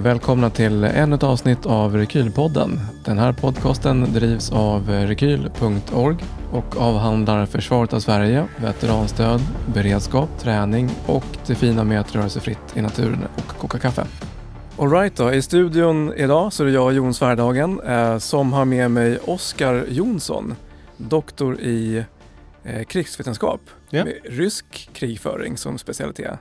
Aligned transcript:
och 0.00 0.06
välkomna 0.06 0.50
till 0.50 0.84
ännu 0.84 1.14
ett 1.14 1.22
avsnitt 1.22 1.66
av 1.66 1.96
Rekylpodden. 1.96 2.80
Den 3.04 3.18
här 3.18 3.32
podcasten 3.32 4.12
drivs 4.12 4.52
av 4.52 4.88
rekyl.org 4.88 6.16
och 6.52 6.76
avhandlar 6.76 7.46
försvaret 7.46 7.92
av 7.92 8.00
Sverige, 8.00 8.46
veteranstöd, 8.56 9.40
beredskap, 9.74 10.28
träning 10.38 10.90
och 11.06 11.24
det 11.46 11.54
fina 11.54 11.84
med 11.84 12.00
att 12.00 12.14
röra 12.14 12.28
sig 12.28 12.42
fritt 12.42 12.76
i 12.76 12.82
naturen 12.82 13.18
och 13.36 13.58
koka 13.58 13.78
kaffe. 13.78 14.06
Alright 14.78 15.16
då, 15.16 15.32
i 15.32 15.42
studion 15.42 16.12
idag 16.16 16.52
så 16.52 16.62
är 16.62 16.66
det 16.66 16.72
jag, 16.72 16.92
Jon 16.92 17.14
Svärdagen, 17.14 17.80
eh, 17.80 18.18
som 18.18 18.52
har 18.52 18.64
med 18.64 18.90
mig 18.90 19.18
Oskar 19.24 19.84
Jonsson, 19.88 20.54
doktor 20.96 21.60
i 21.60 22.04
eh, 22.64 22.82
krigsvetenskap 22.84 23.60
Ja. 23.90 24.04
med 24.04 24.14
rysk 24.24 24.90
krigföring 24.92 25.56
som 25.56 25.78
specialitet. 25.78 26.38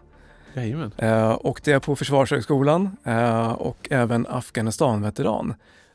Jajamän. 0.53 0.91
Eh, 0.97 1.31
och 1.31 1.61
det 1.63 1.71
är 1.71 1.79
på 1.79 1.95
Försvarshögskolan 1.95 2.97
eh, 3.03 3.51
och 3.51 3.87
även 3.91 4.27
Afghanistan-veteran. 4.29 5.53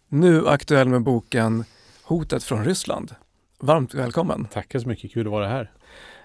Nu 0.08 0.48
aktuell 0.48 0.88
med 0.88 1.02
boken 1.02 1.64
Hotet 2.02 2.44
från 2.44 2.64
Ryssland. 2.64 3.14
Varmt 3.60 3.94
välkommen! 3.94 4.44
Tackar 4.44 4.78
så 4.78 4.88
mycket, 4.88 5.12
kul 5.12 5.26
att 5.26 5.32
vara 5.32 5.48
här. 5.48 5.70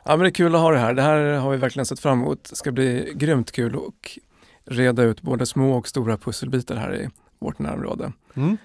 Ja, 0.04 0.12
men 0.12 0.20
det 0.20 0.28
är 0.28 0.32
kul 0.32 0.56
att 0.56 0.62
ha 0.62 0.72
det 0.72 0.80
här. 0.80 0.94
Det 0.94 1.02
här 1.02 1.20
har 1.20 1.52
vi 1.52 1.58
verkligen 1.58 1.86
sett 1.86 2.00
fram 2.00 2.22
emot. 2.22 2.50
Det 2.50 2.56
ska 2.56 2.72
bli 2.72 3.14
grymt 3.16 3.52
kul 3.52 3.76
och 3.76 4.20
reda 4.66 5.04
ut 5.04 5.22
både 5.22 5.46
små 5.46 5.78
och 5.78 5.88
stora 5.88 6.18
pusselbitar 6.18 6.76
här 6.76 6.96
i 6.96 7.10
vårt 7.40 7.60
närområde. 7.60 8.12
Mm. 8.34 8.58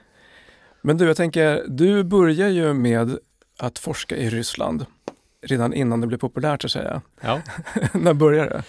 Men 0.83 0.97
du, 0.97 1.07
jag 1.07 1.17
tänker, 1.17 1.65
du 1.69 2.05
börjar 2.05 2.49
ju 2.49 2.73
med 2.73 3.19
att 3.59 3.79
forska 3.79 4.17
i 4.17 4.31
Ryssland 4.31 4.87
redan 5.43 5.75
innan 5.75 6.01
det 6.01 6.07
blev 6.07 6.19
populärt 6.19 6.63
så 6.63 6.67
att 6.67 6.73
säga. 6.73 7.03
Ja. 7.21 7.41
När 7.93 8.15
började 8.15 8.51
det? 8.51 8.63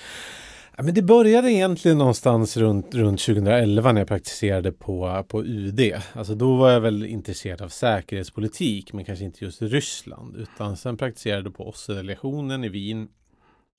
Ja, 0.78 0.84
men 0.84 0.94
det 0.94 1.02
började 1.02 1.52
egentligen 1.52 1.98
någonstans 1.98 2.58
runt, 2.58 2.96
runt 2.96 3.20
2011 3.20 3.92
när 3.92 4.02
jag 4.02 4.08
praktiserade 4.08 4.72
på, 4.72 5.26
på 5.28 5.44
UD. 5.44 5.94
Alltså 6.14 6.36
då 6.36 6.56
var 6.56 6.72
jag 6.72 6.82
väl 6.82 7.06
intresserad 7.06 7.62
av 7.62 7.70
säkerhetspolitik 7.70 8.94
men 8.94 9.06
kanske 9.06 9.26
inte 9.26 9.46
just 9.46 9.62
Ryssland. 9.62 10.36
Utan 10.36 10.78
sen 10.78 10.98
praktiserade 10.98 11.44
jag 11.44 11.56
på 11.56 11.70
OSSE-delegationen 11.70 12.64
i 12.64 12.70
Wien. 12.70 13.08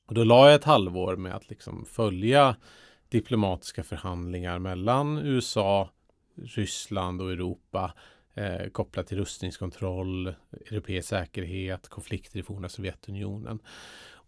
Och 0.08 0.14
då 0.14 0.25
la 0.25 0.47
jag 0.47 0.55
ett 0.55 0.64
halvår 0.64 1.16
med 1.16 1.34
att 1.34 1.50
liksom 1.50 1.84
följa 1.84 2.56
diplomatiska 3.08 3.83
förhandlingar 3.83 4.58
mellan 4.58 5.19
USA, 5.19 5.91
Ryssland 6.42 7.22
och 7.22 7.33
Europa 7.33 7.92
eh, 8.34 8.69
kopplat 8.72 9.06
till 9.06 9.19
rustningskontroll, 9.19 10.34
europeisk 10.70 11.08
säkerhet, 11.08 11.88
konflikter 11.88 12.38
i 12.38 12.42
forna 12.42 12.69
Sovjetunionen. 12.69 13.58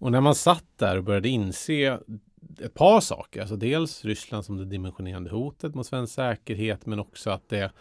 Och 0.01 0.13
när 0.13 0.21
man 0.21 0.35
satt 0.35 0.65
där 0.77 0.97
och 0.97 1.05
började 1.05 1.29
inse 1.29 1.99
ett 2.61 2.75
par 2.75 3.01
saker, 3.01 3.41
alltså 3.41 3.57
dels 3.57 4.05
Ryssland 4.05 4.45
som 4.45 4.57
det 4.57 4.65
dimensionerande 4.65 5.31
hotet 5.31 5.75
mot 5.75 5.87
svensk 5.87 6.15
säkerhet, 6.15 6.87
men 6.87 6.99
också 6.99 7.31
att 7.31 7.49
det, 7.49 7.73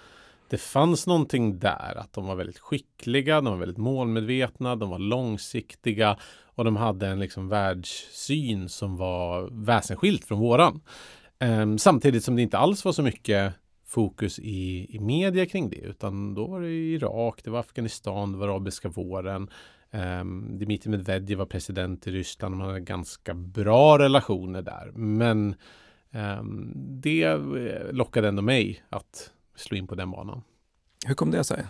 det 0.49 0.57
fanns 0.57 1.07
någonting 1.07 1.59
där, 1.59 1.97
att 1.97 2.13
de 2.13 2.27
var 2.27 2.35
väldigt 2.35 2.59
skickliga, 2.59 3.41
de 3.41 3.45
var 3.45 3.57
väldigt 3.57 3.77
målmedvetna, 3.77 4.75
de 4.75 4.89
var 4.89 4.99
långsiktiga 4.99 6.17
och 6.55 6.65
de 6.65 6.75
hade 6.75 7.07
en 7.07 7.19
liksom 7.19 7.49
världssyn 7.49 8.69
som 8.69 8.97
var 8.97 9.49
väsensskilt 9.65 10.25
från 10.25 10.39
våran. 10.39 10.81
Ehm, 11.39 11.77
samtidigt 11.77 12.23
som 12.23 12.35
det 12.35 12.41
inte 12.41 12.57
alls 12.57 12.85
var 12.85 12.91
så 12.91 13.03
mycket 13.03 13.53
fokus 13.85 14.39
i, 14.39 14.87
i 14.95 14.99
media 14.99 15.45
kring 15.45 15.69
det, 15.69 15.81
utan 15.81 16.33
då 16.33 16.47
var 16.47 16.61
det 16.61 16.71
Irak, 16.71 17.41
det 17.43 17.49
var 17.49 17.59
Afghanistan, 17.59 18.31
det 18.31 18.37
var 18.37 18.47
arabiska 18.47 18.89
våren. 18.89 19.49
Um, 19.91 20.59
Dmitrij 20.59 20.91
Medvedev 20.91 21.37
var 21.37 21.45
president 21.45 22.07
i 22.07 22.11
Ryssland 22.11 22.53
och 22.53 22.57
man 22.57 22.67
hade 22.67 22.79
ganska 22.79 23.33
bra 23.33 23.99
relationer 23.99 24.61
där. 24.61 24.91
Men 24.95 25.55
ehm, 26.11 26.71
det 26.75 27.23
eh, 27.23 27.91
lockade 27.91 28.27
ändå 28.27 28.41
mig 28.41 28.83
att 28.89 29.31
slå 29.55 29.77
in 29.77 29.87
på 29.87 29.95
den 29.95 30.11
banan. 30.11 30.41
Hur 31.05 31.13
kom 31.15 31.31
det 31.31 31.43
sig? 31.43 31.65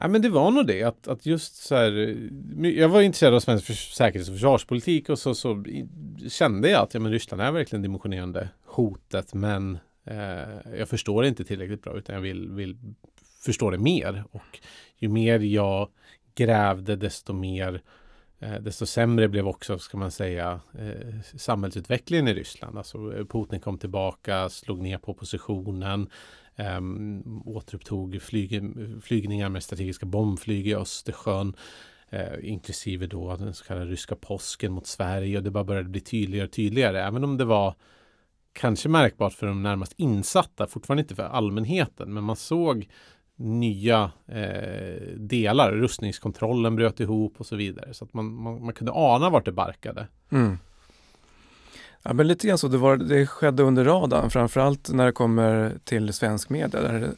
Ja, 0.00 0.08
men 0.08 0.22
det 0.22 0.28
var 0.28 0.50
nog 0.50 0.66
det 0.66 0.82
att, 0.82 1.08
att 1.08 1.26
just 1.26 1.56
så 1.56 1.74
här. 1.74 1.98
eh, 2.62 2.70
Jag 2.70 2.88
var 2.88 3.00
intresserad 3.00 3.34
av 3.34 3.40
svensk 3.40 3.66
säkerhets 3.94 4.28
och 4.28 4.34
försvarspolitik 4.34 5.08
och 5.08 5.18
så, 5.18 5.34
så 5.34 5.64
kände 6.28 6.70
jag 6.70 6.82
att 6.82 6.94
ja, 6.94 7.00
men 7.00 7.12
Ryssland 7.12 7.42
är 7.42 7.52
verkligen 7.52 7.82
dimensionerande 7.82 8.48
hotet. 8.66 9.34
Men 9.34 9.78
eh, 10.04 10.76
jag 10.78 10.88
förstår 10.88 11.22
det 11.22 11.28
inte 11.28 11.44
tillräckligt 11.44 11.82
bra 11.82 11.98
utan 11.98 12.14
jag 12.14 12.22
vill, 12.22 12.50
vill 12.50 12.76
förstå 13.44 13.70
det 13.70 13.78
mer. 13.78 14.24
Och 14.30 14.58
ju 14.96 15.08
mer 15.08 15.40
jag 15.40 15.88
grävde 16.40 16.96
desto 16.96 17.32
mer 17.32 17.82
eh, 18.38 18.54
desto 18.54 18.86
sämre 18.86 19.28
blev 19.28 19.48
också, 19.48 19.78
ska 19.78 19.98
man 19.98 20.10
säga, 20.10 20.60
eh, 20.78 21.20
samhällsutvecklingen 21.36 22.28
i 22.28 22.34
Ryssland. 22.34 22.78
Alltså 22.78 23.18
eh, 23.18 23.24
Putin 23.24 23.60
kom 23.60 23.78
tillbaka, 23.78 24.48
slog 24.48 24.82
ner 24.82 24.98
på 24.98 25.12
oppositionen, 25.12 26.08
ehm, 26.56 27.42
återupptog 27.46 28.22
flyg, 28.22 28.62
flygningar 29.02 29.48
med 29.48 29.62
strategiska 29.62 30.06
bombflyg 30.06 30.68
i 30.68 30.74
Östersjön. 30.74 31.56
Inklusive 32.42 33.06
då 33.06 33.36
den 33.36 33.54
så 33.54 33.64
kallade 33.64 33.86
ryska 33.90 34.16
påsken 34.16 34.72
mot 34.72 34.86
Sverige 34.86 35.36
och 35.36 35.42
det 35.42 35.50
bara 35.50 35.64
började 35.64 35.88
bli 35.88 36.00
tydligare 36.00 36.46
och 36.46 36.52
tydligare. 36.52 37.02
Även 37.02 37.24
om 37.24 37.36
det 37.36 37.44
var 37.44 37.74
kanske 38.52 38.88
märkbart 38.88 39.32
för 39.32 39.46
de 39.46 39.62
närmast 39.62 39.92
insatta, 39.96 40.66
fortfarande 40.66 41.02
inte 41.02 41.14
för 41.14 41.22
allmänheten, 41.22 42.14
men 42.14 42.24
man 42.24 42.36
såg 42.36 42.88
nya 43.40 44.10
eh, 44.26 45.16
delar. 45.16 45.72
Rustningskontrollen 45.72 46.76
bröt 46.76 47.00
ihop 47.00 47.34
och 47.38 47.46
så 47.46 47.56
vidare. 47.56 47.94
Så 47.94 48.04
att 48.04 48.14
man, 48.14 48.34
man, 48.34 48.64
man 48.64 48.74
kunde 48.74 48.92
ana 48.92 49.30
vart 49.30 49.44
det 49.44 49.52
barkade. 49.52 50.06
Mm. 50.30 50.58
Ja, 52.02 52.12
men 52.12 52.28
lite 52.28 52.46
grann 52.46 52.58
så. 52.58 52.68
Det, 52.68 52.78
var, 52.78 52.96
det 52.96 53.26
skedde 53.26 53.62
under 53.62 53.84
radarn, 53.84 54.30
framförallt 54.30 54.90
när 54.92 55.06
det 55.06 55.12
kommer 55.12 55.78
till 55.84 56.12
svensk 56.12 56.48
media. 56.50 56.80
Där, 56.80 57.10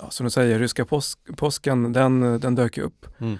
ja, 0.00 0.10
som 0.10 0.24
du 0.24 0.30
säger, 0.30 0.58
ryska 0.58 0.84
påsk, 0.84 1.18
påsken, 1.36 1.92
den, 1.92 2.40
den 2.40 2.54
dök 2.54 2.78
upp. 2.78 3.06
Mm. 3.18 3.38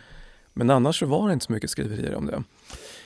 Men 0.53 0.71
annars 0.71 0.99
så 0.99 1.07
var 1.07 1.27
det 1.27 1.33
inte 1.33 1.47
så 1.47 1.53
mycket 1.53 1.71
skriverier 1.71 2.15
om 2.15 2.27
det. 2.27 2.43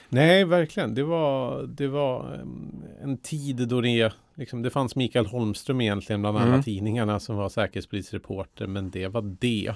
Nej, 0.09 0.45
verkligen. 0.45 0.95
Det 0.95 1.03
var, 1.03 1.63
det 1.63 1.89
var 1.89 2.35
em, 2.35 2.85
en 3.03 3.19
tid 3.19 3.69
då 3.69 3.81
det, 3.81 4.13
liksom, 4.35 4.63
det 4.63 4.71
fanns 4.71 4.97
Mikael 4.97 5.27
Holmström 5.27 5.81
egentligen 5.81 6.21
bland 6.21 6.39
alla 6.39 6.47
Mm. 6.47 6.63
tidningarna 6.63 7.21
som 7.21 7.37
var 7.37 7.49
säkerhetspolitisk 7.49 8.15
reporter, 8.15 8.67
men 8.67 8.91
det 8.91 9.09
var 9.09 9.23
det. 9.41 9.75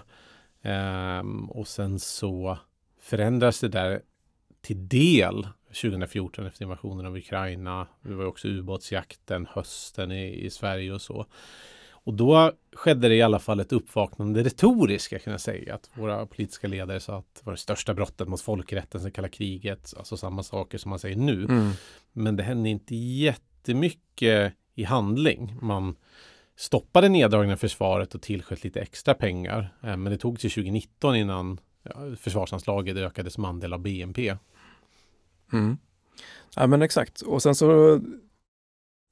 Ehm, 0.63 1.51
och 1.51 1.69
sen 1.69 1.99
så 1.99 2.59
förändras 3.01 3.61
det 3.61 3.69
där 3.69 4.01
till 4.61 4.89
del 4.89 5.47
2014 5.83 6.47
efter 6.47 6.63
invasionen 6.63 7.07
av 7.07 7.17
Ukraina. 7.17 7.87
Det 8.03 8.15
var 8.15 8.25
också 8.25 8.49
ubåtsjakten 8.49 9.47
hösten 9.51 10.13
i, 10.13 10.45
i 10.45 10.51
Sverige 10.51 10.93
och 10.93 11.01
så. 11.01 11.27
Och 12.05 12.15
då 12.15 12.53
skedde 12.73 13.09
det 13.09 13.15
i 13.15 13.23
alla 13.23 13.39
fall 13.39 13.61
ett 13.61 13.73
uppvaknande 13.73 14.43
retoriskt, 14.43 15.13
jag 15.13 15.23
kan 15.23 15.31
jag 15.31 15.41
säga. 15.41 15.75
Att 15.75 15.91
våra 15.95 16.27
politiska 16.27 16.69
ledare 16.69 17.01
sa 17.01 17.19
att 17.19 17.35
det 17.35 17.47
var 17.47 17.53
det 17.53 17.59
största 17.59 17.95
brottet 17.95 18.29
mot 18.29 18.41
folkrätten 18.41 19.01
sen 19.01 19.13
kalla 19.13 19.29
kriget. 19.29 19.95
Alltså 19.97 20.17
samma 20.17 20.43
saker 20.43 20.79
som 20.79 20.91
man 20.91 20.99
säger 20.99 21.17
nu. 21.17 21.45
Mm. 21.45 21.71
Men 22.13 22.37
det 22.37 22.43
hände 22.43 22.69
inte 22.69 22.95
jättemycket 22.95 24.53
i 24.75 24.85
handling. 24.85 25.57
Man 25.63 25.97
stoppade 26.57 27.09
neddragningen 27.09 27.55
av 27.55 27.59
försvaret 27.59 28.15
och 28.15 28.23
tillsköt 28.23 28.65
lite 28.65 28.81
extra 28.81 29.15
pengar. 29.15 29.75
Eh, 29.83 29.97
Men 29.97 30.13
det 30.13 30.19
tog 30.19 30.41
till 30.41 30.51
2019 30.51 31.17
innan 31.17 31.61
försvarsanslaget 32.19 32.97
ökade 32.97 33.31
som 33.31 33.45
andel 33.45 33.73
av 33.73 33.81
BNP. 33.81 34.37
Mm. 35.53 35.77
Ja 36.57 36.67
men 36.67 36.83
exakt. 36.83 37.21
Och 37.21 37.43
sen 37.43 37.55
så 37.55 38.01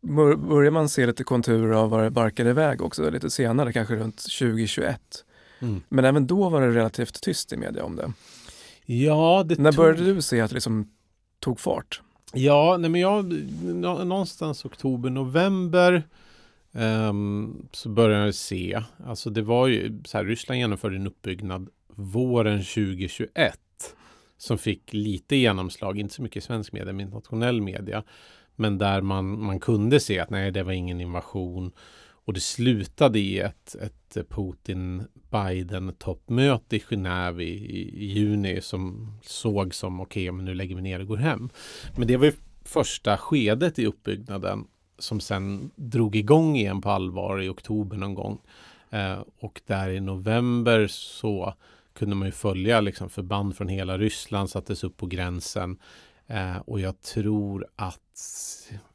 börjar 0.03 0.71
man 0.71 0.89
se 0.89 1.07
lite 1.07 1.25
konturer 1.25 1.73
av 1.73 1.91
var 1.91 2.03
det 2.03 2.11
barkade 2.11 2.51
iväg 2.51 2.83
också 2.83 3.11
lite 3.11 3.31
senare, 3.31 3.73
kanske 3.73 3.95
runt 3.97 4.17
2021. 4.17 5.01
Mm. 5.61 5.83
Men 5.89 6.05
även 6.05 6.27
då 6.27 6.49
var 6.49 6.61
det 6.61 6.71
relativt 6.75 7.21
tyst 7.23 7.53
i 7.53 7.57
media 7.57 7.85
om 7.85 7.97
det. 7.97 8.13
Ja, 8.85 9.45
det 9.47 9.59
När 9.59 9.73
tog... 9.73 9.85
började 9.85 10.15
du 10.15 10.23
se 10.23 10.41
att 10.41 10.51
det 10.51 10.55
liksom 10.55 10.91
tog 11.41 11.61
fart? 11.61 12.03
Ja, 12.33 12.77
nej 12.81 12.91
men 12.91 13.01
jag, 13.01 13.33
nå- 13.63 14.05
någonstans 14.05 14.65
oktober, 14.65 15.11
november 15.11 16.03
ehm, 16.73 17.67
så 17.73 17.89
började 17.89 18.25
jag 18.25 18.35
se, 18.35 18.83
alltså 19.07 19.31
det 19.31 19.43
var 19.43 19.67
ju 19.67 20.03
så 20.05 20.19
här, 20.19 20.25
Ryssland 20.25 20.59
genomförde 20.61 20.97
en 20.97 21.07
uppbyggnad 21.07 21.69
våren 21.89 22.59
2021 22.59 23.59
som 24.39 24.59
fick 24.59 24.93
lite 24.93 25.37
genomslag, 25.37 25.99
inte 25.99 26.15
så 26.15 26.23
mycket 26.23 26.37
i 26.43 26.47
svensk 26.47 26.73
media, 26.73 26.93
men 26.93 27.01
internationell 27.07 27.63
media. 27.63 28.03
Men 28.61 28.79
där 28.79 29.01
man, 29.01 29.43
man 29.43 29.61
kunde 29.61 30.01
se 30.01 30.19
att 30.19 30.31
nej, 30.31 30.51
det 30.51 30.63
var 30.63 30.73
ingen 30.73 31.01
invasion. 31.01 31.73
Och 32.25 32.33
det 32.33 32.41
slutade 32.41 33.19
i 33.19 33.39
ett, 33.39 33.75
ett 33.75 34.17
Putin-Biden-toppmöte 34.29 36.77
i 36.77 36.79
Genève 36.79 37.41
i, 37.41 37.81
i, 37.81 38.07
juni 38.07 38.61
som 38.61 39.13
såg 39.23 39.75
som 39.75 40.01
okej, 40.01 40.33
men 40.33 40.45
nu 40.45 40.55
lägger 40.55 40.77
vi 40.77 40.83
ner 40.83 41.01
och 41.01 41.07
går 41.07 41.17
hem. 41.17 41.51
Men 41.97 42.09
det 42.09 42.17
var 42.17 42.25
ju 42.25 42.33
första 42.65 43.17
skedet 43.17 43.79
i 43.79 43.87
uppbyggnaden 43.87 44.65
som 44.99 45.21
sen 45.21 45.71
drog 45.77 46.17
igång 46.17 46.57
igen 46.57 46.81
på 46.81 46.91
allvar 46.91 47.43
i 47.43 47.49
oktober 47.49 47.97
någon 47.97 48.15
gång. 48.15 48.39
Eh, 48.91 49.19
och 49.41 49.61
där 49.67 49.91
i 49.91 50.01
november 50.01 50.87
så 50.87 51.55
kunde 51.99 52.17
man 52.17 52.29
ju 52.29 52.33
följa 52.33 52.81
liksom 52.81 53.09
förband 53.09 53.57
från 53.57 53.69
hela 53.69 53.99
Ryssland 53.99 54.51
sattes 54.51 54.85
upp 54.85 54.97
på 54.97 55.07
gränsen. 55.07 55.79
Eh, 56.27 56.57
och 56.57 56.81
jag 56.81 57.01
tror 57.01 57.67
att 57.77 58.01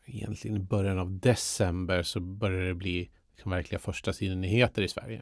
egentligen 0.05 0.57
i 0.57 0.59
början 0.59 0.99
av 0.99 1.19
december 1.19 2.03
så 2.03 2.19
började 2.19 2.67
det 2.67 2.73
bli 2.73 3.09
liksom 3.35 3.51
verkliga 3.51 3.79
första 3.79 4.11
nyheter 4.19 4.81
i 4.81 4.87
Sverige. 4.87 5.21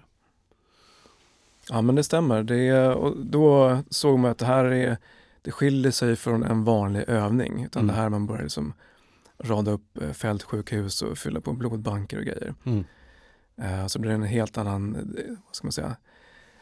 Ja 1.70 1.82
men 1.82 1.96
det 1.96 2.04
stämmer. 2.04 2.44
Det 2.44 2.88
och 2.88 3.26
då 3.26 3.80
såg 3.90 4.20
man 4.20 4.32
att 4.32 4.38
det 4.38 4.46
här 4.46 4.66
är, 4.66 4.98
det 5.42 5.52
skiljer 5.52 5.92
sig 5.92 6.16
från 6.16 6.44
en 6.44 6.64
vanlig 6.64 7.04
övning. 7.08 7.64
Utan 7.64 7.84
mm. 7.84 7.96
det 7.96 8.02
här 8.02 8.10
man 8.10 8.28
börjar 8.28 8.44
liksom 8.44 8.74
rada 9.44 9.72
upp 9.72 10.02
eh, 10.02 10.12
fältsjukhus 10.12 11.02
och 11.02 11.18
fylla 11.18 11.42
på 11.42 11.54
blodbanker 11.54 12.18
och 12.18 12.24
grejer. 12.24 12.54
Mm. 12.64 12.84
Uh, 13.62 13.88
så 13.88 14.00
blir 14.00 14.12
det 14.12 14.16
en 14.16 14.24
helt 14.24 14.58
annan, 14.58 14.96
eh, 14.96 15.36
vad 15.46 15.56
ska 15.56 15.66
man 15.68 15.72
säga, 15.72 15.96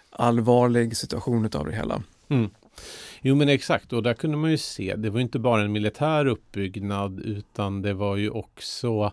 allvarlig 0.10 0.98
situation 0.98 1.46
utav 1.46 1.66
det 1.66 1.76
hela. 1.76 2.04
Mm. 2.28 2.50
Jo 3.22 3.36
men 3.36 3.50
exakt 3.50 3.94
och 3.94 4.04
där 4.04 4.14
kunde 4.14 4.38
man 4.38 4.52
ju 4.52 4.58
se, 4.58 4.96
det 4.96 5.10
var 5.10 5.20
inte 5.20 5.40
bara 5.40 5.62
en 5.62 5.72
militär 5.72 6.26
uppbyggnad 6.26 7.20
utan 7.20 7.82
det 7.82 7.94
var 7.94 8.16
ju 8.16 8.30
också 8.30 9.12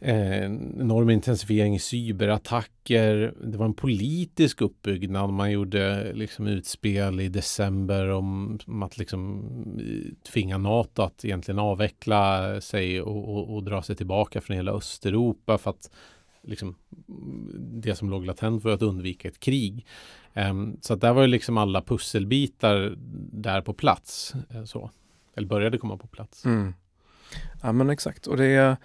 eh, 0.00 0.44
enorm 0.44 1.10
intensifiering 1.10 1.74
i 1.74 1.78
cyberattacker. 1.78 3.34
Det 3.44 3.58
var 3.58 3.66
en 3.66 3.74
politisk 3.74 4.60
uppbyggnad. 4.60 5.30
Man 5.30 5.50
gjorde 5.50 6.12
liksom 6.12 6.46
utspel 6.46 7.20
i 7.20 7.28
december 7.28 8.08
om, 8.08 8.58
om 8.66 8.82
att 8.82 8.98
liksom 8.98 9.44
tvinga 10.32 10.58
NATO 10.58 11.02
att 11.02 11.24
egentligen 11.24 11.58
avveckla 11.58 12.60
sig 12.60 13.00
och, 13.00 13.36
och, 13.36 13.54
och 13.54 13.64
dra 13.64 13.82
sig 13.82 13.96
tillbaka 13.96 14.40
från 14.40 14.56
hela 14.56 14.72
Östeuropa 14.72 15.58
för 15.58 15.70
att 15.70 15.90
liksom, 16.42 16.74
det 17.56 17.94
som 17.94 18.10
låg 18.10 18.26
latent 18.26 18.62
för 18.62 18.70
att 18.70 18.82
undvika 18.82 19.28
ett 19.28 19.40
krig. 19.40 19.86
Um, 20.34 20.76
så 20.80 20.94
att 20.94 21.00
där 21.00 21.12
var 21.12 21.22
ju 21.22 21.28
liksom 21.28 21.58
alla 21.58 21.82
pusselbitar 21.82 22.94
där 23.32 23.60
på 23.60 23.72
plats. 23.72 24.34
Uh, 24.54 24.64
så. 24.64 24.90
Eller 25.36 25.48
började 25.48 25.78
komma 25.78 25.96
på 25.96 26.06
plats. 26.06 26.44
Mm. 26.44 26.74
Ja 27.62 27.72
men 27.72 27.90
exakt. 27.90 28.26
Och 28.26 28.36
det 28.36 28.76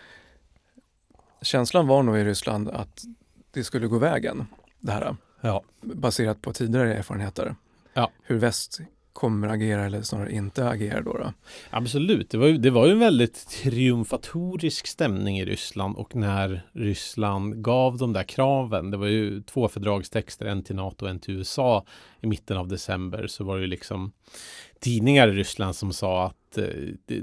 känslan 1.41 1.87
var 1.87 2.03
nog 2.03 2.17
i 2.17 2.23
Ryssland 2.23 2.69
att 2.69 3.03
det 3.51 3.63
skulle 3.63 3.87
gå 3.87 3.97
vägen, 3.97 4.47
det 4.79 4.91
här. 4.91 5.15
Ja. 5.41 5.63
Baserat 5.81 6.41
på 6.41 6.53
tidigare 6.53 6.93
erfarenheter. 6.93 7.55
Ja. 7.93 8.11
Hur 8.23 8.37
väst 8.37 8.79
kommer 9.15 9.47
agera 9.47 9.85
eller 9.85 10.01
snarare 10.01 10.31
inte 10.31 10.69
agera 10.69 11.01
då? 11.01 11.13
då. 11.13 11.33
Absolut, 11.69 12.29
det 12.29 12.37
var, 12.37 12.47
ju, 12.47 12.57
det 12.57 12.69
var 12.69 12.85
ju 12.85 12.91
en 12.91 12.99
väldigt 12.99 13.47
triumfatorisk 13.47 14.87
stämning 14.87 15.39
i 15.39 15.45
Ryssland 15.45 15.95
och 15.95 16.15
när 16.15 16.61
Ryssland 16.73 17.63
gav 17.63 17.97
de 17.97 18.13
där 18.13 18.23
kraven, 18.23 18.91
det 18.91 18.97
var 18.97 19.07
ju 19.07 19.41
två 19.41 19.67
fördragstexter, 19.67 20.45
en 20.45 20.63
till 20.63 20.75
NATO 20.75 21.05
och 21.05 21.11
en 21.11 21.19
till 21.19 21.33
USA 21.33 21.85
i 22.21 22.27
mitten 22.27 22.57
av 22.57 22.67
december, 22.67 23.27
så 23.27 23.43
var 23.43 23.55
det 23.55 23.61
ju 23.61 23.67
liksom 23.67 24.11
tidningar 24.79 25.27
i 25.27 25.31
Ryssland 25.31 25.75
som 25.75 25.93
sa 25.93 26.25
att 26.25 26.57
eh, 26.57 26.65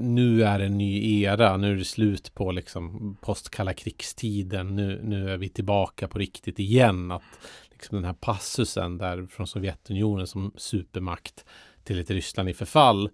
nu 0.01 0.45
är 0.45 0.61
en 0.61 0.79
ny 0.79 1.23
era, 1.23 1.57
nu 1.57 1.73
är 1.73 1.77
det 1.77 1.85
slut 1.85 2.35
på 2.35 2.53
liksom 2.53 3.17
postkalla 3.21 3.73
krigstiden, 3.73 4.77
nu, 4.77 5.01
nu 5.05 5.31
är 5.31 5.37
vi 5.37 5.49
tillbaka 5.49 6.09
på 6.09 6.19
riktigt 6.19 6.59
igen. 6.59 7.11
Att 7.11 7.23
liksom 7.71 7.97
den 7.97 8.05
här 8.05 8.13
passusen 8.13 8.99
där 8.99 9.27
från 9.27 9.47
Sovjetunionen 9.47 10.27
som 10.27 10.53
supermakt 10.57 11.45
till 11.85 12.01
ett 12.01 12.11
Ryssland 12.11 12.49
i 12.49 12.55
förfall 12.55 13.11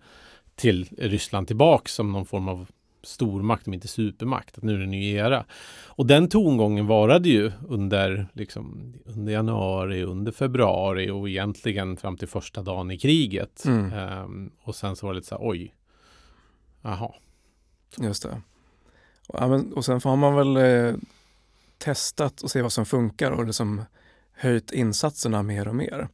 till 0.55 0.89
Ryssland 0.99 1.47
tillbaks 1.47 1.95
som 1.95 2.13
någon 2.13 2.27
form 2.27 2.49
av 2.49 2.69
stormakt, 3.03 3.67
om 3.67 3.75
inte 3.75 3.89
supermakt, 3.89 4.59
att 4.59 4.65
nu 4.65 4.75
är 4.75 4.79
det 4.79 4.85
en 4.85 4.91
ny 4.91 5.13
era. 5.13 5.45
Och 5.87 6.07
den 6.07 6.29
tongången 6.29 6.87
varade 6.87 7.29
ju 7.29 7.53
under, 7.69 8.27
liksom, 8.33 8.95
under 9.05 9.33
januari, 9.33 10.03
under 10.03 10.33
februari 10.33 11.11
och 11.11 11.29
egentligen 11.29 11.97
fram 11.97 12.17
till 12.17 12.29
första 12.29 12.63
dagen 12.63 12.91
i 12.91 12.99
kriget. 12.99 13.65
Mm. 13.65 13.93
Um, 13.93 14.51
och 14.63 14.77
sen 14.77 14.97
så 14.97 15.07
var 15.07 15.13
det 15.13 15.17
lite 15.17 15.29
så 15.29 15.35
här, 15.35 15.49
oj, 15.51 15.75
jaha. 16.83 17.13
Just 17.99 18.23
det. 18.23 18.43
Ja, 19.33 19.49
men, 19.49 19.73
och 19.73 19.85
sen 19.85 20.01
har 20.05 20.17
man 20.17 20.35
väl 20.35 20.57
eh, 20.57 20.95
testat 21.79 22.43
och 22.43 22.51
se 22.51 22.63
vad 22.63 22.73
som 22.73 22.87
funkar 22.87 23.31
och 23.31 23.47
liksom 23.47 23.83
höjt 24.33 24.73
insatserna 24.73 25.43
mer 25.43 25.69
och 25.69 25.77
mer. 25.77 26.09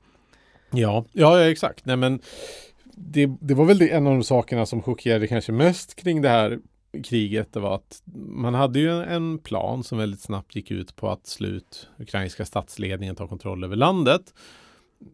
Ja, 0.77 1.05
ja, 1.13 1.41
ja 1.41 1.51
exakt. 1.51 1.87
Nej, 1.87 1.97
men 1.97 2.21
det, 2.97 3.31
det 3.41 3.55
var 3.55 3.65
väl 3.65 3.79
det, 3.79 3.91
en 3.91 4.07
av 4.07 4.13
de 4.13 4.25
sakerna 4.25 4.67
som 4.67 4.83
chockerade 4.83 5.27
kanske 5.27 5.53
mest 5.53 5.95
kring 5.95 6.23
det 6.23 6.29
här 6.29 6.59
kriget. 7.05 7.53
Det 7.53 7.61
var 7.61 7.75
att 7.75 8.03
man 8.29 8.55
hade 8.55 8.79
ju 8.79 9.03
en 9.03 9.39
plan 9.39 9.85
som 9.85 9.99
väldigt 9.99 10.21
snabbt 10.21 10.57
gick 10.57 10.71
ut 10.71 10.97
på 10.97 11.11
att 11.11 11.27
slut 11.27 11.89
ukrainska 11.99 12.45
statsledningen 12.45 13.17
ta 13.17 13.29
kontroll 13.29 13.65
över 13.65 13.77
landet. 13.77 14.35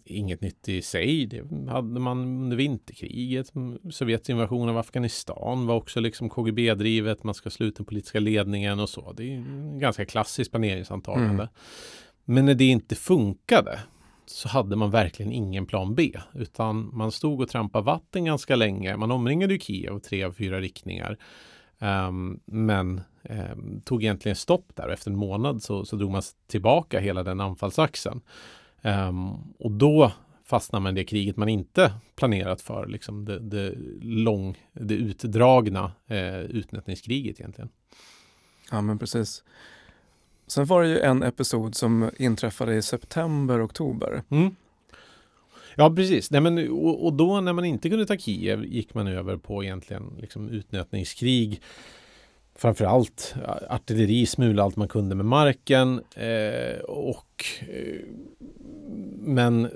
Inget 0.05 0.41
nytt 0.41 0.69
i 0.69 0.83
sig. 0.83 1.27
Det 1.27 1.71
hade 1.71 2.01
man 2.01 2.19
under 2.19 2.57
vinterkriget. 2.57 3.53
Sovjets 3.91 4.31
invasion 4.31 4.69
av 4.69 4.79
Afghanistan 4.79 5.67
var 5.67 5.75
också 5.75 6.01
liksom 6.01 6.31
KGB-drivet. 6.31 7.25
Man 7.25 7.35
ska 7.35 7.51
sluta 7.51 7.77
den 7.77 7.87
politiska 7.87 8.21
ledningen 8.21 8.81
och 8.81 8.89
så. 8.89 9.13
Det 9.13 9.25
är 9.25 9.37
en 9.37 9.79
ganska 9.79 10.05
klassiskt 10.05 10.51
planeringsantagande. 10.51 11.43
Mm. 11.43 11.49
Men 12.25 12.45
när 12.45 12.55
det 12.55 12.65
inte 12.65 12.95
funkade 12.95 13.79
så 14.31 14.49
hade 14.49 14.77
man 14.77 14.91
verkligen 14.91 15.33
ingen 15.33 15.67
plan 15.67 15.95
B, 15.95 16.13
utan 16.35 16.91
man 16.97 17.13
stod 17.13 17.41
och 17.41 17.49
trampade 17.49 17.85
vatten 17.85 18.25
ganska 18.25 18.57
länge. 18.57 18.97
Man 18.97 19.11
omringade 19.11 19.53
ju 19.53 19.61
Kiev 19.61 19.99
tre 19.99 20.25
av 20.25 20.33
fyra 20.33 20.61
riktningar. 20.61 21.19
Um, 21.79 22.41
men 22.45 23.01
um, 23.23 23.81
tog 23.85 24.03
egentligen 24.03 24.37
stopp 24.37 24.77
där 24.77 24.87
och 24.87 24.93
efter 24.93 25.11
en 25.11 25.17
månad 25.17 25.63
så, 25.63 25.85
så 25.85 25.97
drog 25.97 26.11
man 26.11 26.23
tillbaka 26.47 27.01
hela 27.01 27.23
den 27.23 27.41
anfallsaxeln. 27.41 28.21
Um, 28.83 29.55
och 29.59 29.71
då 29.71 30.13
fastnar 30.45 30.81
man 30.81 30.97
i 30.97 31.01
det 31.01 31.05
kriget 31.05 31.37
man 31.37 31.49
inte 31.49 31.93
planerat 32.17 32.63
för, 32.63 32.87
liksom 32.87 33.25
det, 33.25 33.39
det, 33.39 33.75
lång, 34.03 34.59
det 34.73 34.95
utdragna 34.95 35.93
eh, 36.07 36.41
utnötningskriget 36.41 37.41
egentligen. 37.41 37.71
Ja, 38.71 38.81
men 38.81 38.99
precis. 38.99 39.45
Sen 40.51 40.65
var 40.65 40.83
det 40.83 40.89
ju 40.89 41.01
en 41.01 41.23
episod 41.23 41.75
som 41.75 42.11
inträffade 42.17 42.75
i 42.75 42.83
september, 42.83 43.65
oktober. 43.65 44.23
Mm. 44.29 44.57
Ja, 45.77 45.91
precis. 45.91 46.31
Nej, 46.31 46.41
men, 46.41 46.71
och, 46.71 47.07
och, 47.07 47.13
då 47.13 47.41
när 47.41 47.53
man 47.53 47.65
inte 47.65 47.91
kunde 47.91 48.07
ta 48.07 48.17
Kiev 48.17 48.65
gick 48.65 48.95
man 48.95 49.07
över 49.07 49.37
på 49.37 49.65
egentligen 49.65 50.17
liksom 50.21 50.49
utnötningskrig. 50.49 51.61
Framförallt 52.55 53.35
artilleri, 53.69 54.27
smula 54.27 54.63
allt 54.63 54.77
man 54.77 54.89
kunde 54.89 55.15
med 55.15 55.27
marken. 55.27 56.03
Eh, 56.15 56.81
och, 56.81 57.45
eh, 57.61 58.01
men 59.19 59.69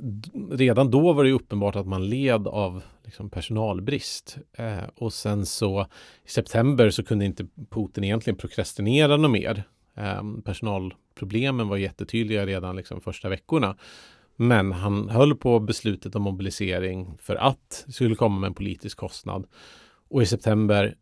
redan 0.50 0.90
då 0.90 1.12
var 1.12 1.24
det 1.24 1.32
uppenbart 1.32 1.76
att 1.76 1.86
man 1.86 2.08
led 2.08 2.46
av 2.46 2.82
liksom, 3.04 3.30
personalbrist. 3.30 4.38
Eh, 4.52 4.84
och 4.94 5.12
sen 5.12 5.46
så 5.46 5.86
i 6.24 6.30
september 6.30 6.90
så 6.90 7.02
kunde 7.02 7.24
inte 7.24 7.46
Putin 7.70 8.04
egentligen 8.04 8.36
prokrastinera 8.36 9.16
något 9.16 9.30
mer. 9.30 9.64
Ehm, 9.96 10.42
personalproblemen 10.42 11.68
var 11.68 11.76
jättetydliga 11.76 12.46
redan 12.46 12.76
liksom 12.76 13.00
första 13.00 13.28
veckorna. 13.28 13.76
Men 14.36 14.72
han 14.72 15.08
höll 15.08 15.36
på 15.36 15.60
beslutet 15.60 16.14
om 16.14 16.22
mobilisering 16.22 17.18
för 17.18 17.36
att 17.36 17.84
det 17.86 17.92
skulle 17.92 18.14
komma 18.14 18.40
med 18.40 18.48
en 18.48 18.54
politisk 18.54 18.98
kostnad. 18.98 19.46
Och 20.08 20.22
i 20.22 20.26
september 20.26 20.94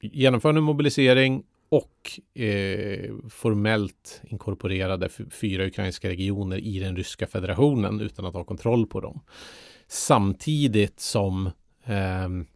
genomförde 0.00 0.58
en 0.58 0.64
mobilisering 0.64 1.42
och 1.68 2.20
eh, 2.42 3.14
formellt 3.28 4.22
inkorporerade 4.24 5.08
fyra 5.30 5.66
ukrainska 5.66 6.08
regioner 6.08 6.58
i 6.58 6.78
den 6.78 6.96
ryska 6.96 7.26
federationen 7.26 8.00
utan 8.00 8.26
att 8.26 8.34
ha 8.34 8.44
kontroll 8.44 8.86
på 8.86 9.00
dem. 9.00 9.20
Samtidigt 9.88 11.00
som 11.00 11.50
ehm, 11.84 12.46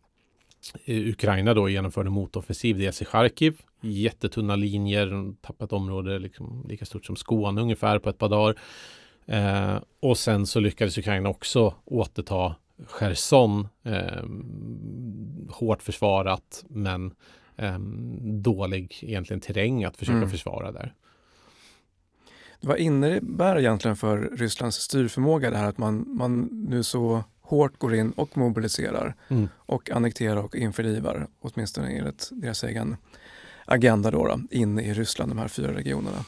eh, 0.85 1.09
Ukraina 1.09 1.55
då 1.55 1.69
genomförde 1.69 2.11
motoffensiv 2.11 2.79
dels 2.79 3.03
i 3.03 3.05
Charkiv 3.05 3.61
jättetunna 3.85 4.57
linjer, 4.57 5.35
tappat 5.41 5.73
område 5.73 6.19
liksom, 6.19 6.67
lika 6.69 6.85
stort 6.85 7.07
som 7.07 7.17
Skåne 7.17 7.61
ungefär 7.61 7.99
på 7.99 8.11
ett 8.11 8.19
par 8.19 8.29
dagar. 8.29 8.59
Eh, 9.27 9.79
och 10.01 10.19
sen 10.19 10.47
så 10.47 10.61
lyckades 10.61 10.99
Ukraina 10.99 11.29
också 11.29 11.75
återta 11.85 12.57
Cherson, 12.87 13.69
eh, 13.83 14.25
hårt 15.49 15.83
försvarat 15.83 16.65
men 16.69 17.15
eh, 17.57 17.79
dålig 18.43 18.99
egentligen 19.03 19.41
terräng 19.41 19.85
att 19.85 19.97
försöka 19.97 20.17
mm. 20.17 20.31
försvara 20.31 20.73
där. 20.73 20.95
Vad 22.61 22.79
innebär 22.79 23.59
egentligen 23.59 23.97
för 23.97 24.31
Rysslands 24.37 24.77
styrförmåga 24.77 25.51
det 25.51 25.57
här 25.57 25.69
att 25.69 25.79
man, 25.79 26.05
man 26.17 26.49
nu 26.69 26.83
så 26.83 27.25
hårt 27.41 27.79
går 27.79 27.95
in 27.95 28.11
och 28.11 28.37
mobiliserar 28.37 29.15
mm. 29.29 29.49
och 29.57 29.91
annekterar 29.91 30.37
och 30.37 30.57
införlivar, 30.57 31.27
åtminstone 31.41 31.89
enligt 31.89 32.31
deras 32.33 32.65
egen 32.65 32.97
agenda 33.67 34.11
då, 34.11 34.27
då 34.27 34.41
in 34.51 34.79
i 34.79 34.95
Ryssland, 34.95 35.31
de 35.31 35.39
här 35.39 35.49
fyra 35.49 35.75
regionerna? 35.75 36.25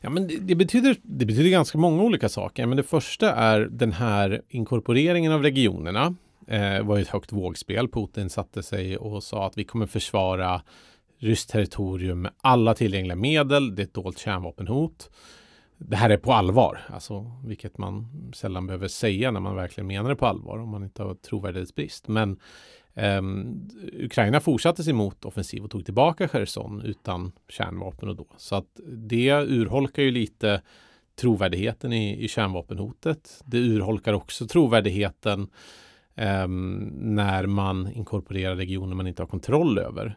Ja, 0.00 0.10
men 0.10 0.28
det, 0.28 0.36
det, 0.36 0.54
betyder, 0.54 0.96
det 1.02 1.26
betyder 1.26 1.50
ganska 1.50 1.78
många 1.78 2.02
olika 2.02 2.28
saker. 2.28 2.66
Men 2.66 2.76
det 2.76 2.82
första 2.82 3.34
är 3.34 3.60
den 3.60 3.92
här 3.92 4.42
inkorporeringen 4.48 5.32
av 5.32 5.42
regionerna. 5.42 6.14
Eh, 6.46 6.82
var 6.82 6.98
ett 6.98 7.08
högt 7.08 7.32
vågspel. 7.32 7.88
Putin 7.88 8.30
satte 8.30 8.62
sig 8.62 8.96
och 8.96 9.22
sa 9.22 9.46
att 9.46 9.58
vi 9.58 9.64
kommer 9.64 9.86
försvara 9.86 10.62
ryskt 11.18 11.50
territorium 11.50 12.22
med 12.22 12.32
alla 12.40 12.74
tillgängliga 12.74 13.16
medel. 13.16 13.74
Det 13.74 13.82
är 13.82 13.86
ett 13.86 13.94
dolt 13.94 14.18
kärnvapenhot. 14.18 15.10
det 15.78 15.96
här 15.96 16.10
är 16.10 16.16
på 16.16 16.32
allvar, 16.32 16.80
alltså, 16.88 17.32
vilket 17.44 17.78
man 17.78 18.08
sällan 18.34 18.66
behöver 18.66 18.88
säga 18.88 19.30
när 19.30 19.40
man 19.40 19.56
verkligen 19.56 19.86
menar 19.86 20.08
det 20.08 20.16
på 20.16 20.26
allvar 20.26 20.58
om 20.58 20.68
man 20.68 20.84
inte 20.84 21.02
har 21.02 21.14
trovärdighetsbrist. 21.14 22.08
Men 22.08 22.38
eh, 23.00 23.22
Ukraina 24.04 24.40
fortsatte 24.40 24.84
sin 24.84 24.96
motoffensiv 24.96 25.64
och 25.64 25.70
tog 25.70 25.84
tillbaka 25.84 26.28
Cherson 26.28 26.82
utan 26.82 27.32
kärnvapen 27.48 28.08
och 28.08 28.16
då. 28.16 28.26
Så 28.36 28.56
att 28.56 28.80
det 28.86 29.32
urholkar 29.32 30.02
ju 30.02 30.10
lite 30.10 30.62
trovärdigheten 31.20 31.92
i, 31.92 32.24
i 32.24 32.28
kärnvapenhotet. 32.28 33.42
Det 33.44 33.58
urholkar 33.58 34.12
också 34.12 34.46
trovärdigheten 34.46 35.48
eh, 36.14 36.48
när 36.48 37.46
man 37.46 37.92
inkorporerar 37.92 38.56
regioner 38.56 38.94
man 38.94 39.06
inte 39.06 39.22
har 39.22 39.28
kontroll 39.28 39.78
över. 39.78 40.16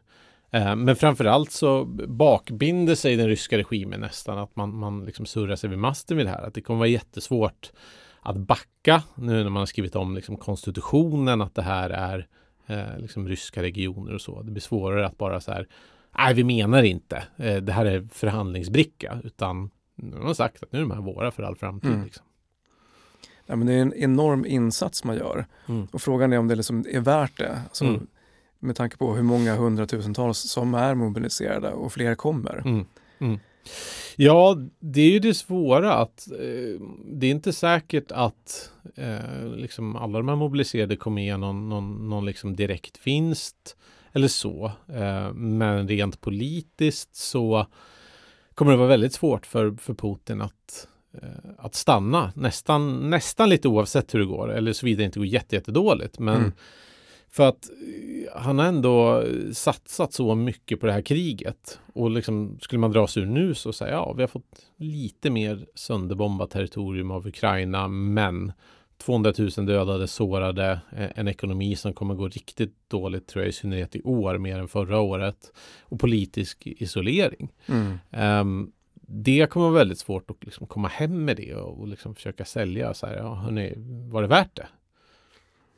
Eh, 0.51 0.75
men 0.75 0.95
framförallt 0.95 1.51
så 1.51 1.85
bakbinder 2.07 2.95
sig 2.95 3.15
den 3.15 3.27
ryska 3.27 3.57
regimen 3.57 3.99
nästan 3.99 4.37
att 4.37 4.55
man, 4.55 4.75
man 4.75 5.05
liksom 5.05 5.25
surrar 5.25 5.55
sig 5.55 5.69
vid 5.69 5.79
masten 5.79 6.17
vid 6.17 6.25
det 6.25 6.29
här. 6.29 6.43
Att 6.43 6.53
det 6.53 6.61
kommer 6.61 6.77
vara 6.77 6.87
jättesvårt 6.87 7.71
att 8.21 8.37
backa 8.37 9.03
nu 9.15 9.43
när 9.43 9.49
man 9.49 9.61
har 9.61 9.65
skrivit 9.65 9.95
om 9.95 10.15
liksom 10.15 10.37
konstitutionen 10.37 11.41
att 11.41 11.55
det 11.55 11.61
här 11.61 11.89
är 11.89 12.27
eh, 12.67 12.97
liksom 12.97 13.27
ryska 13.27 13.61
regioner 13.61 14.13
och 14.13 14.21
så. 14.21 14.41
Det 14.41 14.51
blir 14.51 14.61
svårare 14.61 15.05
att 15.05 15.17
bara 15.17 15.41
så 15.41 15.51
här 15.51 15.67
nej 16.17 16.33
vi 16.33 16.43
menar 16.43 16.83
inte 16.83 17.23
eh, 17.37 17.55
det 17.55 17.71
här 17.71 17.85
är 17.85 18.07
förhandlingsbricka 18.11 19.19
utan 19.23 19.69
nu 19.95 20.17
har 20.17 20.33
sagt 20.33 20.63
att 20.63 20.71
nu 20.71 20.79
är 20.79 20.81
de 20.81 20.91
här 20.91 21.01
våra 21.01 21.31
för 21.31 21.43
all 21.43 21.55
framtid. 21.55 21.91
Mm. 21.91 22.05
Liksom. 22.05 22.25
Ja, 23.45 23.55
men 23.55 23.67
det 23.67 23.73
är 23.73 23.81
en 23.81 23.93
enorm 23.93 24.45
insats 24.45 25.03
man 25.03 25.15
gör 25.15 25.45
mm. 25.67 25.87
och 25.91 26.01
frågan 26.01 26.33
är 26.33 26.39
om 26.39 26.47
det 26.47 26.55
liksom 26.55 26.85
är 26.89 26.99
värt 26.99 27.37
det. 27.37 27.61
Alltså, 27.67 27.85
mm 27.85 28.07
med 28.63 28.75
tanke 28.75 28.97
på 28.97 29.15
hur 29.15 29.23
många 29.23 29.55
hundratusentals 29.55 30.37
som 30.37 30.73
är 30.73 30.95
mobiliserade 30.95 31.71
och 31.71 31.93
fler 31.93 32.15
kommer. 32.15 32.85
Ja, 34.15 34.57
det 34.79 35.01
är 35.01 35.11
ju 35.11 35.19
det 35.19 35.33
svåra 35.33 35.93
att 35.93 36.27
eh, 36.31 36.81
det 37.05 37.27
är 37.27 37.31
inte 37.31 37.53
säkert 37.53 38.11
att 38.11 38.71
eh, 38.95 39.47
liksom 39.55 39.95
alla 39.95 40.17
de 40.17 40.27
här 40.27 40.35
mobiliserade 40.35 40.95
kommer 40.95 41.21
ge 41.21 41.37
någon, 41.37 41.69
någon, 41.69 42.09
någon 42.09 42.25
liksom 42.25 42.55
direkt 42.55 42.99
vinst 43.03 43.77
eller 44.13 44.27
så. 44.27 44.71
Eh, 44.87 45.33
men 45.33 45.87
rent 45.87 46.21
politiskt 46.21 47.15
så 47.15 47.67
kommer 48.55 48.71
det 48.71 48.77
vara 48.77 48.87
väldigt 48.87 49.13
svårt 49.13 49.45
för, 49.45 49.71
för 49.71 49.93
Putin 49.93 50.41
att 50.41 50.87
eh, 51.13 51.49
att 51.57 51.75
stanna 51.75 52.31
nästan, 52.35 53.09
nästan 53.09 53.49
lite 53.49 53.67
oavsett 53.67 54.13
hur 54.13 54.19
det 54.19 54.25
går 54.25 54.53
eller 54.53 54.73
såvida 54.73 54.97
det 54.97 55.05
inte 55.05 55.19
går 55.19 55.25
jättedåligt. 55.25 56.19
Men 56.19 56.35
mm. 56.35 56.51
För 57.33 57.47
att 57.47 57.69
eh, 57.69 58.41
han 58.41 58.59
har 58.59 58.65
ändå 58.65 59.23
satsat 59.53 60.13
så 60.13 60.35
mycket 60.35 60.79
på 60.79 60.85
det 60.85 60.93
här 60.93 61.01
kriget. 61.01 61.79
Och 61.93 62.11
liksom, 62.11 62.57
skulle 62.61 62.79
man 62.79 62.91
dra 62.91 63.07
sig 63.07 63.23
ur 63.23 63.27
nu 63.27 63.53
så 63.53 63.73
säger 63.73 63.93
ja, 63.93 64.13
vi 64.13 64.23
har 64.23 64.27
fått 64.27 64.65
lite 64.77 65.29
mer 65.29 65.65
sönderbombat 65.75 66.49
territorium 66.49 67.11
av 67.11 67.27
Ukraina, 67.27 67.87
men 67.87 68.51
200 68.97 69.33
000 69.37 69.49
dödade, 69.49 70.07
sårade, 70.07 70.79
eh, 70.91 71.09
en 71.15 71.27
ekonomi 71.27 71.75
som 71.75 71.93
kommer 71.93 72.15
gå 72.15 72.27
riktigt 72.27 72.75
dåligt 72.87 73.27
tror 73.27 73.43
jag 73.43 73.49
i 73.49 73.53
synnerhet 73.53 73.95
i 73.95 74.01
år 74.03 74.37
mer 74.37 74.59
än 74.59 74.67
förra 74.67 74.99
året 74.99 75.51
och 75.81 75.99
politisk 75.99 76.67
isolering. 76.67 77.51
Mm. 77.65 77.97
Um, 78.41 78.71
det 79.07 79.49
kommer 79.49 79.65
vara 79.65 79.77
väldigt 79.77 79.99
svårt 79.99 80.31
att 80.31 80.45
liksom 80.45 80.67
komma 80.67 80.87
hem 80.87 81.25
med 81.25 81.37
det 81.37 81.55
och, 81.55 81.79
och 81.79 81.87
liksom 81.87 82.15
försöka 82.15 82.45
sälja 82.45 82.93
så 82.93 83.07
här, 83.07 83.15
ja 83.15 83.33
hörni, 83.33 83.73
var 84.11 84.21
det 84.21 84.27
värt 84.27 84.55
det? 84.55 84.67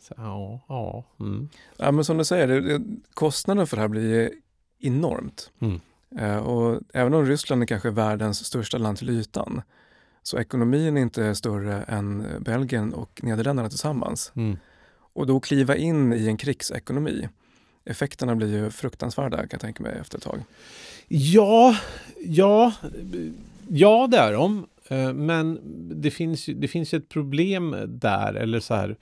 Så, 0.08 0.14
ja, 0.18 0.62
ja. 0.68 1.04
Mm. 1.20 1.50
ja, 1.78 1.92
men 1.92 2.06
som 2.06 2.18
du 2.18 2.26
säger, 2.26 2.48
det, 2.48 2.82
kostnaden 3.14 3.68
för 3.68 3.78
det 3.78 3.82
här 3.82 3.88
blir 3.88 4.32
enormt. 4.80 5.52
Mm. 5.60 5.80
Eh, 6.18 6.38
och 6.38 6.82
även 6.94 7.14
om 7.14 7.26
Ryssland 7.26 7.62
är 7.64 7.68
kanske 7.68 7.90
världens 7.90 8.46
största 8.46 8.78
land 8.78 8.98
till 8.98 9.10
ytan, 9.10 9.62
så 10.24 10.40
ekonomin 10.40 10.98
är 10.98 11.02
inte 11.02 11.36
större 11.36 11.84
än 11.84 12.28
Belgien 12.40 12.94
och 12.94 13.20
Nederländerna 13.24 13.70
tillsammans. 13.70 14.32
Mm. 14.36 14.58
Och 15.14 15.28
då 15.28 15.40
kliva 15.40 15.76
in 15.76 16.14
i 16.14 16.28
en 16.28 16.38
krigsekonomi, 16.38 17.30
effekterna 17.86 18.36
blir 18.36 18.64
ju 18.64 18.70
fruktansvärda 18.70 19.38
kan 19.38 19.48
jag 19.52 19.62
tänka 19.62 19.84
mig 19.84 19.98
efter 20.02 20.18
ett 20.18 20.24
tag. 20.24 20.44
Ja, 21.08 21.78
ja, 22.26 22.74
ja 23.68 24.08
det 24.12 24.18
är 24.18 24.34
de. 24.34 24.68
Eh, 24.88 25.14
men 25.14 25.60
det 26.02 26.12
finns, 26.12 26.46
det 26.46 26.68
finns 26.68 26.94
ett 26.94 27.10
problem 27.10 27.76
där, 27.88 28.34
eller 28.34 28.60
så 28.60 28.76
här 28.76 28.98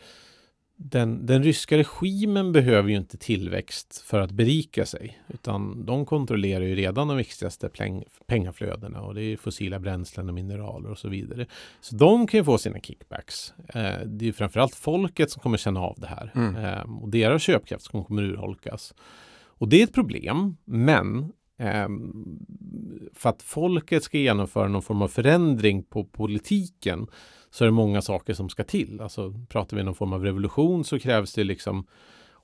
den, 0.86 1.26
den 1.26 1.44
ryska 1.44 1.78
regimen 1.78 2.52
behöver 2.52 2.90
ju 2.90 2.96
inte 2.96 3.18
tillväxt 3.18 4.04
för 4.06 4.20
att 4.20 4.32
berika 4.32 4.86
sig, 4.86 5.20
utan 5.28 5.86
de 5.86 6.06
kontrollerar 6.06 6.64
ju 6.64 6.76
redan 6.76 7.08
de 7.08 7.18
viktigaste 7.18 7.70
peng, 7.70 8.04
pengaflödena 8.28 9.02
och 9.02 9.16
det 9.16 9.24
är 9.24 9.38
fossila 9.38 9.80
bränslen 9.80 10.30
och 10.30 10.36
mineraler 10.36 10.92
och 10.92 10.98
så 10.98 11.10
vidare. 11.10 11.46
Så 11.82 11.96
de 11.96 12.28
kan 12.28 12.38
ju 12.40 12.44
få 12.44 12.58
sina 12.58 12.80
kickbacks. 12.80 13.54
Eh, 13.68 14.06
det 14.06 14.28
är 14.28 14.32
framförallt 14.32 14.76
folket 14.76 15.32
som 15.32 15.42
kommer 15.42 15.58
känna 15.58 15.80
av 15.80 15.96
det 16.00 16.08
här 16.08 16.32
mm. 16.36 16.56
eh, 16.56 17.02
och 17.02 17.10
deras 17.10 17.42
köpkraft 17.42 17.86
som 17.86 18.06
kommer 18.06 18.24
urholkas. 18.24 18.94
Och 19.36 19.70
det 19.70 19.80
är 19.80 19.84
ett 19.84 19.94
problem, 19.94 20.58
men 20.66 21.32
eh, 21.60 21.88
för 23.14 23.30
att 23.30 23.42
folket 23.42 24.04
ska 24.04 24.18
genomföra 24.18 24.68
någon 24.68 24.82
form 24.82 25.02
av 25.02 25.08
förändring 25.08 25.84
på 25.84 26.04
politiken 26.04 27.08
så 27.54 27.64
är 27.64 27.66
det 27.66 27.72
många 27.72 28.02
saker 28.02 28.34
som 28.34 28.50
ska 28.50 28.64
till. 28.64 29.02
Alltså 29.02 29.34
pratar 29.50 29.78
vi 29.78 29.84
någon 29.84 29.96
form 29.96 30.14
av 30.14 30.24
revolution 30.24 30.84
så 30.84 31.00
krävs 31.00 31.34
det 31.34 31.44
liksom 31.44 31.88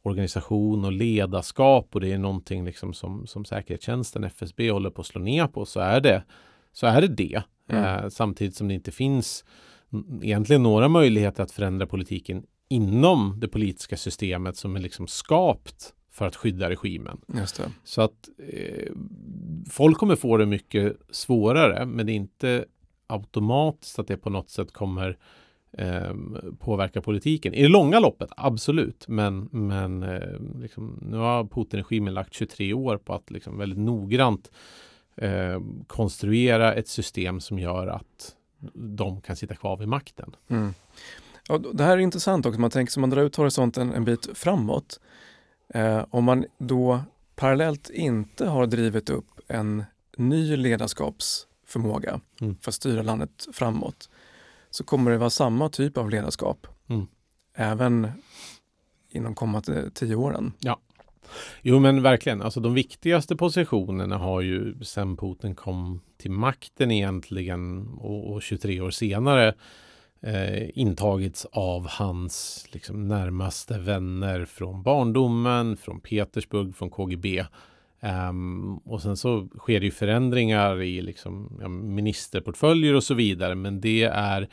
organisation 0.02 0.86
och 0.86 0.92
ledarskap 0.92 1.96
och 1.96 2.02
det 2.02 2.12
är 2.12 2.18
någonting 2.18 2.66
liksom 2.66 2.94
som, 2.94 3.28
som 3.28 3.46
säkerhetstjänsten 3.46 4.24
FSB 4.24 4.72
håller 4.72 4.90
på 4.90 5.02
att 5.02 5.08
slå 5.08 5.22
ner 5.22 5.48
på 5.48 5.66
så 5.66 5.80
är 5.80 6.02
det 6.02 6.24
så 6.72 6.88
är 6.88 7.02
det 7.02 7.08
det. 7.08 7.44
Mm. 7.70 7.84
Eh, 7.84 8.10
samtidigt 8.10 8.56
som 8.56 8.68
det 8.68 8.74
inte 8.74 8.92
finns 8.92 9.46
egentligen 10.22 10.64
några 10.64 10.88
möjligheter 10.88 11.44
att 11.44 11.52
förändra 11.52 11.88
politiken 11.88 12.44
inom 12.68 13.40
det 13.40 13.48
politiska 13.48 13.98
systemet 13.98 14.58
som 14.58 14.76
är 14.76 14.80
liksom 14.80 15.08
skapt 15.08 15.94
för 16.12 16.28
att 16.28 16.36
skydda 16.36 16.70
regimen. 16.70 17.22
Så 17.84 18.02
att 18.02 18.30
eh, 18.54 18.92
folk 19.70 19.98
kommer 19.98 20.16
få 20.16 20.38
det 20.38 20.46
mycket 20.46 20.98
svårare 21.12 21.86
men 21.86 22.06
det 22.06 22.12
är 22.12 22.16
inte 22.16 22.66
automatiskt 23.10 24.00
att 24.00 24.08
det 24.08 24.18
på 24.18 24.30
något 24.30 24.50
sätt 24.50 24.74
kommer 24.74 25.18
eh, 25.72 26.14
påverka 26.60 27.02
politiken. 27.02 27.54
I 27.54 27.62
det 27.62 27.68
långa 27.68 28.00
loppet, 28.00 28.30
absolut. 28.38 29.08
Men, 29.08 29.50
men 29.52 30.04
eh, 30.04 30.40
liksom, 30.62 31.00
nu 31.02 31.18
har 31.18 31.44
Putin-regimen 31.44 32.14
lagt 32.14 32.34
23 32.34 32.74
år 32.74 32.98
på 32.98 33.14
att 33.14 33.32
liksom 33.32 33.58
väldigt 33.58 33.80
noggrant 33.80 34.52
eh, 35.16 35.62
konstruera 35.88 36.74
ett 36.74 36.88
system 36.88 37.40
som 37.40 37.60
gör 37.60 37.88
att 37.88 38.36
de 38.74 39.22
kan 39.22 39.36
sitta 39.36 39.56
kvar 39.56 39.78
vid 39.78 39.88
makten. 39.88 40.36
Mm. 40.48 40.74
Ja, 41.48 41.58
det 41.58 41.84
här 41.84 41.98
är 41.98 42.02
intressant 42.02 42.46
också, 42.46 42.60
man 42.60 42.72
tänker 42.72 42.92
sig 42.92 43.02
man 43.02 43.10
drar 43.10 43.22
ut 43.22 43.36
horisonten 43.36 43.94
en 43.94 44.06
bit 44.06 44.30
framåt. 44.34 45.00
Eh, 45.74 46.06
om 46.10 46.24
man 46.24 46.46
då 46.58 47.00
parallellt 47.36 47.90
inte 47.90 48.46
har 48.46 48.68
drivit 48.68 49.10
upp 49.10 49.40
en 49.48 49.84
ny 50.18 50.56
ledarskaps 50.56 51.48
förmåga 51.70 52.20
mm. 52.42 52.56
för 52.62 52.72
att 52.72 52.76
styra 52.76 53.02
landet 53.02 53.48
framåt 53.54 54.10
så 54.70 54.84
kommer 54.84 55.12
det 55.12 55.18
vara 55.18 55.30
samma 55.30 55.70
typ 55.70 55.98
av 55.98 56.10
ledarskap 56.10 56.68
mm. 56.88 57.08
även 57.54 58.12
inom 59.10 59.36
kommande 59.36 59.92
tio 59.92 60.16
åren. 60.16 60.54
Ja. 60.60 60.80
Jo 61.62 61.80
men 61.80 62.02
verkligen, 62.02 62.42
alltså 62.42 62.60
de 62.60 62.74
viktigaste 62.74 63.36
positionerna 63.36 64.18
har 64.18 64.42
ju 64.42 64.84
sen 64.84 65.18
Putin 65.18 65.56
kom 65.56 66.02
till 66.18 66.32
makten 66.32 66.92
egentligen 66.92 67.88
och, 67.88 68.34
och 68.34 68.42
23 68.42 68.82
år 68.82 68.92
senare 68.92 69.54
eh, 70.22 70.80
intagits 70.80 71.46
av 71.52 71.88
hans 71.88 72.66
liksom, 72.72 73.08
närmaste 73.08 73.80
vänner 73.80 74.46
från 74.46 74.84
barndomen, 74.84 75.78
från 75.78 76.00
Petersburg, 76.00 76.76
från 76.76 76.90
KGB. 76.90 77.46
Um, 78.02 78.78
och 78.78 79.02
sen 79.02 79.18
så 79.18 79.48
sker 79.58 79.80
det 79.80 79.86
ju 79.86 79.92
förändringar 79.92 80.82
i 80.82 81.02
liksom, 81.02 81.58
ja, 81.62 81.68
ministerportföljer 81.68 82.96
och 82.96 83.04
så 83.04 83.14
vidare. 83.14 83.56
Men 83.56 83.82
det 83.82 84.04
är 84.04 84.50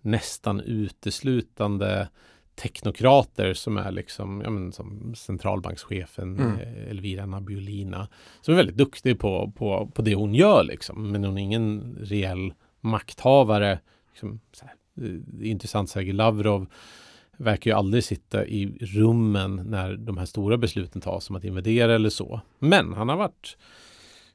nästan 0.00 0.60
uteslutande 0.60 2.08
teknokrater 2.54 3.54
som 3.54 3.76
är 3.76 3.90
liksom, 3.90 4.40
ja, 4.44 4.50
men, 4.50 4.72
som 4.72 5.14
centralbankschefen 5.14 6.38
mm. 6.38 6.58
Eh, 6.58 6.90
Elvira 6.90 7.26
Nabiolina 7.26 8.08
som 8.40 8.54
är 8.54 8.56
väldigt 8.56 8.76
duktig 8.76 9.18
på, 9.18 9.52
på, 9.56 9.90
på 9.94 10.02
det 10.02 10.14
hon 10.14 10.34
gör 10.34 10.64
liksom. 10.64 11.10
Men 11.12 11.24
hon 11.24 11.38
är 11.38 11.42
ingen 11.42 11.96
reell 12.00 12.54
makthavare. 12.80 13.78
Liksom, 14.10 14.40
här, 14.62 14.74
är 15.40 15.46
intressant, 15.46 15.90
Sergej 15.90 16.12
Lavrov 16.12 16.66
verkar 17.36 17.70
ju 17.70 17.76
aldrig 17.76 18.04
sitta 18.04 18.46
i 18.46 18.78
rummen 18.80 19.56
när 19.56 19.96
de 19.96 20.18
här 20.18 20.26
stora 20.26 20.56
besluten 20.56 21.00
tas 21.00 21.24
som 21.24 21.36
att 21.36 21.44
invadera 21.44 21.94
eller 21.94 22.10
så. 22.10 22.40
Men 22.58 22.92
han 22.92 23.08
har 23.08 23.16
varit 23.16 23.56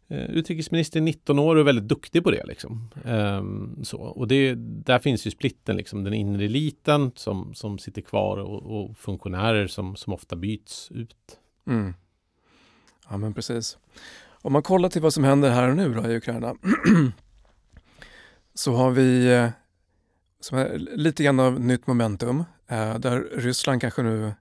eh, 0.08 0.26
utrikesminister 0.26 1.00
i 1.00 1.02
19 1.02 1.40
år 1.40 1.56
och 1.56 1.68
väldigt 1.68 1.88
duktig 1.88 2.24
på 2.24 2.32
det. 2.32 2.46
Liksom. 2.46 2.90
Ehm, 3.06 3.84
så. 3.84 3.98
Och 3.98 4.28
det, 4.28 4.56
där 4.58 5.00
finns 5.00 5.28
ju 5.28 5.32
splitten, 5.32 5.78
liksom, 5.78 6.04
den 6.04 6.14
inre 6.14 6.46
eliten 6.46 7.12
som, 7.16 7.54
som 7.54 7.80
sitter 7.80 8.02
kvar 8.02 8.38
och, 8.38 8.82
och 8.82 8.98
funktionärer 8.98 9.68
som, 9.68 9.96
som 9.96 10.14
ofta 10.14 10.36
byts 10.36 10.92
ut. 10.92 11.16
Mm. 11.68 11.94
Ja 13.10 13.18
men 13.18 13.34
precis. 13.34 13.78
Om 14.44 14.54
man 14.54 14.64
kollar 14.64 14.90
till 14.90 15.02
vad 15.02 15.14
som 15.14 15.24
händer 15.24 15.50
här 15.50 15.70
och 15.70 15.76
nu 15.76 15.94
då 15.94 16.12
i 16.12 16.18
Ukraina 16.18 16.56
så 18.54 18.74
har 18.74 18.92
vi 18.92 19.34
eh, 19.34 19.50
som 20.40 20.58
är 20.58 20.78
lite 20.78 21.24
grann 21.24 21.40
av 21.40 21.60
nytt 21.60 21.88
momentum 21.88 22.44
Eh, 22.72 23.00
där 23.00 23.30
Ryssland 23.36 23.82
kanske 23.82 24.04
nu 24.04 24.34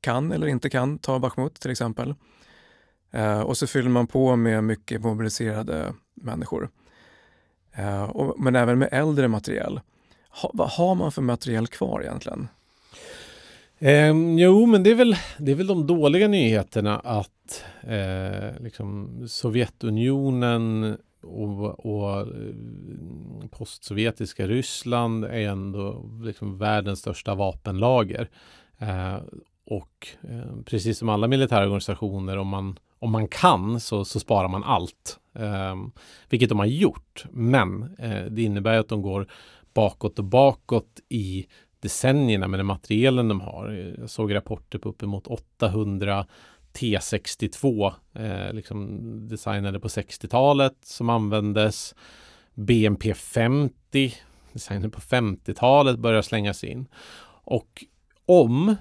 kan 0.00 0.32
eller 0.32 0.46
inte 0.46 0.70
kan 0.70 0.98
ta 0.98 1.18
Bachmut 1.18 1.54
till 1.54 1.70
exempel. 1.70 2.14
Eh, 3.10 3.40
och 3.40 3.56
så 3.56 3.66
fyller 3.66 3.90
man 3.90 4.06
på 4.06 4.36
med 4.36 4.64
mycket 4.64 5.00
mobiliserade 5.00 5.94
människor. 6.14 6.70
Eh, 7.72 8.32
men 8.36 8.56
även 8.56 8.78
med 8.78 8.88
äldre 8.92 9.28
materiel. 9.28 9.80
Vad 10.52 10.68
har 10.68 10.94
man 10.94 11.12
för 11.12 11.22
materiel 11.22 11.66
kvar 11.66 12.02
egentligen? 12.02 12.48
Eh, 13.78 14.12
jo, 14.38 14.66
men 14.66 14.82
det 14.82 14.90
är, 14.90 14.94
väl, 14.94 15.16
det 15.38 15.52
är 15.52 15.56
väl 15.56 15.66
de 15.66 15.86
dåliga 15.86 16.28
nyheterna 16.28 16.98
att 16.98 17.64
eh, 17.80 18.62
liksom 18.62 19.22
Sovjetunionen 19.28 20.98
och, 21.26 21.86
och 21.86 22.20
eh, 22.20 22.26
postsovjetiska 23.50 24.46
Ryssland 24.46 25.24
är 25.24 25.48
ändå 25.48 26.10
liksom 26.22 26.58
världens 26.58 26.98
största 26.98 27.34
vapenlager. 27.34 28.30
Eh, 28.78 29.16
och 29.66 30.08
eh, 30.22 30.62
precis 30.64 30.98
som 30.98 31.08
alla 31.08 31.28
militära 31.28 31.64
organisationer, 31.64 32.36
om 32.36 32.48
man, 32.48 32.78
om 32.98 33.10
man 33.10 33.28
kan 33.28 33.80
så, 33.80 34.04
så 34.04 34.20
sparar 34.20 34.48
man 34.48 34.64
allt. 34.64 35.20
Eh, 35.34 35.76
vilket 36.28 36.48
de 36.48 36.58
har 36.58 36.66
gjort. 36.66 37.24
Men 37.30 37.96
eh, 37.98 38.24
det 38.24 38.42
innebär 38.42 38.78
att 38.78 38.88
de 38.88 39.02
går 39.02 39.26
bakåt 39.74 40.18
och 40.18 40.24
bakåt 40.24 41.00
i 41.08 41.46
decennierna 41.80 42.48
med 42.48 42.58
den 42.58 42.66
materielen 42.66 43.28
de 43.28 43.40
har. 43.40 43.94
Jag 43.98 44.10
såg 44.10 44.34
rapporter 44.34 44.78
på 44.78 44.88
uppemot 44.88 45.26
800 45.26 46.26
T62 46.76 47.92
eh, 48.14 48.52
liksom 48.52 48.98
designade 49.28 49.80
på 49.80 49.88
60-talet 49.88 50.76
som 50.82 51.10
användes. 51.10 51.94
BMP 52.54 53.14
50 53.14 54.14
designade 54.52 54.90
på 54.90 55.00
50-talet 55.00 55.98
börjar 55.98 56.22
slängas 56.22 56.64
in. 56.64 56.86
Och 57.44 57.84
om, 58.26 58.76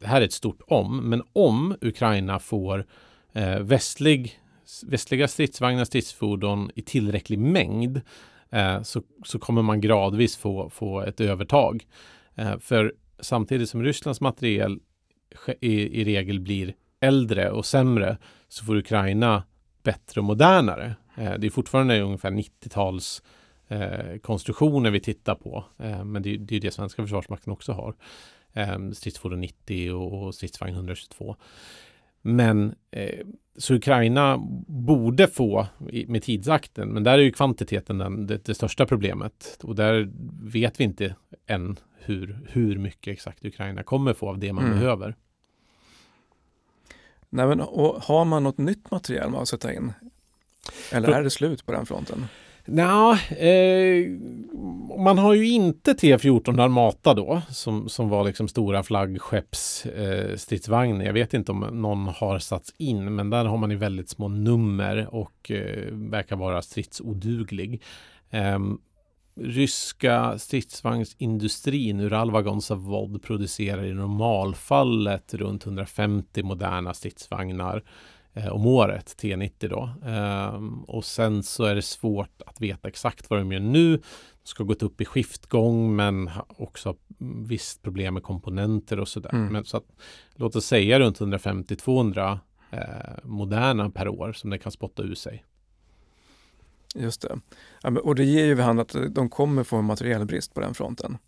det 0.00 0.06
här 0.06 0.20
är 0.20 0.24
ett 0.24 0.32
stort 0.32 0.60
om, 0.66 1.08
men 1.08 1.22
om 1.32 1.76
Ukraina 1.80 2.38
får 2.38 2.86
eh, 3.32 3.58
västlig, 3.58 4.40
västliga 4.86 5.28
stridsvagnar, 5.28 5.84
stridsfordon 5.84 6.70
i 6.74 6.82
tillräcklig 6.82 7.38
mängd 7.38 8.00
eh, 8.50 8.82
så, 8.82 9.02
så 9.24 9.38
kommer 9.38 9.62
man 9.62 9.80
gradvis 9.80 10.36
få, 10.36 10.70
få 10.70 11.00
ett 11.00 11.20
övertag. 11.20 11.86
Eh, 12.34 12.58
för 12.58 12.94
samtidigt 13.20 13.68
som 13.70 13.82
Rysslands 13.82 14.20
materiel 14.20 14.80
i, 15.60 16.00
i 16.00 16.04
regel 16.04 16.40
blir 16.40 16.74
äldre 17.00 17.50
och 17.50 17.66
sämre 17.66 18.18
så 18.48 18.64
får 18.64 18.76
Ukraina 18.76 19.42
bättre 19.82 20.20
och 20.20 20.24
modernare. 20.24 20.94
Eh, 21.16 21.34
det 21.38 21.46
är 21.46 21.50
fortfarande 21.50 22.00
ungefär 22.00 22.30
90-tals 22.30 23.22
eh, 23.68 24.18
konstruktioner 24.22 24.90
vi 24.90 25.00
tittar 25.00 25.34
på. 25.34 25.64
Eh, 25.78 26.04
men 26.04 26.22
det, 26.22 26.30
är 26.34 26.60
det 26.60 26.70
svenska 26.70 27.02
försvarsmakten 27.02 27.52
också 27.52 27.72
har. 27.72 27.94
Eh, 28.52 28.90
stridsfordon 28.92 29.40
90 29.40 29.92
och, 29.92 30.34
stridsvagn 30.34 30.74
122. 30.74 31.36
Men 32.22 32.74
så 33.56 33.74
Ukraina 33.74 34.38
borde 34.66 35.26
få 35.26 35.66
med 36.06 36.22
tidsakten, 36.22 36.88
men 36.88 37.04
där 37.04 37.12
är 37.12 37.22
ju 37.22 37.32
kvantiteten 37.32 37.98
den, 37.98 38.26
det, 38.26 38.44
det, 38.44 38.54
största 38.54 38.86
problemet. 38.86 39.58
Och 39.62 39.74
där 39.74 40.10
vet 40.42 40.80
vi 40.80 40.84
inte 40.84 41.14
än 41.46 41.78
hur, 41.98 42.38
hur 42.48 42.78
mycket 42.78 43.12
exakt 43.12 43.44
Ukraina 43.44 43.82
kommer 43.82 44.12
få 44.12 44.28
av 44.28 44.38
det 44.38 44.52
man 44.52 44.64
mm. 44.64 44.78
behöver. 44.78 45.14
Nej, 47.30 47.46
men, 47.46 47.60
och 47.60 48.02
har 48.02 48.24
man 48.24 48.42
något 48.42 48.58
nytt 48.58 48.90
material 48.90 49.30
man 49.30 49.46
sätta 49.46 49.72
in? 49.72 49.92
Eller 50.92 51.08
är 51.08 51.22
det 51.22 51.30
slut 51.30 51.66
på 51.66 51.72
den 51.72 51.86
fronten? 51.86 52.26
Nja, 52.70 53.18
eh, 53.36 54.06
man 54.98 55.18
har 55.18 55.34
ju 55.34 55.48
inte 55.48 55.92
T14 55.92 56.62
Armata 56.62 57.14
då 57.14 57.42
som, 57.50 57.88
som 57.88 58.08
var 58.08 58.24
liksom 58.24 58.48
stora 58.48 58.82
flaggskeppsstridsvagnar. 58.82 61.00
Eh, 61.00 61.06
Jag 61.06 61.12
vet 61.12 61.34
inte 61.34 61.52
om 61.52 61.60
någon 61.60 62.06
har 62.06 62.38
satts 62.38 62.74
in, 62.78 63.14
men 63.14 63.30
där 63.30 63.44
har 63.44 63.56
man 63.56 63.70
ju 63.70 63.76
väldigt 63.76 64.08
små 64.08 64.28
nummer 64.28 65.14
och 65.14 65.50
eh, 65.50 65.92
verkar 65.92 66.36
vara 66.36 66.62
stridsoduglig. 66.62 67.82
Ryska 69.40 70.38
stridsvagnsindustrin 70.38 72.00
Uralvagon 72.00 72.60
Zavod 72.60 73.22
producerar 73.22 73.84
i 73.84 73.94
normalfallet 73.94 75.34
runt 75.34 75.66
150 75.66 76.42
moderna 76.42 76.94
stridsvagnar 76.94 77.82
eh, 78.34 78.48
om 78.48 78.66
året, 78.66 79.16
T90 79.22 79.68
då. 79.68 79.90
Um, 80.10 80.84
och 80.84 81.04
sen 81.04 81.42
så 81.42 81.64
är 81.64 81.74
det 81.74 81.82
svårt 81.82 82.42
att 82.46 82.60
veta 82.60 82.88
exakt 82.88 83.30
vad 83.30 83.38
de 83.38 83.52
gör 83.52 83.60
nu. 83.60 83.96
De 83.96 84.02
ska 84.44 84.64
gått 84.64 84.82
upp 84.82 85.00
i 85.00 85.04
skiftgång 85.04 85.96
men 85.96 86.30
också 86.48 86.96
visst 87.46 87.82
problem 87.82 88.14
med 88.14 88.22
komponenter 88.22 89.00
och 89.00 89.08
sådär. 89.08 89.34
Mm. 89.34 89.52
Men 89.52 89.64
så 89.64 89.76
att, 89.76 89.86
låt 90.34 90.56
oss 90.56 90.64
säga 90.64 91.00
runt 91.00 91.20
150-200 91.20 92.38
eh, 92.70 92.80
moderna 93.22 93.90
per 93.90 94.08
år 94.08 94.32
som 94.32 94.50
det 94.50 94.58
kan 94.58 94.72
spotta 94.72 95.02
ur 95.02 95.14
sig. 95.14 95.44
Just 96.94 97.20
det. 97.22 97.40
Och 98.00 98.14
det 98.14 98.24
ger 98.24 98.44
ju 98.44 98.54
vid 98.54 98.64
hand 98.64 98.80
att 98.80 98.96
de 99.10 99.28
kommer 99.28 99.64
få 99.64 99.76
en 99.76 99.84
materielbrist 99.84 100.54
på 100.54 100.60
den 100.60 100.74
fronten. 100.74 101.18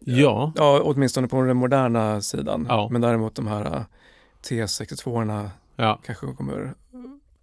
Ja. 0.00 0.52
Ja, 0.56 0.80
åtminstone 0.82 1.28
på 1.28 1.42
den 1.42 1.56
moderna 1.56 2.20
sidan. 2.20 2.66
Ja. 2.68 2.88
Men 2.90 3.00
däremot 3.00 3.34
de 3.34 3.46
här 3.46 3.64
äh, 3.76 3.82
T62orna 4.42 5.50
ja. 5.76 6.00
kanske 6.04 6.26
kommer 6.26 6.74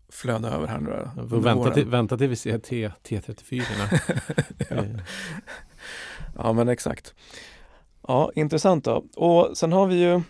flöda 0.10 0.50
över 0.50 0.68
här 0.68 0.80
nu. 0.80 1.08
Ja, 1.16 1.24
vänta, 1.24 1.72
till, 1.72 1.88
vänta 1.88 2.18
till 2.18 2.28
vi 2.28 2.36
ser 2.36 2.60
T, 2.60 2.92
T34. 3.04 3.64
ja. 4.70 4.84
ja, 6.44 6.54
men 6.54 6.70
exakt. 6.70 7.14
Ja, 8.08 8.32
intressant 8.36 8.86
då. 8.86 9.06
Och 9.16 9.58
sen 9.58 9.72
har 9.72 9.88
vi 9.88 9.96
ju 9.96 10.22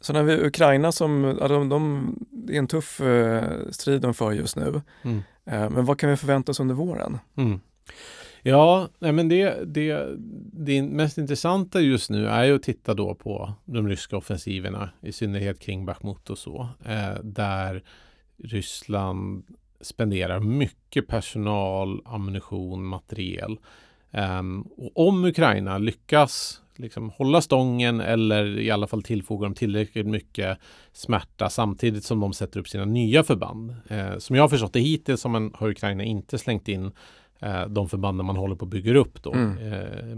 Sen 0.00 0.16
har 0.16 0.22
vi 0.22 0.46
Ukraina 0.46 0.92
som, 0.92 1.36
ja, 1.40 1.48
de, 1.48 1.68
de, 1.68 2.14
det 2.30 2.54
är 2.54 2.58
en 2.58 2.66
tuff 2.66 3.00
eh, 3.00 3.44
strid 3.70 4.02
de 4.02 4.14
för 4.14 4.32
just 4.32 4.56
nu. 4.56 4.80
Mm. 5.02 5.22
Eh, 5.46 5.70
men 5.70 5.84
vad 5.84 5.98
kan 5.98 6.10
vi 6.10 6.16
förvänta 6.16 6.52
oss 6.52 6.60
under 6.60 6.74
våren? 6.74 7.18
Mm. 7.36 7.60
Ja, 8.42 8.88
men 8.98 9.28
det, 9.28 9.64
det, 9.64 10.16
det 10.52 10.82
mest 10.82 11.18
intressanta 11.18 11.80
just 11.80 12.10
nu 12.10 12.26
är 12.26 12.44
ju 12.44 12.54
att 12.54 12.62
titta 12.62 12.94
då 12.94 13.14
på 13.14 13.52
de 13.64 13.88
ryska 13.88 14.16
offensiverna, 14.16 14.90
i 15.00 15.12
synnerhet 15.12 15.60
kring 15.60 15.86
Bachmut 15.86 16.30
och 16.30 16.38
så, 16.38 16.68
eh, 16.84 17.14
där 17.22 17.82
Ryssland 18.36 19.44
spenderar 19.80 20.40
mycket 20.40 21.06
personal, 21.06 22.02
ammunition, 22.04 22.84
materiel. 22.84 23.58
Eh, 24.10 24.42
och 24.76 25.08
om 25.08 25.24
Ukraina 25.24 25.78
lyckas 25.78 26.62
liksom 26.82 27.10
hålla 27.10 27.40
stången 27.40 28.00
eller 28.00 28.58
i 28.58 28.70
alla 28.70 28.86
fall 28.86 29.02
tillfoga 29.02 29.44
dem 29.44 29.54
tillräckligt 29.54 30.06
mycket 30.06 30.58
smärta 30.92 31.50
samtidigt 31.50 32.04
som 32.04 32.20
de 32.20 32.32
sätter 32.32 32.60
upp 32.60 32.68
sina 32.68 32.84
nya 32.84 33.22
förband. 33.22 33.74
Eh, 33.88 34.18
som 34.18 34.36
jag 34.36 34.42
har 34.42 34.48
förstått 34.48 34.72
det 34.72 34.80
hittills 34.80 35.24
har 35.24 35.68
Ukraina 35.68 36.04
inte 36.04 36.38
slängt 36.38 36.68
in 36.68 36.92
eh, 37.40 37.66
de 37.66 37.88
förbanden 37.88 38.26
man 38.26 38.36
håller 38.36 38.56
på 38.56 38.64
att 38.64 38.70
bygga 38.70 38.98
upp 38.98 39.22
då. 39.22 39.32
Mm. 39.32 39.72
Eh, 39.72 40.16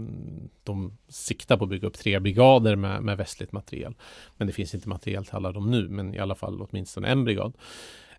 de 0.63 0.97
siktar 1.09 1.57
på 1.57 1.63
att 1.63 1.69
bygga 1.69 1.87
upp 1.87 1.97
tre 1.97 2.19
brigader 2.19 2.75
med, 2.75 3.03
med 3.03 3.17
västligt 3.17 3.51
materiel. 3.51 3.95
Men 4.37 4.47
det 4.47 4.53
finns 4.53 4.75
inte 4.75 4.89
materiel 4.89 5.25
till 5.25 5.35
alla 5.35 5.51
dem 5.51 5.71
nu, 5.71 5.89
men 5.89 6.13
i 6.13 6.19
alla 6.19 6.35
fall 6.35 6.61
åtminstone 6.61 7.07
en 7.07 7.23
brigad. 7.23 7.53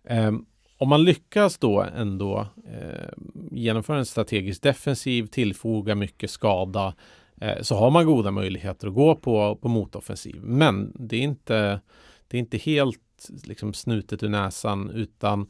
Eh, 0.03 0.31
om 0.79 0.89
man 0.89 1.03
lyckas 1.03 1.57
då 1.57 1.81
ändå 1.81 2.47
eh, 2.73 3.09
genomföra 3.51 3.97
en 3.97 4.05
strategisk 4.05 4.61
defensiv, 4.61 5.25
tillfoga 5.25 5.95
mycket 5.95 6.29
skada 6.29 6.93
Eh, 7.41 7.61
så 7.61 7.75
har 7.75 7.91
man 7.91 8.05
goda 8.05 8.31
möjligheter 8.31 8.87
att 8.87 8.93
gå 8.93 9.15
på, 9.15 9.55
på 9.55 9.67
motoffensiv. 9.67 10.41
Men 10.43 10.91
det 10.95 11.15
är 11.15 11.21
inte, 11.21 11.79
det 12.27 12.37
är 12.37 12.39
inte 12.39 12.57
helt 12.57 13.29
liksom, 13.43 13.73
snutet 13.73 14.23
ur 14.23 14.29
näsan 14.29 14.89
utan 14.89 15.49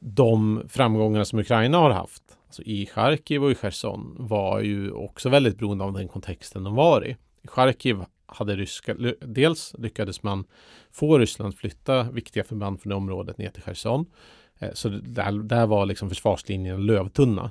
de 0.00 0.62
framgångar 0.68 1.24
som 1.24 1.38
Ukraina 1.38 1.78
har 1.78 1.90
haft 1.90 2.22
alltså 2.46 2.62
i 2.62 2.86
Charkiv 2.86 3.44
och 3.44 3.50
i 3.50 3.54
Cherson 3.54 4.16
var 4.18 4.60
ju 4.60 4.90
också 4.90 5.28
väldigt 5.28 5.58
beroende 5.58 5.84
av 5.84 5.92
den 5.92 6.08
kontexten 6.08 6.64
de 6.64 6.74
var 6.74 7.06
i. 7.06 7.16
I 7.42 7.48
Charkiv 7.48 8.04
hade 8.26 8.56
ryska, 8.56 8.94
dels 9.20 9.74
lyckades 9.78 10.22
man 10.22 10.44
få 10.92 11.18
Ryssland 11.18 11.56
flytta 11.56 12.02
viktiga 12.02 12.44
förband 12.44 12.80
från 12.80 12.90
det 12.90 12.96
området 12.96 13.38
ner 13.38 13.50
till 13.50 13.62
Cherson. 13.62 14.06
Eh, 14.58 14.72
så 14.72 14.88
där, 14.88 15.32
där 15.32 15.66
var 15.66 15.86
liksom 15.86 16.08
försvarslinjen 16.08 16.86
lövtunna. 16.86 17.50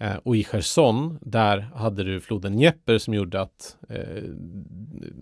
Eh, 0.00 0.16
och 0.16 0.36
i 0.36 0.44
Cherson, 0.44 1.18
där 1.20 1.58
hade 1.58 2.04
du 2.04 2.20
floden 2.20 2.52
Dnepr 2.52 2.98
som 2.98 3.14
gjorde 3.14 3.40
att 3.40 3.76
eh, 3.88 4.22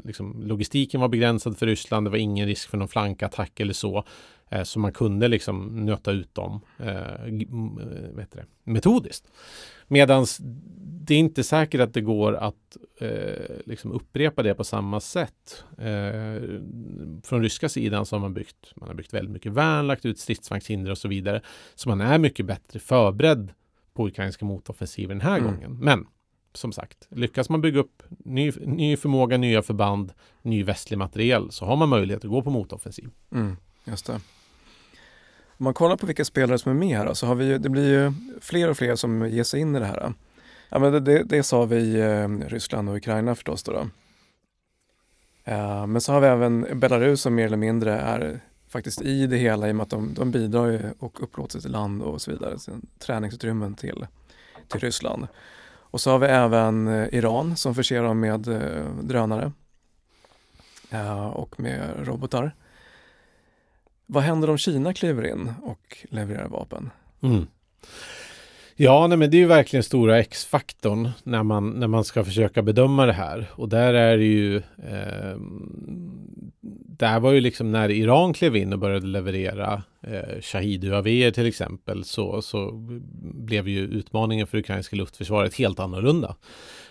liksom, 0.04 0.42
logistiken 0.46 1.00
var 1.00 1.08
begränsad 1.08 1.58
för 1.58 1.66
Ryssland. 1.66 2.06
Det 2.06 2.10
var 2.10 2.18
ingen 2.18 2.46
risk 2.46 2.70
för 2.70 2.78
någon 2.78 2.88
flankattack 2.88 3.60
eller 3.60 3.72
så. 3.72 4.04
Eh, 4.48 4.62
så 4.62 4.78
man 4.78 4.92
kunde 4.92 5.28
liksom 5.28 5.86
nöta 5.86 6.10
ut 6.12 6.34
dem 6.34 6.60
eh, 6.78 6.96
eh 6.96 7.48
vet 8.12 8.32
det, 8.32 8.44
metodiskt. 8.64 9.26
Medan 9.88 10.26
det 11.00 11.14
är 11.14 11.18
inte 11.18 11.44
säkert 11.44 11.80
att 11.80 11.94
det 11.94 12.00
går 12.00 12.34
att 12.34 12.76
eh, 13.00 13.56
liksom 13.66 13.92
upprepa 13.92 14.42
det 14.42 14.54
på 14.54 14.64
samma 14.64 15.00
sätt. 15.00 15.64
Eh, 15.78 16.42
från 17.24 17.42
ryska 17.42 17.68
sidan 17.68 18.06
så 18.06 18.16
har 18.16 18.20
man 18.20 18.34
byggt, 18.34 18.72
man 18.76 18.88
har 18.88 18.94
byggt 18.94 19.14
väldigt 19.14 19.32
mycket 19.32 19.52
värn, 19.52 19.86
lagt 19.86 20.06
ut 20.06 20.18
stridsvagnshinder 20.18 20.90
och 20.90 20.98
så 20.98 21.08
vidare. 21.08 21.42
Så 21.74 21.88
man 21.88 22.00
är 22.00 22.18
mycket 22.18 22.46
bättre 22.46 22.78
förberedd 22.78 23.52
på 23.98 24.06
ukrainska 24.08 24.44
motoffensiven 24.44 25.18
den 25.18 25.26
här 25.28 25.38
Mm. 25.38 25.52
gången. 25.54 25.78
Men 25.80 26.06
som 26.52 26.72
sagt, 26.72 27.06
lyckas 27.10 27.48
man 27.50 27.60
bygga 27.60 27.80
upp 27.80 28.02
ny, 28.08 28.52
ny 28.60 28.96
förmåga, 28.96 29.36
nya 29.38 29.62
förband, 29.62 30.12
ny 30.42 30.62
västlig 30.64 30.98
materiel 30.98 31.50
så 31.50 31.64
har 31.64 31.76
man 31.76 31.88
möjlighet 31.88 32.24
att 32.24 32.30
gå 32.30 32.42
på 32.42 32.50
motoffensiv. 32.50 33.10
Mm, 33.32 33.56
just 33.84 34.06
det. 34.06 34.12
Om 35.58 35.64
man 35.64 35.74
kollar 35.74 35.96
på 35.96 36.06
vilka 36.06 36.24
spelare 36.24 36.58
som 36.58 36.72
är 36.72 36.76
med 36.76 36.98
här 36.98 37.14
så 37.14 37.26
har 37.26 37.34
vi 37.34 37.44
ju, 37.46 37.58
det 37.58 37.68
blir 37.68 37.88
ju 38.02 38.12
fler 38.40 38.70
och 38.70 38.76
fler 38.76 38.96
som 38.96 39.28
ger 39.28 39.44
sig 39.44 39.60
in 39.60 39.76
i 39.76 39.78
det 39.78 39.86
här. 39.86 40.12
Ja, 40.68 40.78
men 40.78 40.92
det, 40.92 41.00
det, 41.00 41.22
det 41.22 41.42
sa 41.42 41.64
vi 41.64 42.00
eh, 42.00 42.28
Ryssland 42.28 42.88
och 42.88 42.96
Ukraina 42.96 43.34
förstås 43.34 43.62
då. 43.62 43.72
då. 43.72 43.86
Eh, 45.44 45.86
men 45.86 46.00
så 46.00 46.12
har 46.12 46.20
vi 46.20 46.26
även 46.26 46.66
Belarus 46.80 47.20
som 47.20 47.34
mer 47.34 47.44
eller 47.46 47.56
mindre 47.56 47.98
är 47.98 48.40
faktiskt 48.68 49.02
i 49.02 49.26
det 49.26 49.36
hela 49.36 49.68
i 49.68 49.72
och 49.72 49.76
med 49.76 49.82
att 49.82 49.90
de, 49.90 50.14
de 50.14 50.30
bidrar 50.30 50.66
ju 50.66 50.80
och 50.98 51.22
upplåter 51.22 51.60
sitt 51.60 51.70
land 51.70 52.02
och 52.02 52.22
så 52.22 52.30
vidare, 52.30 52.58
sin 52.58 52.86
träningsutrymmen 52.98 53.74
till, 53.74 54.06
till 54.68 54.80
Ryssland. 54.80 55.26
Och 55.90 56.00
så 56.00 56.10
har 56.10 56.18
vi 56.18 56.26
även 56.26 56.88
eh, 56.88 57.14
Iran 57.14 57.56
som 57.56 57.74
förser 57.74 58.02
dem 58.02 58.20
med 58.20 58.48
eh, 58.48 58.94
drönare 59.02 59.52
eh, 60.90 61.26
och 61.26 61.60
med 61.60 62.06
robotar. 62.06 62.54
Vad 64.06 64.22
händer 64.22 64.50
om 64.50 64.58
Kina 64.58 64.94
kliver 64.94 65.26
in 65.26 65.52
och 65.62 66.06
levererar 66.10 66.48
vapen? 66.48 66.90
Mm. 67.20 67.46
Ja, 68.80 69.06
nej, 69.06 69.18
men 69.18 69.30
det 69.30 69.36
är 69.36 69.38
ju 69.38 69.46
verkligen 69.46 69.82
stora 69.82 70.18
X-faktorn 70.18 71.10
när 71.22 71.42
man, 71.42 71.70
när 71.70 71.86
man 71.86 72.04
ska 72.04 72.24
försöka 72.24 72.62
bedöma 72.62 73.06
det 73.06 73.12
här. 73.12 73.46
Och 73.52 73.68
där 73.68 73.94
är 73.94 74.18
det 74.18 74.24
ju... 74.24 74.56
Eh, 74.56 75.36
där 76.98 77.20
var 77.20 77.32
ju 77.32 77.40
liksom 77.40 77.72
när 77.72 77.90
Iran 77.90 78.32
klev 78.32 78.56
in 78.56 78.72
och 78.72 78.78
började 78.78 79.06
leverera 79.06 79.82
eh, 80.02 80.40
Shahid-UAV 80.40 81.30
till 81.30 81.46
exempel 81.46 82.04
så, 82.04 82.42
så 82.42 82.70
blev 83.34 83.68
ju 83.68 83.80
utmaningen 83.80 84.46
för 84.46 84.58
ukrainska 84.58 84.96
luftförsvaret 84.96 85.54
helt 85.54 85.80
annorlunda. 85.80 86.36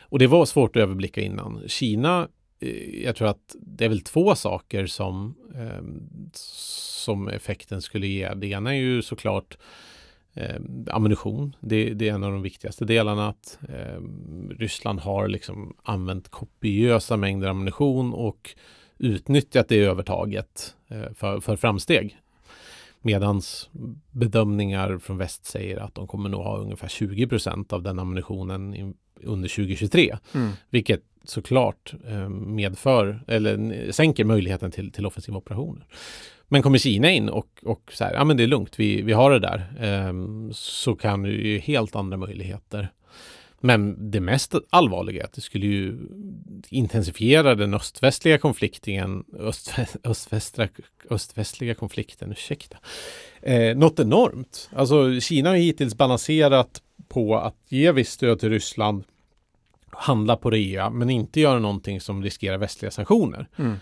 Och 0.01 0.19
det 0.19 0.27
var 0.27 0.45
svårt 0.45 0.75
att 0.75 0.81
överblicka 0.81 1.21
innan. 1.21 1.61
Kina 1.67 2.27
eh, 2.59 3.03
jag 3.03 3.15
tror 3.15 3.27
att 3.27 3.55
det 3.61 3.85
är 3.85 3.89
väl 3.89 4.01
två 4.01 4.35
saker 4.35 4.85
som, 4.85 5.35
eh, 5.55 5.85
som 6.33 7.27
effekten 7.27 7.81
skulle 7.81 8.07
ge. 8.07 8.33
Det 8.33 8.47
ena 8.47 8.75
är 8.75 8.79
ju 8.79 9.01
såklart 9.01 9.57
eh, 10.37 10.61
ammunition. 10.89 11.55
Det, 11.59 11.93
det, 11.93 12.09
är 12.09 12.13
en 12.13 12.23
av 12.23 12.31
de 12.31 12.41
viktigaste 12.41 12.85
delarna. 12.85 13.27
Att 13.29 13.59
eh, 13.69 14.01
Ryssland 14.49 14.99
har 14.99 15.27
liksom 15.27 15.75
använt 15.83 16.29
kopiösa 16.29 17.17
mängder 17.17 17.47
ammunition 17.47 18.13
och 18.13 18.55
utnyttjat 18.97 19.67
det 19.67 19.79
övertaget 19.79 20.75
eh, 20.87 21.13
för, 21.15 21.39
för 21.39 21.55
framsteg. 21.55 22.17
Medans 23.01 23.69
bedömningar 24.11 24.97
från 24.97 25.17
väst 25.17 25.45
säger 25.45 25.77
att 25.77 25.95
de 25.95 26.07
kommer 26.07 26.29
nog 26.29 26.41
ha 26.41 26.57
ungefär 26.57 26.87
20 26.87 27.27
procent 27.27 27.73
av 27.73 27.83
den 27.83 27.99
ammunitionen 27.99 28.73
in, 28.73 28.93
under 29.23 29.49
2023. 29.49 30.17
Mm. 30.33 30.51
Vilket 30.69 31.01
såklart 31.23 31.93
eh, 32.07 32.29
medför 32.29 33.23
eller 33.27 33.91
sänker 33.91 34.25
möjligheten 34.25 34.71
till, 34.71 34.91
till 34.91 35.05
offensiva 35.05 35.37
operationer. 35.37 35.85
Men 36.47 36.61
kommer 36.61 36.77
Kina 36.77 37.11
in 37.11 37.29
och, 37.29 37.47
och 37.63 37.91
så 37.93 38.03
här, 38.03 38.13
ja 38.13 38.23
men 38.23 38.37
det 38.37 38.43
är 38.43 38.47
lugnt, 38.47 38.79
vi, 38.79 39.01
vi 39.01 39.13
har 39.13 39.31
det 39.31 39.39
där, 39.39 39.73
eh, 39.79 40.13
så 40.51 40.95
kan 40.95 41.21
det 41.21 41.29
ju 41.29 41.59
helt 41.59 41.95
andra 41.95 42.17
möjligheter. 42.17 42.91
Men 43.59 44.11
det 44.11 44.19
mest 44.19 44.53
allvarliga 44.69 45.21
är 45.21 45.25
att 45.25 45.33
det 45.33 45.41
skulle 45.41 45.65
ju 45.65 45.97
intensifiera 46.69 47.55
den 47.55 47.73
östvästliga 47.73 48.37
konflikten, 48.37 49.23
öst, 49.39 49.73
östvästra, 50.03 50.67
östvästliga 51.09 51.75
konflikten, 51.75 52.31
ursäkta, 52.31 52.77
eh, 53.41 53.77
något 53.77 53.99
enormt. 53.99 54.69
Alltså 54.75 55.19
Kina 55.19 55.49
har 55.49 55.55
hittills 55.55 55.95
balanserat 55.95 56.81
på 57.07 57.37
att 57.37 57.57
ge 57.67 57.91
visst 57.91 58.11
stöd 58.11 58.39
till 58.39 58.49
Ryssland, 58.49 59.03
handla 59.89 60.37
på 60.37 60.49
rea, 60.49 60.89
men 60.89 61.09
inte 61.09 61.39
göra 61.39 61.59
någonting 61.59 62.01
som 62.01 62.23
riskerar 62.23 62.57
västliga 62.57 62.91
sanktioner. 62.91 63.47
Mm. 63.57 63.75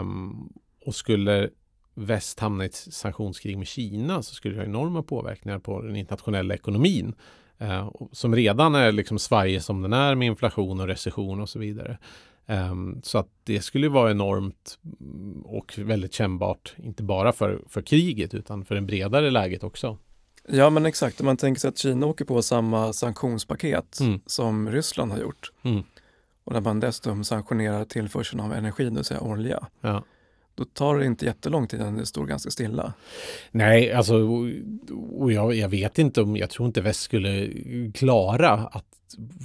Um, 0.00 0.52
och 0.84 0.94
skulle 0.94 1.50
väst 1.98 2.40
hamna 2.40 2.64
i 2.64 2.66
ett 2.66 2.74
sanktionskrig 2.74 3.58
med 3.58 3.66
Kina 3.66 4.22
så 4.22 4.34
skulle 4.34 4.54
det 4.54 4.60
ha 4.60 4.66
enorma 4.66 5.02
påverkningar 5.02 5.58
på 5.58 5.82
den 5.82 5.96
internationella 5.96 6.54
ekonomin. 6.54 7.14
Uh, 7.62 7.90
som 8.12 8.36
redan 8.36 8.74
är 8.74 8.92
liksom 8.92 9.18
svajig 9.18 9.62
som 9.62 9.82
den 9.82 9.92
är 9.92 10.14
med 10.14 10.26
inflation 10.26 10.80
och 10.80 10.86
recession 10.86 11.40
och 11.40 11.48
så 11.48 11.58
vidare. 11.58 11.98
Um, 12.46 13.00
så 13.02 13.18
att 13.18 13.28
det 13.44 13.60
skulle 13.60 13.88
vara 13.88 14.10
enormt 14.10 14.78
och 15.44 15.74
väldigt 15.78 16.12
kännbart, 16.12 16.74
inte 16.76 17.02
bara 17.02 17.32
för, 17.32 17.60
för 17.68 17.82
kriget 17.82 18.34
utan 18.34 18.64
för 18.64 18.74
det 18.74 18.80
bredare 18.80 19.30
läget 19.30 19.64
också. 19.64 19.98
Ja 20.48 20.70
men 20.70 20.86
exakt, 20.86 21.20
om 21.20 21.26
man 21.26 21.36
tänker 21.36 21.60
sig 21.60 21.68
att 21.68 21.78
Kina 21.78 22.06
åker 22.06 22.24
på 22.24 22.42
samma 22.42 22.92
sanktionspaket 22.92 24.00
Mm. 24.00 24.20
som 24.26 24.70
Ryssland 24.70 25.12
har 25.12 25.18
gjort 25.18 25.52
Mm. 25.62 25.82
och 26.44 26.52
där 26.52 26.60
man 26.60 26.80
dessutom 26.80 27.24
sanktionerar 27.24 27.84
tillförseln 27.84 28.40
av 28.40 28.52
energi, 28.52 28.84
det 28.84 28.90
vill 28.90 29.04
säga 29.04 29.20
olja. 29.20 29.66
Ja. 29.80 30.04
Då 30.58 30.64
tar 30.64 30.98
det 30.98 31.06
inte 31.06 31.24
jättelång 31.24 31.66
tid 31.66 31.80
innan 31.80 31.96
det 31.96 32.06
står 32.06 32.26
ganska 32.26 32.50
stilla. 32.50 32.92
Nej, 33.50 33.92
alltså 33.92 34.16
och, 35.18 35.32
jag, 35.32 35.54
jag 35.54 35.68
vet 35.68 35.98
inte 35.98 36.22
om, 36.22 36.36
jag 36.36 36.50
tror 36.50 36.66
inte 36.66 36.80
väst 36.80 37.00
skulle 37.00 37.48
klara 37.94 38.50
att 38.50 38.84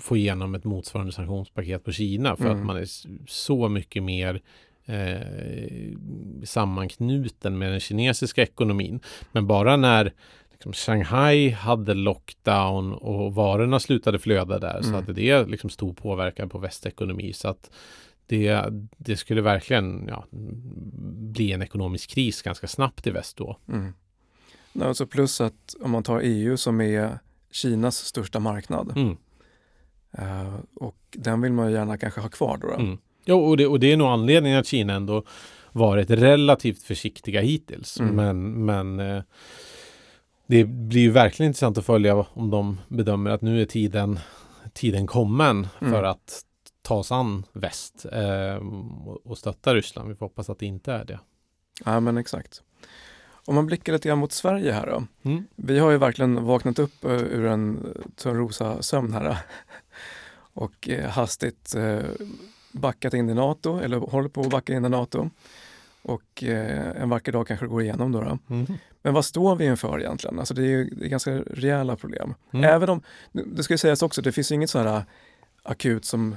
få 0.02 0.18
igenom 0.18 0.56
ett 0.56 0.64
motsvarande 0.64 1.12
sanktionspaket 1.14 1.84
på 1.84 1.92
Kina 1.92 2.36
för 2.36 2.46
Mm. 2.46 2.60
att 2.60 2.66
man 2.66 2.78
är 2.78 2.88
så 3.28 3.70
mycket 3.70 4.04
mer 4.04 4.42
eh, 4.86 5.94
sammanknuten 6.44 7.58
med 7.58 7.72
den 7.72 7.80
kinesiska 7.80 8.42
ekonomin. 8.42 9.00
Men 9.32 9.48
bara 9.48 9.78
när 9.78 10.14
liksom, 10.52 10.74
Shanghai 10.74 11.50
hade 11.50 11.94
lockdown 11.94 12.94
och 12.94 13.36
varorna 13.36 13.80
slutade 13.80 14.20
flöda 14.20 14.60
där 14.60 14.82
så 14.82 14.88
Mm. 14.90 14.94
hade 15.02 15.14
det 15.14 15.46
liksom 15.46 15.70
stor 15.70 15.94
påverkan 15.94 16.50
på 16.50 16.58
västekonomi. 16.58 17.34
Så 17.34 17.48
att 17.48 17.72
det, 18.28 18.64
det 18.98 19.18
skulle 19.18 19.42
verkligen 19.42 20.06
ja, 20.08 20.26
bli 21.34 21.52
en 21.52 21.62
ekonomisk 21.62 22.10
kris 22.10 22.42
ganska 22.42 22.68
snabbt 22.68 23.08
i 23.08 23.12
väst 23.12 23.38
då. 23.38 23.58
Mm. 23.70 23.94
Nej, 24.74 24.88
alltså 24.88 25.06
plus 25.08 25.42
att 25.42 25.76
om 25.82 25.92
man 25.92 26.04
tar 26.04 26.20
EU 26.24 26.58
som 26.58 26.82
är 26.82 27.20
Kinas 27.52 27.98
största 27.98 28.40
marknad 28.40 28.94
Mm. 28.98 29.18
eh, 30.12 30.54
och 30.76 30.98
den 31.12 31.42
vill 31.42 31.54
man 31.54 31.68
ju 31.68 31.74
gärna 31.74 31.98
kanske 31.98 32.22
ha 32.22 32.30
kvar 32.30 32.58
då. 32.58 32.68
då. 32.68 32.74
Mm. 32.74 32.98
Jo, 33.26 33.40
och 33.40 33.58
det, 33.58 33.68
och 33.68 33.80
det 33.80 33.92
är 33.92 33.98
nog 33.98 34.08
anledningen 34.08 34.60
att 34.60 34.68
Kina 34.68 34.94
ändå 34.94 35.24
varit 35.72 36.10
relativt 36.10 36.84
försiktiga 36.84 37.42
hittills. 37.42 38.00
Mm. 38.00 38.16
Men, 38.16 38.66
men 38.66 39.00
eh, 39.18 39.24
det 40.48 40.64
blir 40.66 41.02
ju 41.02 41.12
verkligen 41.12 41.48
intressant 41.50 41.78
att 41.78 41.86
följa 41.86 42.16
om 42.34 42.50
de 42.50 42.78
bedömer 42.88 43.32
att 43.32 43.42
nu 43.42 43.62
är 43.62 43.66
tiden, 43.66 44.20
tiden 44.74 45.08
kommen 45.08 45.68
Mm. 45.82 45.94
för 45.94 46.04
att 46.04 46.42
ta 46.84 47.04
sig 47.04 47.16
an 47.16 47.46
väst 47.54 48.06
eh, 48.12 48.56
och, 49.24 49.38
stötta 49.38 49.76
Ryssland. 49.76 50.10
Vi 50.10 50.16
får 50.16 50.26
hoppas 50.26 50.50
att 50.50 50.60
det 50.60 50.66
inte 50.66 50.94
är 50.94 51.06
det. 51.06 51.20
Ja 51.86 52.00
men 52.00 52.18
exakt. 52.18 52.62
Om 53.46 53.56
man 53.56 53.66
blickar 53.66 53.94
lite 53.94 54.08
grann 54.08 54.18
mot 54.18 54.32
Sverige 54.32 54.72
här 54.72 54.86
då. 54.86 55.30
Mm. 55.30 55.48
Vi 55.56 55.80
har 55.80 55.92
ju 55.92 55.98
verkligen 55.98 56.44
vaknat 56.44 56.80
upp 56.80 57.04
eh, 57.04 57.12
ur 57.12 57.46
en 57.46 57.94
törnrosa 58.16 58.82
sömn 58.82 59.14
här 59.14 59.38
och 60.54 60.90
eh, 60.90 61.10
hastigt 61.10 61.76
eh, 61.76 62.00
backat 62.72 63.14
in 63.14 63.30
i 63.30 63.34
NATO, 63.34 63.80
eller 63.80 63.98
håller 63.98 64.30
på 64.30 64.42
att 64.42 64.50
backa 64.50 64.74
in 64.74 64.86
i 64.86 64.90
NATO. 64.90 65.30
Och 66.02 66.44
en 66.44 67.10
vacker 67.10 67.32
dag 67.32 67.48
kanske 67.48 67.66
det 67.66 67.70
går 67.70 67.82
igenom 67.82 68.12
då. 68.12 68.22
då. 68.22 68.38
Mm. 68.50 68.66
Men 69.02 69.14
vad 69.14 69.26
står 69.26 69.56
vi 69.56 69.66
inför 69.66 70.00
egentligen? 70.00 70.40
Alltså 70.40 70.54
det 70.54 70.62
är 70.62 70.68
ju 70.68 70.90
det 70.90 71.06
är 71.06 71.10
ganska 71.10 71.32
rejäla 71.32 71.96
problem. 71.96 72.34
Mm. 72.52 72.64
Även 72.64 72.90
om, 72.90 73.02
det 73.32 73.64
ska 73.64 73.74
ju 73.74 73.78
sägas 73.78 74.02
också, 74.02 74.22
det 74.22 74.32
finns 74.32 74.52
ju 74.52 74.56
inget 74.56 74.70
så 74.70 74.80
här 74.80 75.04
akut 75.64 76.06
som 76.06 76.36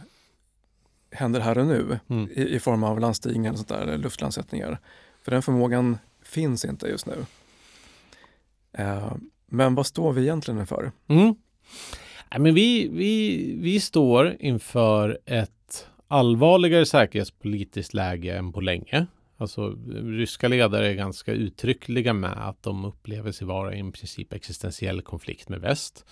händer 1.11 1.41
här 1.41 1.59
och 1.59 1.67
nu 1.67 1.99
Mm. 2.09 2.31
i, 2.31 2.43
i 2.43 2.61
form 2.61 2.85
av 2.85 3.01
landstigningar 3.01 3.53
och 3.53 3.59
sånt 3.59 3.69
där, 3.69 3.81
eller 3.81 3.99
luftlandsättningar. 3.99 4.79
För 5.23 5.31
den 5.31 5.43
förmågan 5.43 5.99
finns 6.23 6.65
inte 6.65 6.87
just 6.87 7.07
nu. 7.07 7.27
Eh, 8.73 9.13
men 9.47 9.75
vad 9.75 9.87
står 9.87 10.13
vi 10.13 10.23
egentligen 10.23 10.61
inför? 10.61 10.93
Mm. 11.07 11.35
Nej, 12.31 12.41
men 12.41 12.55
vi, 12.55 12.89
vi, 12.89 13.55
vi 13.61 13.81
står 13.81 14.37
inför 14.41 15.19
ett 15.27 15.87
allvarligare 16.09 16.87
säkerhetspolitiskt 16.87 17.95
läge 17.95 18.37
än 18.37 18.53
på 18.53 18.61
länge. 18.61 19.07
Alltså, 19.39 19.79
ryska 19.89 20.49
ledare 20.49 20.89
är 20.89 20.95
ganska 20.95 21.33
uttryckliga 21.33 22.13
med 22.13 22.49
att 22.49 22.63
de 22.63 22.85
upplever 22.85 23.33
sig 23.33 23.47
vara 23.47 23.75
i 23.75 23.81
en 23.81 23.93
princip 23.93 24.33
existentiell 24.33 25.03
konflikt 25.03 25.49
med 25.49 25.61
väst. 25.61 26.05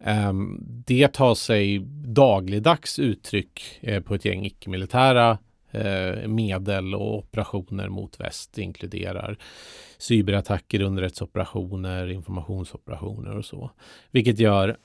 Ehm, 0.00 0.58
det 0.86 1.08
tar 1.08 1.34
sig 1.34 1.78
dagligdags 2.06 2.98
uttryck 2.98 3.78
eh, 3.80 4.02
på 4.02 4.14
ett 4.14 4.24
gäng 4.24 4.44
icke-militära 4.44 5.38
eh, 5.70 6.28
medel 6.28 6.94
och 6.94 7.18
operationer 7.18 7.88
mot 7.88 8.20
väst. 8.20 8.58
Inkluderar 8.58 9.38
cyberattacker, 9.98 10.80
underrättelseoperationer, 10.80 12.10
informationsoperationer 12.10 13.36
och 13.36 13.44
så. 13.44 13.70
Vilket 14.10 14.38
gör 14.38 14.76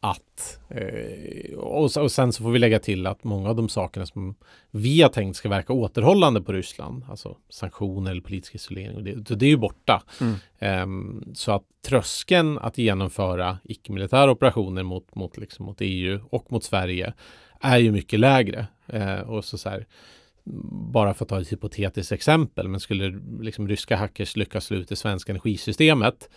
att, 0.00 0.60
uh, 0.74 1.58
och, 1.58 1.96
och, 1.96 2.12
sen 2.12 2.32
så 2.32 2.42
får 2.42 2.50
vi 2.50 2.58
lägga 2.58 2.78
till 2.78 3.06
att 3.06 3.24
många 3.24 3.48
av 3.48 3.56
de 3.56 3.68
sakerna 3.68 4.06
som 4.06 4.34
vi 4.70 5.02
har 5.02 5.08
tänkt 5.08 5.36
ska 5.36 5.48
verka 5.48 5.72
återhållande 5.72 6.42
på 6.42 6.52
Ryssland, 6.52 7.04
alltså 7.08 7.36
sanktioner 7.48 8.10
eller 8.10 8.20
politisk 8.20 8.54
isolering, 8.54 9.04
det, 9.04 9.34
det 9.34 9.46
är 9.46 9.50
ju 9.50 9.56
borta. 9.56 10.02
Mm. 10.20 10.82
Um, 10.82 11.24
så 11.34 11.52
att 11.52 11.64
tröskeln 11.86 12.58
att 12.58 12.78
genomföra 12.78 13.58
icke-militära 13.64 14.30
operationer 14.30 14.82
mot, 14.82 15.14
mot, 15.14 15.36
liksom, 15.36 15.66
mot 15.66 15.76
EU 15.80 16.20
och 16.30 16.52
mot 16.52 16.64
Sverige 16.64 17.14
är 17.60 17.78
ju 17.78 17.92
mycket 17.92 18.20
lägre. 18.20 18.66
Uh, 18.94 19.20
och 19.20 19.44
så, 19.44 19.58
så 19.58 19.68
här, 19.68 19.86
bara 20.92 21.14
för 21.14 21.24
att 21.24 21.28
ta 21.28 21.40
ett 21.40 21.52
hypotetiskt 21.52 22.12
exempel, 22.12 22.68
men 22.68 22.80
skulle 22.80 23.20
liksom 23.40 23.68
ryska 23.68 23.96
hackers 23.96 24.36
lyckas 24.36 24.64
slå 24.64 24.76
ut 24.76 24.88
det 24.88 24.96
svenska 24.96 25.32
energisystemet 25.32 26.28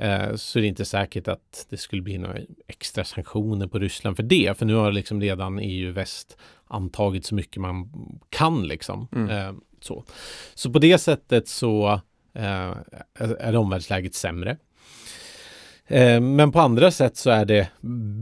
eh, 0.00 0.34
så 0.34 0.58
är 0.58 0.60
det 0.60 0.68
inte 0.68 0.84
säkert 0.84 1.28
att 1.28 1.66
det 1.70 1.76
skulle 1.76 2.02
bli 2.02 2.18
några 2.18 2.38
extra 2.66 3.04
sanktioner 3.04 3.66
på 3.66 3.78
Ryssland 3.78 4.16
för 4.16 4.22
det. 4.22 4.58
För 4.58 4.66
nu 4.66 4.74
har 4.74 4.92
liksom 4.92 5.20
redan 5.20 5.58
EU-väst 5.58 6.36
antagit 6.66 7.24
så 7.26 7.34
mycket 7.34 7.62
man 7.62 7.90
kan 8.28 8.68
liksom. 8.68 9.08
Mm. 9.12 9.30
Eh, 9.30 9.52
så. 9.80 10.04
så 10.54 10.72
på 10.72 10.78
det 10.78 10.98
sättet 10.98 11.48
så 11.48 12.00
eh, 12.34 12.74
är 13.18 13.56
omvärldsläget 13.56 14.14
sämre. 14.14 14.56
Men 16.20 16.52
på 16.52 16.60
andra 16.60 16.90
sätt 16.90 17.16
så 17.16 17.30
är 17.30 17.44
det 17.44 17.68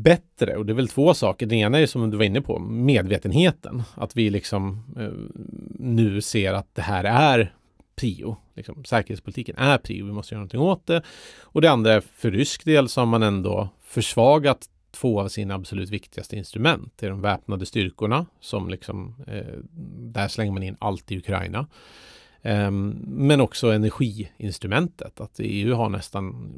bättre 0.03 0.57
och 0.57 0.67
det 0.67 0.73
är 0.73 0.75
väl 0.75 0.89
två 0.89 1.15
saker. 1.15 1.47
Det 1.47 1.57
ena 1.57 1.79
är 1.79 1.87
som 1.87 2.11
du 2.11 2.17
var 2.17 2.25
inne 2.25 2.41
på, 2.41 2.59
medvetenheten. 2.59 3.83
Att 3.95 4.17
vi 4.17 4.31
liksom 4.31 4.85
nu 5.79 6.21
ser 6.21 6.53
att 6.53 6.75
det 6.75 6.83
här 6.83 7.05
är 7.05 7.55
prio. 7.99 8.37
Liksom, 8.55 8.85
säkerhetspolitiken 8.85 9.57
är 9.57 9.79
prio, 9.79 10.07
vi 10.07 10.13
måste 10.13 10.35
göra 10.35 10.41
någonting 10.41 10.61
åt 10.61 10.87
det. 10.87 11.03
Och 11.43 11.61
det 11.61 11.71
andra 11.71 11.93
är 11.93 12.01
för 12.01 12.31
rysk 12.31 12.65
del 12.65 12.89
så 12.89 13.01
har 13.01 13.07
man 13.07 13.23
ändå 13.23 13.69
försvagat 13.83 14.69
två 14.91 15.21
av 15.21 15.29
sina 15.29 15.55
absolut 15.55 15.91
viktigaste 15.91 16.37
instrument. 16.37 16.93
Det 16.97 17.07
är 17.07 17.11
de 17.11 17.21
väpnade 17.21 17.67
styrkorna 17.67 18.27
som 18.41 18.69
liksom, 18.69 19.15
eh, 19.27 19.59
där 19.99 20.29
slänger 20.29 20.53
man 20.53 20.63
in 20.63 20.77
allt 20.79 21.13
i 21.13 21.19
Ukraina. 21.19 21.67
Ehm, 22.43 22.91
men 23.07 23.41
också 23.41 23.73
energiinstrumentet, 23.73 25.21
att 25.21 25.35
EU 25.39 25.75
har 25.75 25.89
nästan 25.89 26.53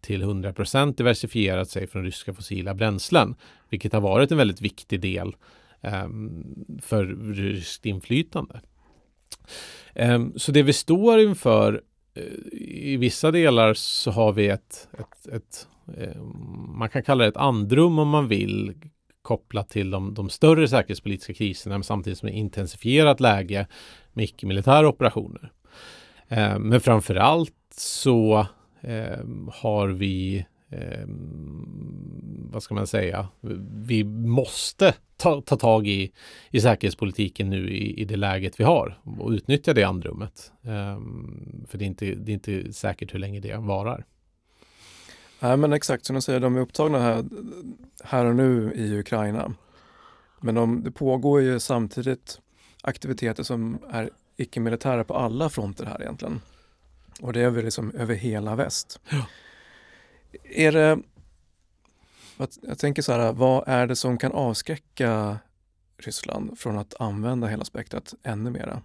till 0.00 0.22
100% 0.22 0.96
diversifierat 0.96 1.70
sig 1.70 1.86
från 1.86 2.04
ryska 2.04 2.34
fossila 2.34 2.74
bränslen, 2.74 3.34
vilket 3.68 3.92
har 3.92 4.00
varit 4.00 4.32
en 4.32 4.38
väldigt 4.38 4.60
viktig 4.60 5.00
del 5.00 5.36
ehm, 5.80 6.44
för 6.82 7.04
ryskt 7.34 7.86
inflytande. 7.86 8.60
Ehm, 9.94 10.32
så 10.36 10.52
det 10.52 10.62
vi 10.62 10.72
står 10.72 11.20
inför 11.20 11.82
eh, 12.14 12.22
i 12.62 12.96
vissa 12.96 13.30
delar 13.30 13.74
så 13.74 14.10
har 14.10 14.32
vi 14.32 14.48
ett, 14.48 14.88
ett, 14.98 15.34
ett 15.34 15.66
ehm, 15.98 16.78
man 16.78 16.88
kan 16.88 17.02
kalla 17.02 17.24
det 17.24 17.28
ett 17.28 17.36
andrum 17.36 17.98
om 17.98 18.08
man 18.08 18.28
vill 18.28 18.74
kopplat 19.22 19.68
till 19.68 19.90
de, 19.90 20.14
de 20.14 20.30
större 20.30 20.68
säkerhetspolitiska 20.68 21.34
kriserna 21.34 21.74
men 21.74 21.84
samtidigt 21.84 22.18
som 22.18 22.28
ett 22.28 22.34
intensifierat 22.34 23.20
läge 23.20 23.66
med 24.12 24.24
icke-militära 24.24 24.88
operationer. 24.88 25.52
Ehm, 26.28 26.62
men 26.62 26.80
framför 26.80 27.14
allt 27.14 27.54
så 27.76 28.46
har 29.52 29.88
vi 29.88 30.46
eh, 30.72 31.04
vad 32.52 32.62
ska 32.62 32.74
man 32.74 32.86
säga, 32.86 33.28
vi 33.72 34.04
måste 34.04 34.94
ta, 35.16 35.40
ta 35.40 35.56
tag 35.56 35.86
i, 35.86 36.12
i 36.50 36.60
säkerhetspolitiken 36.60 37.50
nu 37.50 37.70
i, 37.70 38.00
i 38.00 38.04
det 38.04 38.16
läget 38.16 38.60
vi 38.60 38.64
har 38.64 39.00
och 39.04 39.30
utnyttja 39.30 39.74
det 39.74 39.84
andrummet. 39.84 40.52
Um, 40.62 41.66
för 41.68 41.78
det 41.78 41.84
är, 41.84 41.86
inte, 41.86 42.04
det 42.14 42.32
är 42.32 42.34
inte 42.34 42.72
säkert 42.72 43.14
hur 43.14 43.18
länge 43.18 43.40
det 43.40 43.56
varar. 43.56 44.04
Nej 45.40 45.56
men 45.56 45.72
exakt 45.72 46.04
som 46.04 46.14
du 46.14 46.22
säger, 46.22 46.40
de 46.40 46.56
är 46.56 46.60
upptagna 46.60 46.98
här, 46.98 47.24
här 48.04 48.24
och 48.24 48.36
nu 48.36 48.72
i 48.74 48.98
Ukraina. 48.98 49.54
Men 50.40 50.54
de, 50.54 50.82
det 50.82 50.90
pågår 50.90 51.40
ju 51.40 51.60
samtidigt 51.60 52.40
aktiviteter 52.82 53.42
som 53.42 53.78
är 53.90 54.10
icke-militära 54.36 55.04
på 55.04 55.14
alla 55.14 55.48
fronter 55.48 55.86
här 55.86 56.02
egentligen. 56.02 56.40
Och 57.20 57.32
det 57.32 57.40
är 57.40 57.50
väl 57.50 57.64
liksom 57.64 57.90
över 57.90 58.14
hela 58.14 58.54
väst. 58.54 59.00
Ja. 59.10 59.26
Är 60.44 60.72
det, 60.72 60.98
jag 62.62 62.78
tänker 62.78 63.02
så 63.02 63.12
här, 63.12 63.32
vad 63.32 63.64
är 63.66 63.86
det 63.86 63.96
som 63.96 64.18
kan 64.18 64.32
avskräcka 64.32 65.38
Ryssland 65.98 66.58
från 66.58 66.78
att 66.78 67.00
använda 67.00 67.46
hela 67.46 67.64
spektrat 67.64 68.14
ännu 68.22 68.50
mera? 68.50 68.82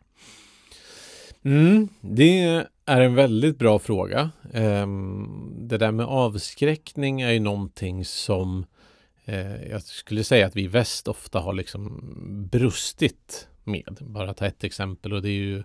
Mm, 1.43 1.89
det 2.01 2.39
är 2.85 3.01
en 3.01 3.15
väldigt 3.15 3.59
bra 3.59 3.79
fråga. 3.79 4.31
Ehm, 4.53 5.53
det 5.57 5.77
där 5.77 5.91
med 5.91 6.05
avskräckning 6.05 7.21
är 7.21 7.31
ju 7.31 7.39
någonting 7.39 8.05
som 8.05 8.65
eh, 9.25 9.63
jag 9.63 9.81
skulle 9.81 10.23
säga 10.23 10.47
att 10.47 10.55
vi 10.55 10.63
i 10.63 10.67
väst 10.67 11.07
ofta 11.07 11.39
har 11.39 11.53
liksom 11.53 12.01
brustit 12.51 13.47
med. 13.63 13.97
Bara 14.01 14.33
ta 14.33 14.45
ett 14.45 14.63
exempel 14.63 15.13
och 15.13 15.21
det 15.21 15.29
är 15.29 15.31
ju 15.31 15.63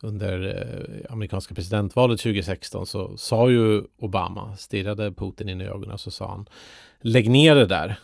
under 0.00 0.48
eh, 0.48 1.12
amerikanska 1.12 1.54
presidentvalet 1.54 2.20
2016 2.20 2.86
så 2.86 3.16
sa 3.16 3.50
ju 3.50 3.82
Obama, 3.98 4.56
stirrade 4.56 5.12
Putin 5.12 5.48
in 5.48 5.60
i 5.60 5.64
ögonen 5.64 5.98
så 5.98 6.10
sa 6.10 6.30
han 6.30 6.46
lägg 7.00 7.30
ner 7.30 7.54
det 7.54 7.66
där. 7.66 7.98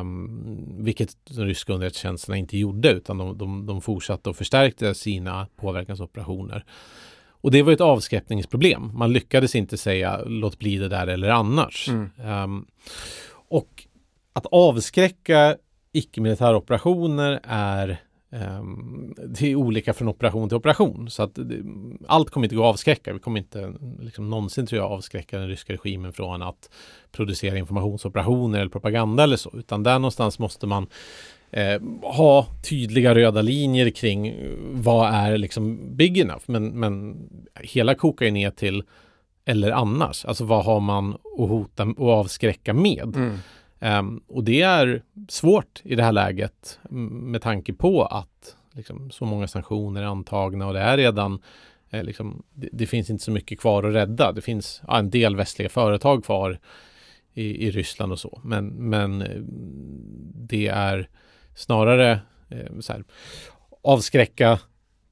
Um, 0.00 0.84
vilket 0.84 1.16
de 1.24 1.44
ryska 1.44 1.72
underrättelsetjänsterna 1.72 2.36
inte 2.36 2.58
gjorde 2.58 2.90
utan 2.90 3.18
de, 3.18 3.38
de, 3.38 3.66
de 3.66 3.80
fortsatte 3.80 4.30
och 4.30 4.36
förstärkte 4.36 4.94
sina 4.94 5.46
påverkansoperationer. 5.56 6.64
Och 7.42 7.50
det 7.50 7.62
var 7.62 7.72
ett 7.72 7.80
avskräckningsproblem. 7.80 8.90
Man 8.94 9.12
lyckades 9.12 9.54
inte 9.54 9.76
säga 9.76 10.20
låt 10.26 10.58
bli 10.58 10.76
det 10.76 10.88
där 10.88 11.06
eller 11.06 11.28
annars. 11.28 11.88
Mm. 11.88 12.10
Um, 12.44 12.66
och 13.48 13.86
att 14.32 14.46
avskräcka 14.46 15.56
icke-militära 15.92 16.56
operationer 16.56 17.40
är 17.42 18.00
Ehm, 18.32 19.14
det 19.26 19.50
är 19.50 19.56
olika 19.56 19.92
från 19.92 20.08
operation 20.08 20.48
till 20.48 20.56
operation 20.56 21.10
så 21.10 21.22
att 21.22 21.34
det, 21.34 21.62
allt 22.06 22.30
kommer 22.30 22.46
inte 22.46 22.56
gå 22.56 22.62
att 22.62 22.68
avskräcka. 22.68 23.12
Vi 23.12 23.18
kommer 23.18 23.38
inte 23.38 23.72
liksom, 24.00 24.30
någonsin 24.30 24.66
tror 24.66 24.82
jag 24.82 24.92
avskräcka 24.92 25.38
den 25.38 25.48
ryska 25.48 25.72
regimen 25.72 26.12
från 26.12 26.42
att 26.42 26.70
producera 27.12 27.58
informationsoperationer 27.58 28.60
eller 28.60 28.70
propaganda 28.70 29.22
eller 29.22 29.36
så, 29.36 29.50
utan 29.54 29.82
där 29.82 29.98
någonstans 29.98 30.38
måste 30.38 30.66
man 30.66 30.86
eh, 31.50 31.80
ha 32.02 32.46
tydliga 32.68 33.14
röda 33.14 33.42
linjer 33.42 33.90
kring 33.90 34.34
vad 34.72 35.14
är 35.14 35.38
liksom 35.38 35.96
big 35.96 36.18
enough. 36.18 36.42
Men, 36.46 36.80
men 36.80 37.16
hela 37.54 37.94
kokar 37.94 38.26
ju 38.26 38.30
ner 38.30 38.50
till 38.50 38.82
eller 39.44 39.70
annars, 39.70 40.24
alltså 40.24 40.44
vad 40.44 40.64
har 40.64 40.80
man 40.80 41.14
att 41.14 41.48
hota 41.48 41.94
och 41.96 42.10
avskräcka 42.10 42.74
med? 42.74 43.16
Mm. 43.16 43.38
Um, 43.80 44.22
och 44.26 44.44
det 44.44 44.62
är 44.62 45.02
svårt 45.28 45.80
i 45.84 45.94
det 45.94 46.02
här 46.02 46.12
läget 46.12 46.78
med 46.90 47.42
tanke 47.42 47.72
på 47.72 48.04
att 48.04 48.56
liksom, 48.72 49.10
så 49.10 49.24
många 49.24 49.48
sanktioner 49.48 50.02
är 50.02 50.06
antagna 50.06 50.66
och 50.66 50.74
det 50.74 50.80
är 50.80 50.96
redan 50.96 51.42
eh, 51.90 52.04
liksom, 52.04 52.42
det, 52.54 52.68
det, 52.72 52.86
finns 52.86 53.10
inte 53.10 53.24
så 53.24 53.30
mycket 53.30 53.60
kvar 53.60 53.82
att 53.82 53.94
rädda. 53.94 54.32
Det 54.32 54.40
finns 54.40 54.82
ja, 54.86 54.98
en 54.98 55.10
del 55.10 55.36
västliga 55.36 55.68
företag 55.68 56.24
kvar 56.24 56.58
i, 57.34 57.66
i 57.66 57.70
Ryssland 57.70 58.12
och 58.12 58.18
så, 58.18 58.40
men, 58.44 58.66
men 58.66 59.22
eh, 59.22 59.40
det 60.48 60.66
är 60.66 61.08
snarare 61.54 62.20
eh, 62.48 62.78
så 62.80 62.92
här, 62.92 63.04
avskräcka 63.82 64.58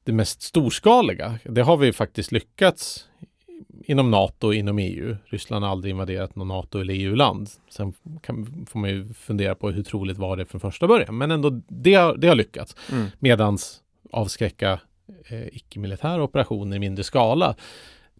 det 0.03 0.13
mest 0.13 0.41
storskaliga. 0.41 1.39
Det 1.43 1.61
har 1.61 1.77
vi 1.77 1.93
faktiskt 1.93 2.31
lyckats 2.31 3.07
inom 3.85 4.11
NATO 4.11 4.47
och 4.47 4.55
inom 4.55 4.79
EU. 4.79 5.15
Ryssland 5.25 5.65
har 5.65 5.71
aldrig 5.71 5.91
invaderat 5.91 6.35
något 6.35 6.47
NATO 6.47 6.79
eller 6.79 6.93
EU-land. 6.93 7.49
Sen 7.69 7.93
kan, 8.21 8.65
får 8.69 8.79
man 8.79 8.89
ju 8.89 9.13
fundera 9.13 9.55
på 9.55 9.71
hur 9.71 9.83
troligt 9.83 10.17
var 10.17 10.37
det 10.37 10.45
från 10.45 10.61
första 10.61 10.87
början. 10.87 11.17
Men 11.17 11.31
ändå, 11.31 11.61
det 11.67 11.93
har, 11.93 12.17
det 12.17 12.27
har 12.27 12.35
lyckats. 12.35 12.75
Mm. 12.91 13.07
Medans 13.19 13.81
avskräcka 14.11 14.79
eh, 15.25 15.47
icke-militära 15.47 16.23
operationer 16.23 16.75
i 16.75 16.79
mindre 16.79 17.03
skala, 17.03 17.55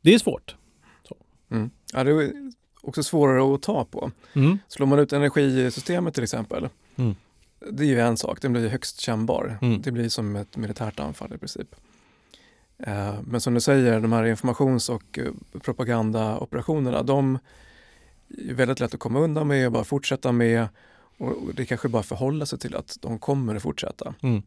det 0.01 0.13
är 0.13 0.19
svårt. 0.19 0.55
Mm. 1.51 1.69
Ja, 1.93 2.03
det 2.03 2.11
är 2.11 2.31
också 2.81 3.03
svårare 3.03 3.55
att 3.55 3.61
ta 3.61 3.85
på. 3.85 4.11
Mm. 4.33 4.59
Slår 4.67 4.87
man 4.87 4.99
ut 4.99 5.13
energisystemet 5.13 6.13
till 6.13 6.23
exempel, 6.23 6.69
mm. 6.95 7.15
det 7.71 7.83
är 7.83 7.87
ju 7.87 7.99
en 7.99 8.17
sak, 8.17 8.41
den 8.41 8.53
blir 8.53 8.67
högst 8.67 8.99
kännbar. 8.99 9.57
Mm. 9.61 9.81
Det 9.81 9.91
blir 9.91 10.09
som 10.09 10.35
ett 10.35 10.57
militärt 10.57 10.99
anfall 10.99 11.33
i 11.33 11.37
princip. 11.37 11.75
Eh, 12.79 13.13
men 13.23 13.41
som 13.41 13.53
du 13.53 13.61
säger, 13.61 13.99
de 13.99 14.11
här 14.11 14.25
informations 14.25 14.89
och 14.89 15.19
eh, 15.19 15.59
propagandaoperationerna, 15.59 17.03
de 17.03 17.39
är 18.49 18.53
väldigt 18.53 18.79
lätt 18.79 18.93
att 18.93 18.99
komma 18.99 19.19
undan 19.19 19.47
med 19.47 19.65
och 19.65 19.71
bara 19.71 19.83
fortsätta 19.83 20.31
med. 20.31 20.67
Och 21.17 21.55
det 21.55 21.65
kanske 21.65 21.87
bara 21.87 22.03
förhålla 22.03 22.45
sig 22.45 22.59
till 22.59 22.75
att 22.75 22.97
de 23.01 23.19
kommer 23.19 23.55
att 23.55 23.61
fortsätta. 23.61 24.13
Mm. 24.21 24.41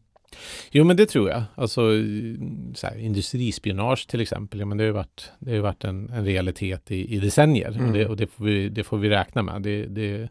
Jo 0.71 0.83
men 0.83 0.97
det 0.97 1.05
tror 1.05 1.29
jag. 1.29 1.43
Alltså 1.55 1.81
så 2.75 2.87
här, 2.87 2.97
industrispionage 2.97 4.07
till 4.07 4.21
exempel, 4.21 4.59
ja, 4.59 4.65
men 4.65 4.77
det 4.77 4.83
har 4.83 4.87
ju 4.87 4.93
varit, 4.93 5.31
det 5.39 5.51
har 5.51 5.59
varit 5.59 5.83
en, 5.83 6.09
en 6.09 6.25
realitet 6.25 6.91
i, 6.91 7.15
i 7.15 7.19
decennier 7.19 7.71
mm. 7.71 7.85
och, 7.87 7.93
det, 7.93 8.05
och 8.05 8.17
det, 8.17 8.27
får 8.27 8.45
vi, 8.45 8.69
det 8.69 8.83
får 8.83 8.97
vi 8.97 9.09
räkna 9.09 9.41
med. 9.41 9.61
Det, 9.61 9.85
det, 9.85 10.29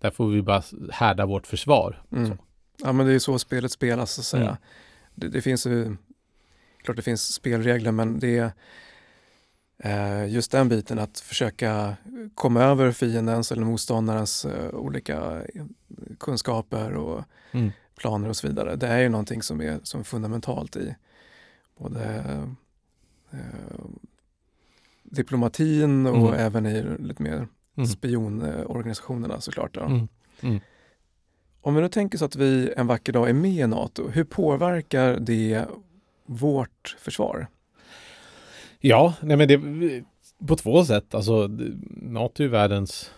där 0.00 0.10
får 0.10 0.28
vi 0.28 0.42
bara 0.42 0.62
härda 0.90 1.26
vårt 1.26 1.46
försvar. 1.46 2.02
Mm. 2.12 2.38
Ja 2.82 2.92
men 2.92 3.06
det 3.06 3.12
är 3.12 3.18
så 3.18 3.38
spelet 3.38 3.72
spelas 3.72 4.12
så 4.12 4.20
att 4.20 4.24
säga. 4.24 4.42
Mm. 4.44 4.56
Det, 5.14 5.28
det, 5.28 5.42
finns 5.42 5.66
ju 5.66 5.96
klart 6.82 6.96
det 6.96 7.02
finns 7.02 7.32
spelregler 7.32 7.92
men 7.92 8.18
det 8.18 8.38
är 8.38 8.52
eh, 9.78 10.32
just 10.32 10.50
den 10.50 10.68
biten 10.68 10.98
att 10.98 11.20
försöka 11.20 11.96
komma 12.34 12.62
över 12.62 12.92
fiendens 12.92 13.52
eller 13.52 13.64
motståndarens 13.64 14.44
eh, 14.44 14.74
olika 14.74 15.42
kunskaper 16.18 16.94
och 16.94 17.24
mm. 17.52 17.70
planer 17.96 18.28
och 18.28 18.36
så 18.36 18.46
vidare. 18.46 18.76
Det 18.76 18.86
är 18.86 18.98
ju 18.98 19.08
någonting 19.08 19.42
som 19.42 19.60
är 19.60 19.80
som 19.82 20.04
fundamentalt 20.04 20.76
i 20.76 20.94
både 21.78 22.24
eh, 23.30 23.38
diplomatin 25.02 26.06
och 26.06 26.28
mm. 26.28 26.40
även 26.40 26.66
i 26.66 26.84
lite 26.98 27.22
mer 27.22 27.48
mm. 27.76 27.86
spionorganisationerna 27.86 29.40
såklart. 29.40 29.76
Mm. 29.76 30.08
Mm. 30.40 30.60
Om 31.60 31.74
vi 31.74 31.80
nu 31.80 31.88
tänker 31.88 32.18
så 32.18 32.24
att 32.24 32.36
vi 32.36 32.72
en 32.76 32.86
vacker 32.86 33.12
dag 33.12 33.28
är 33.28 33.32
med 33.32 33.50
i 33.50 33.66
NATO, 33.66 34.08
hur 34.08 34.24
påverkar 34.24 35.16
det 35.20 35.66
vårt 36.28 36.96
försvar? 36.98 37.46
Ja, 38.80 39.14
nej 39.20 39.36
men 39.36 39.48
det 39.48 39.60
på 40.46 40.56
två 40.56 40.84
sätt. 40.84 41.14
Alltså, 41.14 41.50
NATO 42.02 42.42
är 42.42 42.48
världens 42.48 43.10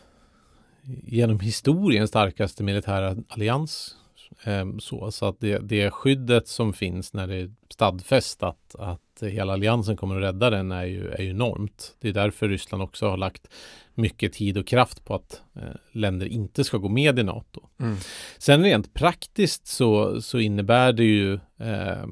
genom 1.05 1.41
historien 1.41 2.09
starkaste 2.09 2.63
militära 2.63 3.17
allians. 3.29 3.97
Ehm, 4.45 4.81
så, 4.81 5.11
så 5.11 5.27
att 5.27 5.41
det, 5.41 5.59
det 5.59 5.91
skyddet 5.91 6.49
som 6.49 6.73
finns 6.73 7.13
när 7.13 7.27
det 7.27 7.35
är 7.35 7.51
stadfäst 7.71 8.43
att, 8.43 8.75
att 8.79 9.23
hela 9.23 9.53
alliansen 9.53 9.97
kommer 9.97 10.17
att 10.17 10.23
rädda 10.23 10.51
den 10.51 10.73
är 10.73 10.85
ju, 10.85 11.09
är 11.09 11.23
ju 11.23 11.31
enormt. 11.31 11.97
Det 12.01 12.09
är 12.09 12.13
därför 12.13 12.49
Ryssland 12.49 12.83
också 12.83 13.09
har 13.09 13.17
lagt 13.17 13.49
mycket 13.95 14.33
tid 14.33 14.59
och 14.59 14.67
kraft 14.67 15.05
på 15.05 15.15
att 15.15 15.43
eh, 15.57 15.63
länder 15.93 16.27
inte 16.27 16.65
ska 16.65 16.77
gå 16.79 16.89
med 16.89 17.19
i 17.19 17.23
NATO. 17.23 17.69
Mm. 17.81 17.97
Sen 18.39 18.63
rent 18.63 18.95
praktiskt 18.95 19.67
så, 19.67 20.23
så 20.23 20.39
innebär 20.39 20.93
det 20.93 21.05
ju 21.05 21.35
eh, 21.59 22.03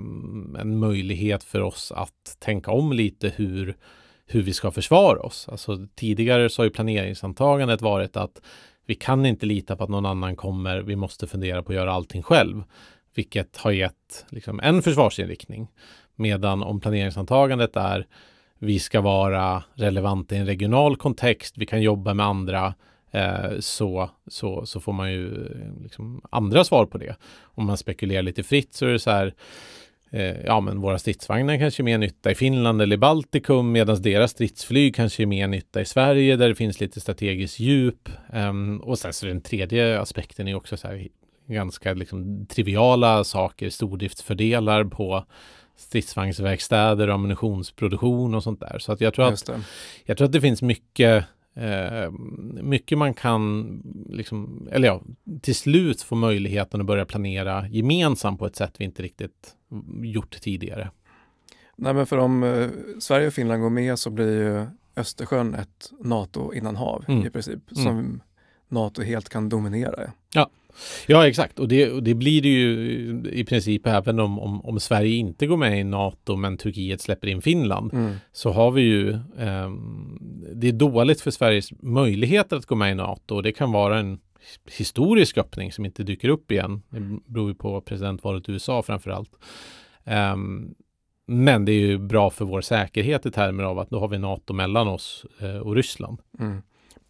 en 0.61 0.79
möjlighet 0.79 1.45
för 1.45 1.61
oss 1.61 1.93
att 1.93 2.37
tänka 2.39 2.71
om 2.71 2.93
lite 2.93 3.33
hur, 3.37 3.77
hur 4.27 4.43
vi 4.43 4.53
ska 4.53 4.71
försvara 4.71 5.21
oss. 5.21 5.49
Alltså 5.49 5.87
tidigare 5.95 6.49
så 6.49 6.63
har 6.63 6.65
ju 6.65 6.71
planeringsantagandet 6.71 7.83
varit 7.83 8.17
att 8.17 8.41
vi 8.89 8.95
kan 8.95 9.27
inte 9.27 9.47
lita 9.47 9.77
på 9.77 9.85
att 9.85 9.91
någon 9.91 10.07
annan 10.07 10.37
kommer. 10.37 10.79
Vi 10.79 10.97
måste 10.97 11.27
fundera 11.27 11.63
på 11.63 11.73
att 11.73 11.77
göra 11.77 11.93
allting 11.93 12.23
själv, 12.23 12.63
vilket 13.15 13.57
har 13.57 13.71
gett 13.71 14.27
liksom, 14.29 14.61
en 14.61 14.83
försvarsinriktning. 14.83 15.69
Medan 16.15 16.63
om 16.63 16.81
planeringsantagandet 16.81 17.77
är 17.77 18.07
vi 18.59 18.79
ska 18.79 19.01
vara 19.01 19.63
relevanta 19.75 20.35
i 20.35 20.39
en 20.39 20.47
regional 20.47 20.97
kontext, 20.97 21.59
vi 21.59 21.67
kan 21.67 21.83
jobba 21.83 22.15
med 22.15 22.27
andra, 22.27 22.75
eh, 23.11 23.59
så, 23.61 24.11
så, 24.27 24.67
så 24.67 24.81
får 24.81 24.93
man 24.93 25.13
ju 25.13 25.49
liksom 25.83 26.21
andra 26.31 26.65
svar 26.65 26.87
på 26.87 26.99
det. 26.99 27.17
Om 27.43 27.67
man 27.67 27.77
spekulerar 27.77 28.23
lite 28.23 28.43
fritt 28.43 28.75
så 28.75 28.87
är 28.87 28.91
det 28.91 28.99
så 28.99 29.11
här, 29.11 29.35
ja 30.45 30.61
men 30.61 30.81
våra 30.81 30.99
stridsvagnar 30.99 31.59
kanske 31.59 31.83
är 31.83 31.85
mer 31.85 31.99
nytta 31.99 32.31
i 32.31 32.35
Finland 32.35 32.83
eller 32.83 32.95
i 32.97 32.99
Baltikum 32.99 33.73
medan 33.73 34.03
deras 34.03 34.31
stridsflyg 34.31 34.95
kanske 34.95 35.23
är 35.23 35.27
mer 35.27 35.47
nytta 35.47 35.81
i 35.81 35.85
Sverige 35.85 36.37
där 36.37 36.49
det 36.49 36.55
finns 36.55 36.81
lite 36.81 37.01
strategiskt 37.01 37.61
djup. 37.61 38.09
Um, 38.33 38.81
och 38.81 38.99
sen 38.99 39.13
så 39.13 39.27
den 39.27 39.41
tredje 39.41 40.01
aspekten 40.01 40.49
är 40.49 40.55
också 40.55 40.77
så 40.77 40.89
här 40.89 41.09
ganska 41.49 41.95
liksom 41.95 42.47
triviala 42.47 43.25
saker, 43.25 43.71
stordriftsfördelar 43.71 44.85
på 44.85 45.25
stridsvagnsverkstäder 45.77 47.09
och 47.09 47.15
ammunitionsproduktion 47.15 48.35
och 48.35 48.43
sånt 48.43 48.61
där. 48.61 48.79
Så 48.79 48.93
att 48.93 49.01
jag 49.01 49.15
tror 49.15 49.29
att, 49.29 49.51
jag 50.05 50.17
tror 50.17 50.27
att 50.27 50.33
det 50.33 50.41
finns 50.41 50.63
mycket 50.63 51.25
eh, 51.59 52.11
mycket 52.63 52.99
man 52.99 53.15
kan, 53.15 53.83
liksom, 54.09 54.69
eller 54.73 54.89
ja, 54.89 55.03
till 55.41 55.55
slut 55.55 56.03
få 56.03 56.15
möjligheten 56.15 56.81
att 56.81 56.87
börja 56.87 57.05
planera 57.05 57.69
gemensamt 57.69 58.39
på 58.39 58.47
ett 58.47 58.57
sätt 58.57 58.75
vi 58.79 58.85
inte 58.85 59.03
riktigt 59.03 59.57
gjort 60.03 60.41
tidigare. 60.41 60.91
Nej, 61.77 61.95
men 61.95 62.07
för 62.07 62.19
om 62.19 62.43
eh, 62.43 62.69
Sverige 62.99 63.27
och 63.27 63.33
Finland 63.33 63.63
går 63.63 63.71
med 63.71 63.99
så 63.99 64.11
blir 64.11 64.43
ju 64.43 64.67
Östersjön 64.97 65.55
ett 65.55 65.91
NATO-innanhav 66.01 67.05
mm. 67.09 67.27
i 67.27 67.31
princip, 67.31 67.61
som 67.73 67.87
mm. 67.87 68.21
NATO 68.69 69.03
helt 69.03 69.29
kan 69.29 69.49
dominera. 69.49 70.13
Ja, 70.35 70.51
Ja, 71.07 71.29
exakt. 71.29 71.59
Och 71.59 71.69
det, 71.69 71.91
och 71.91 72.03
det 72.03 72.15
blir 72.15 72.43
det 72.43 72.49
ju 72.49 73.23
i 73.33 73.45
princip 73.45 73.87
även 73.87 74.21
om, 74.21 74.39
om, 74.39 74.65
om, 74.65 74.81
Sverige 74.81 75.17
inte 75.17 75.47
går 75.47 75.57
med 75.57 75.81
i 75.81 75.85
NATO 75.85 76.37
men 76.37 76.57
Turkiet 76.57 77.01
släpper 77.01 77.29
in 77.29 77.43
Finland. 77.43 77.93
Mm. 77.93 78.15
Så 78.33 78.51
har 78.51 78.71
vi 78.71 78.83
ju, 78.83 79.11
eh, 79.13 79.71
det 80.55 80.69
är 80.69 80.73
dåligt 80.73 81.21
för 81.21 81.31
Sveriges 81.31 81.83
möjligheter 81.83 82.57
att 82.57 82.67
gå 82.67 82.75
med 82.75 82.93
i 82.93 82.95
NATO 82.95 83.35
och 83.35 83.43
det 83.43 83.53
kan 83.53 83.73
vara 83.73 83.99
en 83.99 84.19
historisk 84.79 85.39
öppning 85.39 85.73
som 85.73 85.85
inte 85.85 86.03
dyker 86.03 86.29
upp 86.29 86.53
igen. 86.53 86.83
Det 86.89 87.19
beror 87.27 87.49
ju 87.49 87.55
på 87.55 87.81
presidentvalet 87.81 88.49
i 88.49 88.53
USA 88.53 88.83
framför 88.83 89.11
allt. 89.11 89.31
Um, 90.05 90.75
men 91.31 91.65
det 91.65 91.73
är 91.73 91.81
ju 91.81 91.99
bra 91.99 92.31
för 92.31 92.45
vår 92.45 92.61
säkerhet 92.61 93.27
i 93.27 93.31
termer 93.31 93.65
av 93.65 93.79
att 93.79 93.91
då 93.91 94.01
har 94.01 94.09
vi 94.09 94.19
NATO 94.19 94.53
mellan 94.53 94.89
oss 94.89 95.27
eh, 95.41 95.57
och 95.57 95.75
Ryssland. 95.75 96.21
Mm. 96.41 96.63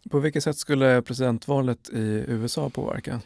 På 0.09 0.19
vilket 0.19 0.43
sätt 0.43 0.57
skulle 0.57 1.01
presidentvalet 1.01 1.89
i 1.89 2.23
USA 2.27 2.69
påverka? 2.69 3.21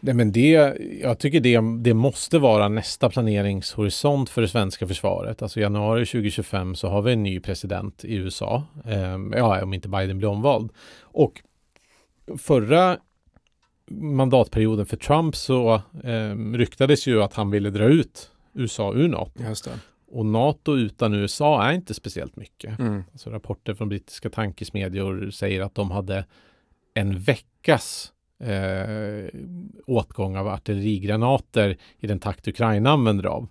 Nej, 0.00 0.14
men 0.14 0.32
det, 0.32 0.76
jag 1.02 1.18
tycker 1.18 1.40
det, 1.40 1.60
det 1.82 1.94
måste 1.94 2.38
vara 2.38 2.68
nästa 2.68 3.10
planeringshorisont 3.10 4.30
för 4.30 4.42
det 4.42 4.48
svenska 4.48 4.86
försvaret. 4.86 5.42
Alltså 5.42 5.60
januari 5.60 6.06
2025 6.06 6.74
så 6.74 6.88
har 6.88 7.02
vi 7.02 7.12
en 7.12 7.22
ny 7.22 7.40
president 7.40 8.04
i 8.04 8.14
USA. 8.14 8.62
Eh, 8.84 9.18
ja, 9.32 9.62
om 9.62 9.74
inte 9.74 9.88
Biden 9.88 10.18
blir 10.18 10.28
omvald. 10.28 10.70
Och 11.00 11.42
förra 12.38 12.98
mandatperioden 13.90 14.86
för 14.86 14.96
Trump 14.96 15.36
så 15.36 15.74
eh, 16.04 16.36
ryktades 16.54 17.06
ju 17.06 17.22
att 17.22 17.34
han 17.34 17.50
ville 17.50 17.70
dra 17.70 17.84
ut 17.84 18.30
USA 18.52 18.94
ur 18.94 19.08
NATO. 19.08 19.42
Och 20.14 20.26
NATO 20.26 20.76
utan 20.76 21.14
USA 21.14 21.64
är 21.64 21.72
inte 21.72 21.94
speciellt 21.94 22.36
mycket. 22.36 22.78
Mm. 22.78 23.04
Alltså 23.12 23.30
rapporter 23.30 23.74
från 23.74 23.88
brittiska 23.88 24.30
tankesmedjor 24.30 25.30
säger 25.30 25.60
att 25.60 25.74
de 25.74 25.90
hade 25.90 26.24
en 26.94 27.18
veckas 27.18 28.12
eh, 28.40 29.40
åtgång 29.86 30.36
av 30.36 30.48
artillerigranater 30.48 31.76
i 31.98 32.06
den 32.06 32.18
takt 32.18 32.48
Ukraina 32.48 32.90
använder 32.90 33.24
av. 33.26 33.48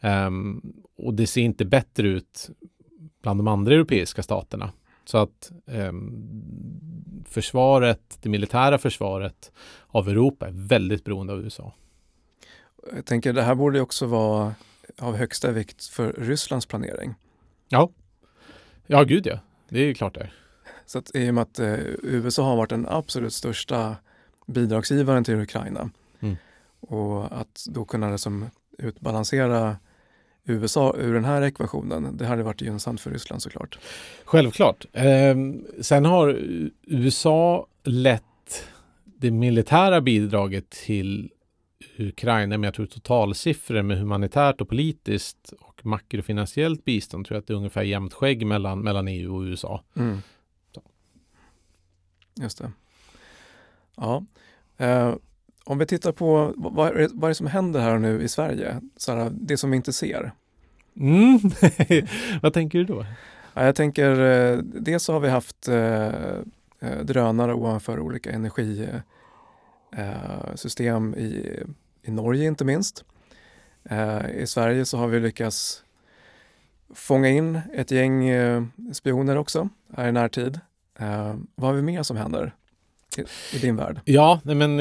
Um, 0.00 0.62
och 0.96 1.14
det 1.14 1.26
ser 1.26 1.42
inte 1.42 1.64
bättre 1.64 2.08
ut 2.08 2.50
bland 3.22 3.38
de 3.38 3.48
andra 3.48 3.74
europeiska 3.74 4.22
staterna. 4.22 4.72
Så 5.04 5.18
att 5.18 5.52
um, 5.66 7.24
försvaret, 7.28 8.18
det 8.22 8.28
militära 8.28 8.78
försvaret 8.78 9.52
av 9.86 10.08
Europa 10.08 10.46
är 10.46 10.52
väldigt 10.52 11.04
beroende 11.04 11.32
av 11.32 11.40
USA. 11.40 11.72
Jag 12.94 13.06
tänker 13.06 13.32
det 13.32 13.42
här 13.42 13.54
borde 13.54 13.80
också 13.80 14.06
vara 14.06 14.54
av 14.98 15.16
högsta 15.16 15.50
vikt 15.50 15.86
för 15.86 16.12
Rysslands 16.12 16.66
planering. 16.66 17.14
Ja, 17.68 17.90
ja 18.86 19.02
gud 19.02 19.26
ja, 19.26 19.38
det 19.68 19.80
är 19.80 19.94
klart 19.94 20.14
det. 20.14 20.30
Så 20.86 20.98
att 20.98 21.16
i 21.16 21.30
och 21.30 21.34
med 21.34 21.42
att 21.42 21.58
eh, 21.58 21.74
USA 22.02 22.42
har 22.42 22.56
varit 22.56 22.70
den 22.70 22.86
absolut 22.88 23.32
största 23.32 23.96
bidragsgivaren 24.46 25.24
till 25.24 25.40
Ukraina 25.40 25.90
mm. 26.20 26.36
och 26.80 27.40
att 27.40 27.66
då 27.68 27.84
kunna 27.84 28.10
liksom 28.10 28.46
utbalansera 28.78 29.76
USA 30.44 30.96
ur 30.98 31.14
den 31.14 31.24
här 31.24 31.42
ekvationen, 31.42 32.16
det 32.16 32.26
hade 32.26 32.42
varit 32.42 32.60
gynnsamt 32.60 33.00
för 33.00 33.10
Ryssland 33.10 33.42
såklart. 33.42 33.78
Självklart. 34.24 34.86
Eh, 34.92 35.36
sen 35.80 36.04
har 36.04 36.28
USA 36.82 37.66
lett 37.84 38.24
det 39.04 39.30
militära 39.30 40.00
bidraget 40.00 40.70
till 40.70 41.31
Ukraina, 41.98 42.58
men 42.58 42.62
jag 42.62 42.74
tror 42.74 42.86
totalsiffror 42.86 43.82
med 43.82 43.98
humanitärt 43.98 44.60
och 44.60 44.68
politiskt 44.68 45.52
och 45.60 45.86
makrofinansiellt 45.86 46.84
bistånd 46.84 47.26
tror 47.26 47.36
jag 47.36 47.40
att 47.40 47.46
det 47.46 47.52
är 47.52 47.56
ungefär 47.56 47.82
jämnt 47.82 48.14
skägg 48.14 48.46
mellan, 48.46 48.80
mellan 48.80 49.08
EU 49.08 49.36
och 49.36 49.42
USA. 49.42 49.82
Mm. 49.96 50.18
Just 52.34 52.58
det. 52.58 52.72
Ja. 53.96 54.24
Eh, 54.76 55.14
om 55.64 55.78
vi 55.78 55.86
tittar 55.86 56.12
på 56.12 56.54
vad, 56.56 56.88
är 56.88 56.94
det, 56.94 57.08
vad 57.12 57.24
är 57.24 57.28
det 57.28 57.34
som 57.34 57.46
händer 57.46 57.80
här 57.80 57.98
nu 57.98 58.22
i 58.22 58.28
Sverige? 58.28 58.80
Så 58.96 59.12
här, 59.12 59.30
det 59.34 59.56
som 59.56 59.70
vi 59.70 59.76
inte 59.76 59.92
ser. 59.92 60.32
Mm. 60.96 61.40
vad 62.42 62.52
tänker 62.52 62.78
du 62.78 62.84
då? 62.84 63.06
Ja, 63.54 63.64
jag 63.64 63.76
tänker, 63.76 64.20
eh, 64.20 64.58
dels 64.58 65.04
så 65.04 65.12
har 65.12 65.20
vi 65.20 65.28
haft 65.28 65.68
eh, 65.68 66.06
eh 66.80 67.00
drönare 67.02 67.54
ovanför 67.54 68.00
olika 68.00 68.30
energisystem 68.30 69.00
Eh, 69.96 70.54
system 70.54 71.14
i 71.14 71.62
i 72.02 72.10
Norge 72.10 72.46
inte 72.46 72.64
minst. 72.64 73.04
Eh, 73.84 74.30
I 74.30 74.46
Sverige 74.46 74.84
så 74.84 74.98
har 74.98 75.08
vi 75.08 75.20
lyckats 75.20 75.84
fånga 76.94 77.28
in 77.28 77.60
ett 77.74 77.90
gäng 77.90 78.28
eh, 78.28 78.64
spioner 78.92 79.36
också 79.36 79.68
här 79.96 80.08
i 80.08 80.12
närtid. 80.12 80.60
Vad 81.54 81.70
har 81.70 81.72
vi 81.72 81.82
mer 81.82 82.02
som 82.02 82.16
händer 82.16 82.54
i, 83.52 83.58
din 83.58 83.76
värld? 83.76 84.00
Ja, 84.04 84.40
men 84.44 84.80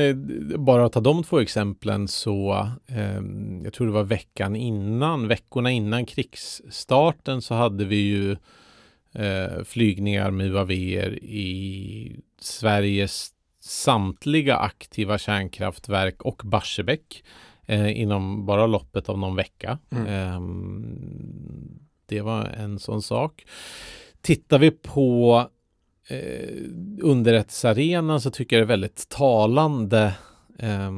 bara 0.66 0.86
att 0.86 0.94
ta 0.94 1.00
de 1.00 1.24
två 1.24 1.40
exemplen 1.40 2.08
så 2.08 2.68
ehm, 2.88 3.62
jag 3.64 3.74
tror 3.74 3.88
det 3.88 3.94
var 3.94 4.04
veckan 4.04 4.56
innan, 4.56 5.28
veckorna 5.28 5.72
innan 5.72 6.06
krigsstarten 6.06 7.42
så 7.42 7.54
hade 7.54 7.86
vi 7.86 7.96
ju 7.96 8.38
flygningar 9.66 10.32
med 10.32 10.52
UAV 10.52 10.72
i 10.72 12.16
Sveriges 12.40 13.34
samtliga 13.62 14.58
aktiva 14.58 15.18
kärnkraftverk 15.18 16.22
och 16.22 16.42
Barsebäck 16.46 17.24
eh, 17.66 18.02
inom 18.02 18.46
bara 18.46 18.68
loppet 18.68 19.10
av 19.10 19.20
någon 19.20 19.36
vecka. 19.36 19.80
Mm. 19.90 20.08
Eh, 20.08 20.42
det 22.06 22.22
var 22.22 22.46
en 22.46 22.80
sån 22.80 23.02
sak. 23.02 23.46
tittar 24.22 24.60
vi 24.60 24.72
på 24.72 25.48
eh, 26.08 26.50
underrättelsearenan 27.02 28.22
så 28.22 28.32
tycker 28.32 28.56
jag 28.56 28.62
det 28.62 28.66
är 28.66 28.78
väldigt 28.78 29.10
talande 29.10 30.14
eh, 30.60 30.92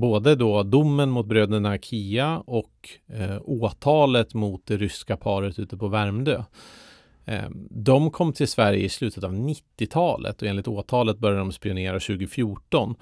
både 0.00 0.34
då 0.34 0.62
domen 0.62 1.10
mot 1.10 1.26
bröderna 1.26 1.78
Kia 1.78 2.38
och 2.38 2.88
eh, 3.06 3.38
åtalet 3.44 4.34
mot 4.34 4.66
det 4.66 4.76
ryska 4.76 5.16
paret 5.16 5.58
ute 5.58 5.76
på 5.76 5.88
Värmdö. 5.88 6.44
Ehm, 7.24 7.68
de 7.70 8.10
kom 8.10 8.32
till 8.32 8.48
Sverige 8.48 8.84
i 8.84 8.88
slutet 8.88 9.24
av 9.24 9.34
90-talet 9.34 10.42
och 10.42 10.48
enligt 10.48 10.68
åtalet 10.68 11.18
började 11.18 11.40
de 11.40 11.52
spionera 11.52 12.00
2014. 12.00 12.94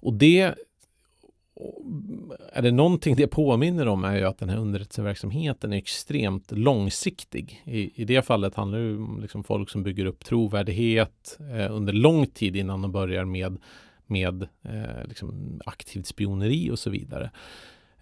Och 0.00 0.14
det 0.14 0.54
är 2.52 2.62
det 2.62 2.70
någonting 2.70 3.16
det 3.16 3.26
påminner 3.26 3.88
om 3.88 4.04
är 4.04 4.16
ju 4.16 4.24
att 4.24 4.38
den 4.38 4.48
här 4.48 4.56
underrättelseverksamheten 4.56 5.72
är 5.72 5.76
extremt 5.76 6.52
långsiktig. 6.52 7.62
I, 7.64 8.02
i 8.02 8.04
det 8.04 8.22
fallet 8.22 8.54
handlar 8.54 8.78
det 8.78 8.96
om 8.96 9.18
liksom 9.22 9.44
folk 9.44 9.70
som 9.70 9.82
bygger 9.82 10.04
upp 10.04 10.24
trovärdighet 10.24 11.38
eh, 11.54 11.74
under 11.74 11.92
lång 11.92 12.26
tid 12.26 12.56
innan 12.56 12.82
de 12.82 12.92
börjar 12.92 13.24
med, 13.24 13.58
med 14.06 14.42
eh, 14.62 15.06
liksom 15.08 15.60
aktivt 15.66 16.06
spioneri 16.06 16.70
och 16.70 16.78
så 16.78 16.90
vidare. 16.90 17.30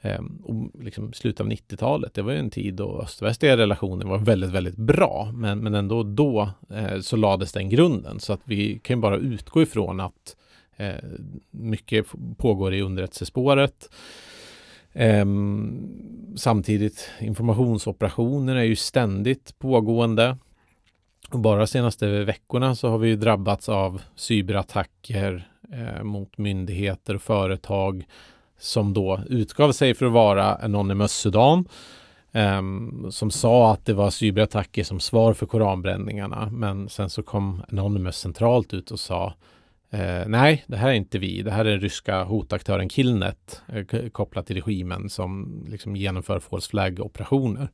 Ehm, 0.03 0.43
och 0.45 0.85
liksom 0.85 1.13
slutet 1.13 1.41
av 1.41 1.49
90-talet, 1.49 2.15
det 2.15 2.23
var 2.23 2.33
ju 2.33 2.39
en 2.39 2.51
tid 2.51 2.75
då 2.75 3.03
öst-västliga 3.03 3.57
relationer 3.57 4.07
var 4.07 4.19
väldigt, 4.19 4.51
väldigt 4.51 4.77
bra. 4.77 5.33
Men, 5.35 5.59
men 5.59 5.75
ändå 5.75 6.03
då 6.03 6.51
eh, 6.71 7.01
så 7.01 7.17
lades 7.17 7.53
den 7.53 7.69
grunden. 7.69 8.21
Så 8.21 8.33
att 8.33 8.41
vi 8.45 8.79
kan 8.79 8.97
ju 8.97 9.01
bara 9.01 9.17
utgå 9.17 9.63
ifrån 9.63 10.01
att 10.01 10.37
Eh, 10.81 11.05
mycket 11.51 12.07
pågår 12.37 12.75
i 12.75 12.83
underrättelsespåret. 12.83 13.91
Eh, 14.93 15.25
samtidigt 16.37 17.11
informationsoperationer 17.21 18.57
är 18.57 18.63
ju 18.63 18.77
ständigt 18.77 19.59
pågående. 19.59 20.37
Och 21.31 21.39
bara 21.39 21.59
de 21.59 21.67
senaste 21.67 22.25
veckorna 22.25 22.75
så 22.75 22.89
har 22.89 22.99
vi 22.99 23.17
drabbats 23.17 23.69
av 23.69 24.03
cyberattacker 24.15 25.51
eh, 25.73 26.03
mot 26.03 26.39
myndigheter 26.39 27.15
och 27.15 27.23
företag 27.23 28.05
som 28.61 28.95
då 28.95 29.21
utgav 29.29 29.73
sig 29.73 29.95
för 29.95 30.07
att 30.07 30.13
vara 30.13 30.55
Anonymous 30.55 31.13
Sudan. 31.13 31.69
Um, 32.33 33.07
som 33.13 33.31
sa 33.31 33.73
att 33.73 33.87
det 33.87 33.95
var 33.95 34.11
cyberattacker 34.11 34.85
som 34.85 35.01
svar 35.01 35.35
för 35.35 35.47
koranbränningarna. 35.47 36.49
Men 36.53 36.89
sen 36.89 37.11
så 37.11 37.23
kom 37.23 37.63
Anonymous 37.69 38.17
centralt 38.17 38.75
ut 38.75 38.91
och 38.91 39.01
sa 39.01 39.35
Eh, 39.93 40.29
nej, 40.29 40.65
det 40.67 40.77
här 40.77 40.89
är 40.89 40.93
inte 40.93 41.19
vi. 41.19 41.43
Det 41.43 41.51
här 41.51 41.65
är 41.65 41.71
den 41.71 41.81
ryska 41.81 42.25
hotaktören 42.25 42.89
Killnet 42.89 43.63
eh, 43.69 44.09
kopplat 44.09 44.47
till 44.47 44.57
regimen 44.57 45.11
som 45.11 45.63
liksom 45.69 45.97
genomför 45.97 46.41
false 46.41 46.71
flag-operationer. 46.71 47.69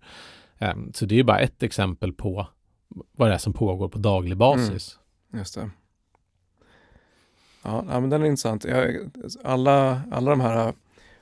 Eh, 0.58 0.74
så 0.94 1.06
det 1.06 1.18
är 1.18 1.24
bara 1.24 1.38
ett 1.38 1.62
exempel 1.62 2.12
på 2.12 2.46
vad 3.12 3.28
det 3.28 3.34
är 3.34 3.38
som 3.38 3.52
pågår 3.52 3.88
på 3.88 3.98
daglig 3.98 4.36
basis. 4.36 4.98
Mm, 5.32 5.38
just 5.38 5.54
det. 5.54 5.70
Ja, 7.66 8.00
men 8.00 8.10
den 8.10 8.22
är 8.22 8.26
intressant. 8.26 8.64
Jag, 8.64 9.10
alla, 9.44 10.02
alla 10.10 10.30
de 10.30 10.40
här, 10.40 10.72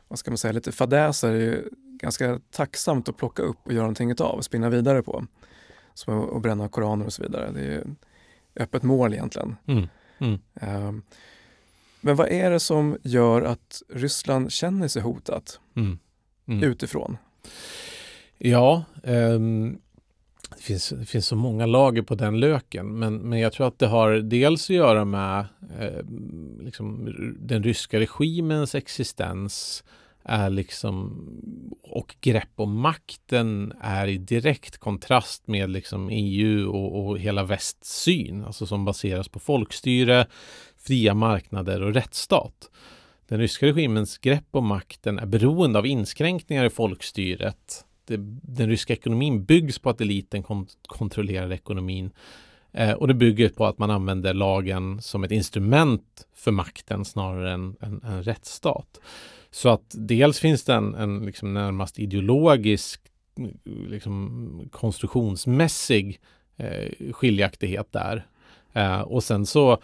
vad 0.08 0.18
ska 0.18 0.30
man 0.30 0.38
säga, 0.38 0.52
lite 0.52 0.72
fadäser 0.72 1.32
är 1.32 1.40
ju 1.40 1.68
ganska 2.00 2.40
tacksamt 2.50 3.08
att 3.08 3.16
plocka 3.16 3.42
upp 3.42 3.58
och 3.66 3.72
göra 3.72 3.82
någonting 3.82 4.14
av, 4.20 4.40
spinna 4.40 4.68
vidare 4.68 5.02
på. 5.02 5.26
Som 5.94 6.36
att 6.36 6.42
bränna 6.42 6.68
koraner 6.68 7.06
och 7.06 7.12
så 7.12 7.22
vidare. 7.22 7.50
Det 7.50 7.60
är 7.60 7.64
ju 7.64 7.84
öppet 8.56 8.82
mål 8.82 9.14
egentligen. 9.14 9.56
Mm. 9.66 9.88
Mm. 10.18 10.38
Um, 10.86 11.02
men 12.00 12.16
vad 12.16 12.28
är 12.28 12.50
det 12.50 12.60
som 12.60 12.98
gör 13.02 13.42
att 13.42 13.82
Ryssland 13.88 14.52
känner 14.52 14.88
sig 14.88 15.02
hotat 15.02 15.60
mm. 15.76 15.98
Mm. 16.46 16.62
utifrån? 16.62 17.16
Ja, 18.38 18.84
um, 19.02 19.78
det, 20.50 20.62
finns, 20.62 20.88
det 20.88 21.06
finns 21.06 21.26
så 21.26 21.36
många 21.36 21.66
lager 21.66 22.02
på 22.02 22.14
den 22.14 22.40
löken, 22.40 22.98
men, 22.98 23.16
men 23.16 23.38
jag 23.38 23.52
tror 23.52 23.66
att 23.66 23.78
det 23.78 23.86
har 23.86 24.12
dels 24.12 24.70
att 24.70 24.76
göra 24.76 25.04
med 25.04 25.46
eh, 25.78 26.04
liksom, 26.60 27.14
den 27.38 27.62
ryska 27.62 28.00
regimens 28.00 28.74
existens 28.74 29.84
är 30.24 30.50
liksom 30.50 31.26
och 31.82 32.16
grepp 32.20 32.52
om 32.54 32.80
makten 32.80 33.72
är 33.80 34.06
i 34.06 34.18
direkt 34.18 34.78
kontrast 34.78 35.46
med 35.46 35.70
liksom 35.70 36.08
EU 36.10 36.70
och, 36.70 37.06
och 37.06 37.18
hela 37.18 37.42
västs 37.42 38.02
syn, 38.02 38.44
alltså 38.44 38.66
som 38.66 38.84
baseras 38.84 39.28
på 39.28 39.38
folkstyre, 39.38 40.26
fria 40.78 41.14
marknader 41.14 41.82
och 41.82 41.94
rättsstat. 41.94 42.70
Den 43.28 43.38
ryska 43.38 43.66
regimens 43.66 44.18
grepp 44.18 44.48
om 44.50 44.66
makten 44.66 45.18
är 45.18 45.26
beroende 45.26 45.78
av 45.78 45.86
inskränkningar 45.86 46.64
i 46.64 46.70
folkstyret. 46.70 47.84
Det, 48.06 48.16
den 48.42 48.68
ryska 48.68 48.92
ekonomin 48.92 49.44
byggs 49.44 49.78
på 49.78 49.90
att 49.90 50.00
eliten 50.00 50.42
kont 50.42 50.76
kontrollerar 50.86 51.52
ekonomin 51.52 52.10
eh, 52.72 52.92
och 52.92 53.08
det 53.08 53.14
bygger 53.14 53.48
på 53.48 53.66
att 53.66 53.78
man 53.78 53.90
använder 53.90 54.34
lagen 54.34 55.02
som 55.02 55.24
ett 55.24 55.30
instrument 55.30 56.26
för 56.34 56.52
makten 56.52 57.04
snarare 57.04 57.52
än 57.52 57.76
en 57.80 58.22
rättsstat. 58.22 59.00
Så 59.50 59.68
att 59.68 59.94
dels 59.98 60.40
finns 60.40 60.64
det 60.64 60.74
en, 60.74 60.94
en 60.94 61.26
liksom 61.26 61.54
närmast 61.54 61.98
ideologisk 61.98 63.00
liksom 63.64 64.68
konstruktionsmässig 64.72 66.20
eh, 66.56 67.12
skiljaktighet 67.12 67.92
där. 67.92 68.26
Eh, 68.72 69.00
och 69.00 69.24
sen 69.24 69.46
så 69.46 69.78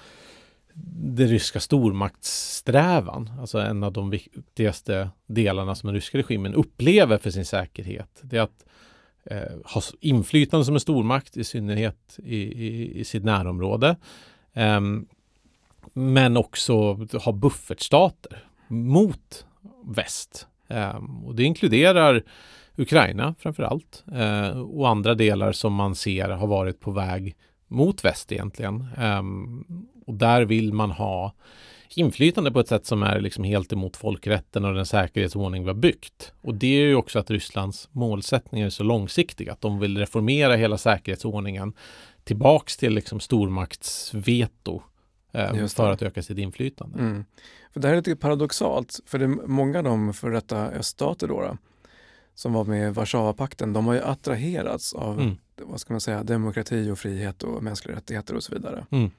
det 0.93 1.27
ryska 1.27 1.61
stormaktssträvan, 1.61 3.31
alltså 3.41 3.59
en 3.59 3.83
av 3.83 3.93
de 3.93 4.11
viktigaste 4.11 5.11
delarna 5.27 5.75
som 5.75 5.87
den 5.87 5.95
ryska 5.95 6.19
regimen 6.19 6.55
upplever 6.55 7.19
för 7.19 7.31
sin 7.31 7.45
säkerhet, 7.45 8.21
det 8.23 8.37
är 8.37 8.41
att 8.41 8.65
eh, 9.25 9.73
ha 9.75 9.83
inflytande 10.01 10.65
som 10.65 10.75
en 10.75 10.81
stormakt, 10.81 11.37
i 11.37 11.45
synnerhet 11.45 12.19
i, 12.19 12.37
i, 12.37 13.01
i 13.01 13.05
sitt 13.05 13.25
närområde. 13.25 13.97
Eh, 14.53 14.81
men 15.93 16.37
också 16.37 16.93
ha 17.25 17.33
buffertstater 17.33 18.45
mot 18.69 19.47
väst. 19.85 20.47
Eh, 20.69 21.01
och 21.25 21.35
det 21.35 21.43
inkluderar 21.43 22.23
Ukraina 22.77 23.35
framför 23.39 23.63
allt 23.63 24.05
eh, 24.15 24.61
och 24.61 24.89
andra 24.89 25.15
delar 25.15 25.53
som 25.53 25.75
man 25.75 25.95
ser 25.95 26.29
har 26.29 26.47
varit 26.47 26.81
på 26.81 26.91
väg 26.91 27.37
mot 27.71 28.05
väst 28.05 28.33
egentligen. 28.33 28.87
Ehm, 28.97 29.65
och 30.07 30.15
där 30.15 30.43
vill 30.45 30.73
man 30.73 30.91
ha 30.91 31.35
inflytande 31.95 32.53
på 32.53 32.61
ett 32.61 32.69
sätt 32.69 32.87
som 32.87 33.03
är 33.03 33.21
liksom 33.21 33.45
helt 33.45 33.73
emot 33.73 33.97
folkrätten 33.97 34.65
och 34.65 34.75
den 34.75 34.87
säkerhetsordning 34.87 35.63
vi 35.63 35.69
har 35.69 35.75
byggt. 35.75 36.33
Och 36.41 36.55
det 36.55 36.67
är 36.67 36.87
ju 36.87 36.95
också 36.95 37.19
att 37.19 37.31
Rysslands 37.31 37.89
målsättningar 37.93 38.67
är 38.67 38.71
så 38.71 38.83
långsiktiga, 38.83 39.53
att 39.53 39.61
de 39.61 39.79
vill 39.79 39.99
reformera 39.99 40.57
hela 40.57 40.79
säkerhetsordningen 40.79 41.73
tillbaks 42.25 42.77
till 42.77 42.95
liksom 42.95 43.21
stormaktsveto 43.21 44.83
eh, 45.33 45.67
för 45.67 45.91
att 45.91 46.03
öka 46.03 46.23
sitt 46.23 46.39
inflytande. 46.39 46.99
Mm. 46.99 47.25
För 47.73 47.81
det 47.81 47.89
här 47.89 47.95
är 47.95 47.99
lite 47.99 48.17
paradoxalt, 48.17 49.01
för 49.07 49.19
det 49.19 49.25
är 49.25 49.29
många 49.29 49.79
av 49.79 49.85
de 49.85 50.15
för 50.15 50.31
detta 50.31 50.67
öststater 50.67 51.29
då, 51.29 51.41
då 51.41 51.57
som 52.35 52.53
var 52.53 52.65
med 52.65 52.89
i 52.89 52.93
Warszawapakten, 52.93 53.73
de 53.73 53.87
har 53.87 53.95
ju 53.95 54.01
attraherats 54.01 54.95
av 54.95 55.21
mm. 55.21 55.37
Vad 55.65 55.81
ska 55.81 55.93
man 55.93 56.01
säga, 56.01 56.23
demokrati 56.23 56.91
och 56.91 56.99
frihet 56.99 57.43
och 57.43 57.63
mänskliga 57.63 57.97
rättigheter 57.97 58.35
och 58.35 58.43
så 58.43 58.55
vidare. 58.55 58.87
Mm. 58.91 59.11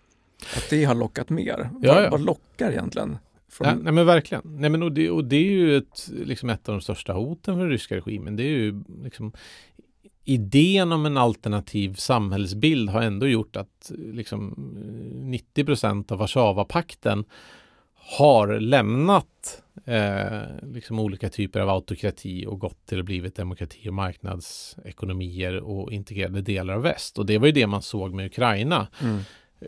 Att 0.57 0.69
det 0.69 0.83
har 0.83 0.95
lockat 0.95 1.29
mer. 1.29 1.69
Ja, 1.81 1.93
vad, 1.93 2.03
ja. 2.03 2.09
vad 2.09 2.21
lockar 2.21 2.71
egentligen? 2.71 3.17
Från... 3.49 3.67
Ja, 3.67 3.75
nej 3.75 3.93
men 3.93 4.05
verkligen. 4.05 4.41
Nej, 4.45 4.69
men 4.69 4.83
och, 4.83 4.91
det, 4.91 5.09
och 5.09 5.25
det 5.25 5.35
är 5.35 5.51
ju 5.51 5.77
ett, 5.77 6.09
liksom 6.09 6.49
ett 6.49 6.69
av 6.69 6.75
de 6.75 6.81
största 6.81 7.13
hoten 7.13 7.55
för 7.55 7.61
den 7.61 7.69
ryska 7.69 7.95
regimen. 7.95 8.35
Det 8.35 8.43
är 8.43 8.57
ju 8.57 8.83
liksom 9.03 9.31
idén 10.23 10.91
om 10.91 11.05
en 11.05 11.17
alternativ 11.17 11.95
samhällsbild 11.95 12.89
har 12.89 13.01
ändå 13.01 13.27
gjort 13.27 13.55
att 13.55 13.91
liksom 13.97 14.55
90 15.13 15.65
procent 15.65 16.11
av 16.11 16.17
Warszawapakten 16.17 17.25
har 18.03 18.59
lämnat 18.59 19.61
eh, 19.85 20.41
liksom 20.73 20.99
olika 20.99 21.29
typer 21.29 21.59
av 21.59 21.69
autokrati 21.69 22.45
och 22.45 22.59
gått 22.59 22.85
till 22.85 22.99
att 22.99 23.05
blivit 23.05 23.35
demokrati 23.35 23.89
och 23.89 23.93
marknadsekonomier 23.93 25.57
och 25.57 25.91
integrerade 25.91 26.41
delar 26.41 26.73
av 26.73 26.81
väst. 26.81 27.19
Och 27.19 27.25
det 27.25 27.37
var 27.37 27.47
ju 27.47 27.51
det 27.53 27.67
man 27.67 27.81
såg 27.81 28.13
med 28.13 28.25
Ukraina. 28.25 28.87
Mm. 29.01 29.19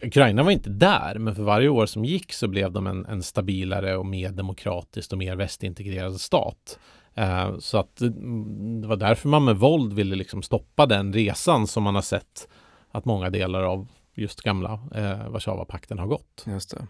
Ukraina 0.02 0.44
var 0.44 0.52
inte 0.52 0.70
där, 0.70 1.20
men 1.20 1.36
för 1.36 1.44
varje 1.44 1.70
år 1.70 1.86
som 1.86 2.06
gick 2.06 2.34
så 2.34 2.48
blev 2.48 2.72
de 2.72 2.88
en, 2.88 3.06
en 3.06 3.24
stabilare 3.24 3.98
och 3.98 4.06
mer 4.06 4.30
demokratisk 4.30 5.12
och 5.12 5.18
mer 5.18 5.36
västintegrerad 5.36 6.22
stat. 6.22 6.80
Eh, 7.16 7.58
så 7.60 7.78
att 7.78 8.02
mm, 8.02 8.82
det 8.82 8.88
var 8.88 8.96
därför 8.96 9.30
man 9.30 9.46
med 9.46 9.58
våld 9.58 9.94
ville 9.94 10.16
liksom 10.16 10.42
stoppa 10.42 10.86
den 10.86 11.14
resan 11.14 11.68
som 11.68 11.84
man 11.84 11.96
har 11.96 12.02
sett 12.02 12.48
att 12.92 13.06
många 13.06 13.30
delar 13.30 13.64
av 13.64 13.88
just 14.14 14.42
gamla 14.42 14.74
eh, 14.96 15.30
Warszawapakten 15.30 16.00
har 16.00 16.08
gått. 16.08 16.46
Just 16.48 16.70
det. 16.70 16.88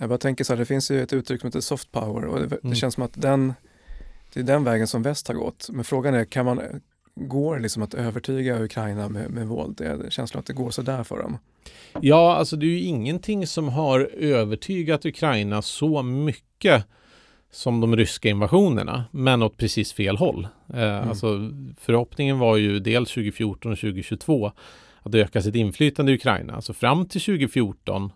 Jag 0.00 0.08
bara 0.08 0.18
tänker 0.18 0.44
så 0.44 0.52
här, 0.52 0.58
det 0.58 0.66
finns 0.66 0.90
ju 0.90 1.02
ett 1.02 1.12
uttryck 1.12 1.40
som 1.40 1.48
heter 1.48 1.60
soft 1.60 1.92
power 1.92 2.24
och 2.24 2.40
det, 2.40 2.46
det 2.46 2.64
mm. 2.64 2.74
känns 2.74 2.94
som 2.94 3.02
att 3.02 3.12
den, 3.14 3.54
det 4.32 4.40
är 4.40 4.44
den 4.44 4.64
vägen 4.64 4.86
som 4.86 5.02
väst 5.02 5.28
har 5.28 5.34
gått. 5.34 5.68
Men 5.72 5.84
frågan 5.84 6.14
är, 6.14 6.24
kan 6.24 6.44
man, 6.44 6.60
går 7.14 7.60
liksom 7.60 7.82
att 7.82 7.94
övertyga 7.94 8.62
Ukraina 8.62 9.08
med, 9.08 9.30
med 9.30 9.46
våld? 9.46 9.76
Det 9.76 9.86
är 9.86 10.10
känslan 10.10 10.40
att 10.40 10.46
det 10.46 10.52
går 10.52 10.70
så 10.70 10.82
där 10.82 11.04
för 11.04 11.18
dem. 11.18 11.38
Ja, 12.00 12.34
alltså 12.36 12.56
det 12.56 12.66
är 12.66 12.70
ju 12.70 12.80
ingenting 12.80 13.46
som 13.46 13.68
har 13.68 14.00
övertygat 14.14 15.06
Ukraina 15.06 15.62
så 15.62 16.02
mycket 16.02 16.84
som 17.52 17.80
de 17.80 17.96
ryska 17.96 18.28
invasionerna, 18.28 19.04
men 19.10 19.42
åt 19.42 19.56
precis 19.56 19.92
fel 19.92 20.16
håll. 20.16 20.48
Eh, 20.74 20.80
Mm. 20.80 21.08
Alltså, 21.08 21.50
förhoppningen 21.80 22.38
var 22.38 22.56
ju 22.56 22.78
dels 22.78 23.08
2014 23.08 23.72
och 23.72 23.78
2022 23.78 24.52
att 25.02 25.14
öka 25.14 25.42
sitt 25.42 25.54
inflytande 25.54 26.12
i 26.12 26.14
Ukraina. 26.14 26.54
Alltså 26.54 26.72
fram 26.72 27.08
till 27.08 27.20
2014, 27.20 28.12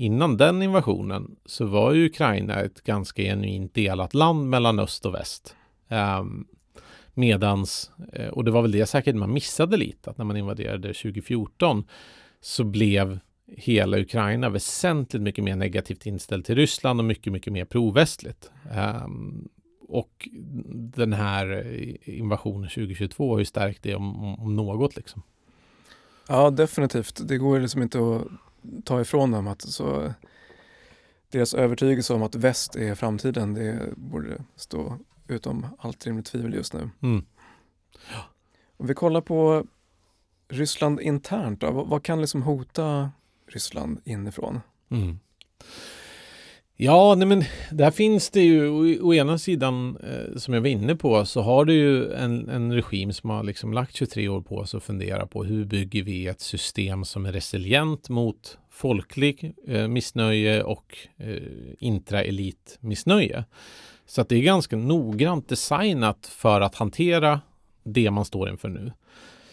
innan 0.00 0.36
den 0.36 0.62
invasionen, 0.62 1.36
så 1.46 1.66
var 1.66 1.92
ju 1.92 2.06
Ukraina 2.06 2.60
ett 2.60 2.82
ganska 2.82 3.22
genuint 3.22 3.74
delat 3.74 4.14
land 4.14 4.48
mellan 4.48 4.78
öst 4.78 5.06
och 5.06 5.14
väst. 5.14 5.56
Um, 5.88 6.46
medans, 7.14 7.90
eh, 8.12 8.28
och 8.28 8.44
det 8.44 8.50
var 8.50 8.62
väl 8.62 8.72
det 8.72 8.86
säkert 8.86 9.14
man 9.14 9.32
missade 9.32 9.76
lite, 9.76 10.10
att 10.10 10.18
när 10.18 10.24
man 10.24 10.36
invaderade 10.36 10.88
2014 10.88 11.84
så 12.40 12.64
blev 12.64 13.18
hela 13.46 13.98
Ukraina 13.98 14.48
väsentligt 14.48 15.22
mycket 15.22 15.44
mer 15.44 15.56
negativt 15.56 16.06
inställd 16.06 16.44
till 16.44 16.54
Ryssland 16.54 17.00
och 17.00 17.06
mycket, 17.06 17.32
mycket 17.32 17.52
mer 17.52 17.64
provästligt. 17.64 18.50
Um, 19.04 19.48
och 19.88 20.28
den 20.94 21.12
här 21.12 21.66
eh, 21.66 22.18
invasionen 22.18 22.68
2022 22.68 23.32
har 23.32 23.38
ju 23.38 23.44
stärkt 23.44 23.82
det 23.82 23.94
om, 23.94 24.38
om, 24.40 24.56
något 24.56 24.96
liksom. 24.96 25.22
Ja, 26.28 26.50
definitivt. 26.50 27.28
Det 27.28 27.38
går 27.38 27.56
ju 27.56 27.62
liksom 27.62 27.82
inte 27.82 27.98
att 27.98 28.26
ta 28.84 29.00
ifrån 29.00 29.30
dem 29.30 29.46
att 29.48 29.62
så 29.62 30.14
deras 31.30 31.54
övertygelse 31.54 32.14
om 32.14 32.22
att 32.22 32.34
väst 32.34 32.76
är 32.76 32.94
framtiden, 32.94 33.54
det 33.54 33.92
borde 33.96 34.44
stå 34.56 34.98
utom 35.28 35.66
allt 35.78 36.06
rimligt 36.06 36.26
tvivel 36.26 36.54
just 36.54 36.74
nu. 36.74 36.90
Mm. 37.02 37.24
Om 38.76 38.86
vi 38.86 38.94
kollar 38.94 39.20
på 39.20 39.64
Ryssland 40.48 41.00
internt 41.00 41.60
då, 41.60 41.70
vad, 41.70 41.88
vad 41.88 42.02
kan 42.02 42.20
liksom 42.20 42.42
hota 42.42 43.10
Ryssland 43.46 44.00
inifrån? 44.04 44.60
Mm. 44.88 45.18
Ja, 46.82 47.14
nej 47.14 47.28
men 47.28 47.44
där 47.70 47.90
finns 47.90 48.30
det 48.30 48.40
ju 48.40 48.68
å, 48.68 49.08
å 49.08 49.14
ena 49.14 49.38
sidan 49.38 49.96
eh, 49.96 50.38
som 50.38 50.54
jag 50.54 50.60
var 50.60 50.68
inne 50.68 50.96
på 50.96 51.24
så 51.24 51.40
har 51.40 51.64
du 51.64 51.74
ju 51.74 52.12
en, 52.12 52.48
en 52.48 52.72
regim 52.72 53.12
som 53.12 53.30
har 53.30 53.42
liksom 53.42 53.72
lagt 53.72 53.96
23 53.96 54.28
år 54.28 54.40
på 54.40 54.66
sig 54.66 54.78
att 54.78 54.84
fundera 54.84 55.26
på 55.26 55.44
hur 55.44 55.64
bygger 55.64 56.02
vi 56.02 56.26
ett 56.26 56.40
system 56.40 57.04
som 57.04 57.26
är 57.26 57.32
resilient 57.32 58.08
mot 58.08 58.58
folklig 58.70 59.52
eh, 59.66 59.88
missnöje 59.88 60.62
och 60.62 60.96
eh, 61.16 61.42
intraelitmissnöje. 61.78 63.44
Så 64.06 64.20
att 64.20 64.28
det 64.28 64.36
är 64.36 64.42
ganska 64.42 64.76
noggrant 64.76 65.48
designat 65.48 66.26
för 66.26 66.60
att 66.60 66.74
hantera 66.74 67.40
det 67.84 68.10
man 68.10 68.24
står 68.24 68.50
inför 68.50 68.68
nu. 68.68 68.92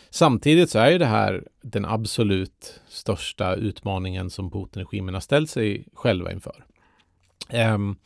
Samtidigt 0.09 0.69
så 0.69 0.79
är 0.79 0.91
ju 0.91 0.97
det 0.97 1.05
här 1.05 1.43
den 1.61 1.85
absolut 1.85 2.81
största 2.87 3.55
utmaningen 3.55 4.29
som 4.29 4.51
Putin-regimen 4.51 5.13
har 5.13 5.21
ställt 5.21 5.49
sig 5.49 5.85
själva 5.93 6.31
inför. 6.31 6.66
Um, 7.53 7.97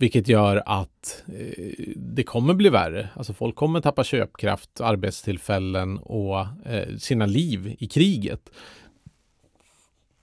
vilket 0.00 0.28
gör 0.28 0.62
att 0.66 1.24
eh, 1.26 1.74
det 1.96 2.22
kommer 2.22 2.54
bli 2.54 2.68
värre. 2.68 3.08
Alltså 3.14 3.32
folk 3.32 3.56
kommer 3.56 3.80
tappa 3.80 4.04
köpkraft, 4.04 4.80
arbetstillfällen 4.80 5.98
och 5.98 6.40
eh, 6.66 6.96
sina 6.98 7.26
liv 7.26 7.76
i 7.78 7.86
kriget. 7.86 8.50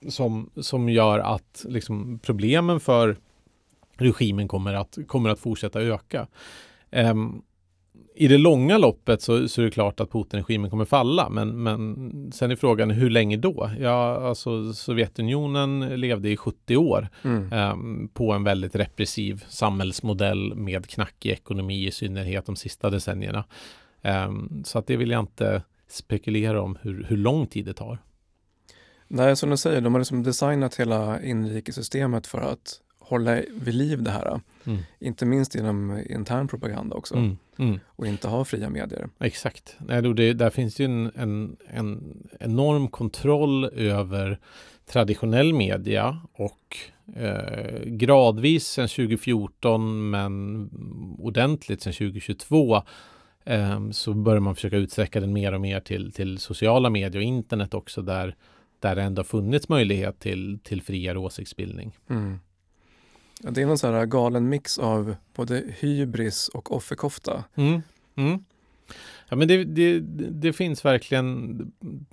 Som, 0.08 0.50
som 0.56 0.88
gör 0.88 1.18
att 1.18 1.64
liksom, 1.68 2.18
problemen 2.22 2.80
för 2.80 3.16
regimen 3.96 4.48
kommer 4.48 4.74
att, 4.74 4.98
kommer 5.06 5.30
att 5.30 5.38
fortsätta 5.38 5.80
öka. 5.80 6.26
Um, 6.90 7.42
i 8.14 8.28
det 8.28 8.38
långa 8.38 8.78
loppet 8.78 9.22
så, 9.22 9.48
så 9.48 9.60
är 9.60 9.64
det 9.64 9.70
klart 9.70 10.00
att 10.00 10.10
Putin-regimen 10.10 10.70
kommer 10.70 10.84
falla, 10.84 11.28
men, 11.28 11.62
men 11.62 12.32
sen 12.32 12.50
är 12.50 12.56
frågan 12.56 12.90
hur 12.90 13.10
länge 13.10 13.36
då? 13.36 13.70
Ja, 13.80 14.28
alltså 14.28 14.72
Sovjetunionen 14.72 15.80
levde 15.80 16.28
i 16.30 16.36
70 16.36 16.76
år 16.76 17.08
Mm. 17.24 17.52
um, 17.52 18.08
på 18.14 18.32
en 18.32 18.44
väldigt 18.44 18.76
repressiv 18.76 19.44
samhällsmodell 19.48 20.54
med 20.54 20.86
knackig 20.86 21.30
ekonomi 21.30 21.86
i 21.86 21.90
synnerhet 21.90 22.46
de 22.46 22.56
sista 22.56 22.90
decennierna. 22.90 23.44
Um, 24.02 24.62
så 24.64 24.78
att 24.78 24.86
det 24.86 24.96
vill 24.96 25.10
jag 25.10 25.20
inte 25.20 25.62
spekulera 25.88 26.62
om 26.62 26.78
hur, 26.82 27.06
hur 27.08 27.16
lång 27.16 27.46
tid 27.46 27.64
det 27.64 27.74
tar. 27.74 27.98
Nej, 29.08 29.36
som 29.36 29.50
du 29.50 29.56
säger, 29.56 29.80
de 29.80 29.94
har 29.94 30.00
liksom 30.00 30.22
designat 30.22 30.74
hela 30.74 31.22
inrikessystemet 31.22 32.26
för 32.26 32.38
att 32.40 32.80
hålla 33.08 33.42
vid 33.52 33.74
liv 33.74 34.02
det 34.02 34.10
här. 34.10 34.40
Mm. 34.64 34.78
Inte 34.98 35.26
minst 35.26 35.54
genom 35.54 36.04
intern 36.10 36.48
propaganda 36.48 36.96
också 36.96 37.14
Mm, 37.14 37.36
mm. 37.58 37.80
och 37.86 38.06
inte 38.06 38.28
ha 38.28 38.44
fria 38.44 38.70
medier. 38.70 39.08
Exakt. 39.18 39.76
Nej, 39.78 40.02
då 40.02 40.12
det, 40.12 40.32
där 40.32 40.50
finns 40.50 40.80
ju 40.80 40.84
en, 40.84 41.10
en, 41.14 41.56
en 41.66 42.16
enorm 42.40 42.88
kontroll 42.88 43.64
över 43.64 44.38
traditionell 44.86 45.54
media 45.54 46.20
och 46.32 46.76
eh, 47.16 47.84
gradvis 47.84 48.66
sedan 48.66 48.88
2014 48.88 50.10
men 50.10 50.70
ordentligt 51.18 51.82
sedan 51.82 51.92
2022 51.92 52.82
eh, 53.44 53.90
så 53.90 54.14
börjar 54.14 54.40
man 54.40 54.54
försöka 54.54 54.76
utsträcka 54.76 55.20
den 55.20 55.32
mer 55.32 55.52
och 55.52 55.60
mer 55.60 55.80
till, 55.80 56.12
till 56.12 56.38
sociala 56.38 56.90
medier 56.90 57.16
och 57.16 57.22
internet 57.22 57.74
också 57.74 58.02
där, 58.02 58.36
där 58.80 58.96
det 58.96 59.02
ändå 59.02 59.24
funnits 59.24 59.68
möjlighet 59.68 60.20
till, 60.20 60.58
till 60.62 60.82
friare 60.82 61.18
åsiktsbildning. 61.18 61.96
Mm. 62.10 62.38
Ja, 63.42 63.50
det 63.50 63.62
är 63.62 63.66
någon 63.66 63.78
sån 63.78 63.94
här 63.94 64.06
galen 64.06 64.48
mix 64.48 64.78
av 64.78 65.16
både 65.34 65.64
hybris 65.78 66.48
och 66.48 66.76
offerkofta. 66.76 67.44
Mm. 67.54 67.82
Mm. 68.14 68.44
Ja, 69.28 69.36
men 69.36 69.48
det, 69.48 69.64
det, 69.64 70.00
det 70.30 70.52
finns 70.52 70.84
verkligen 70.84 71.58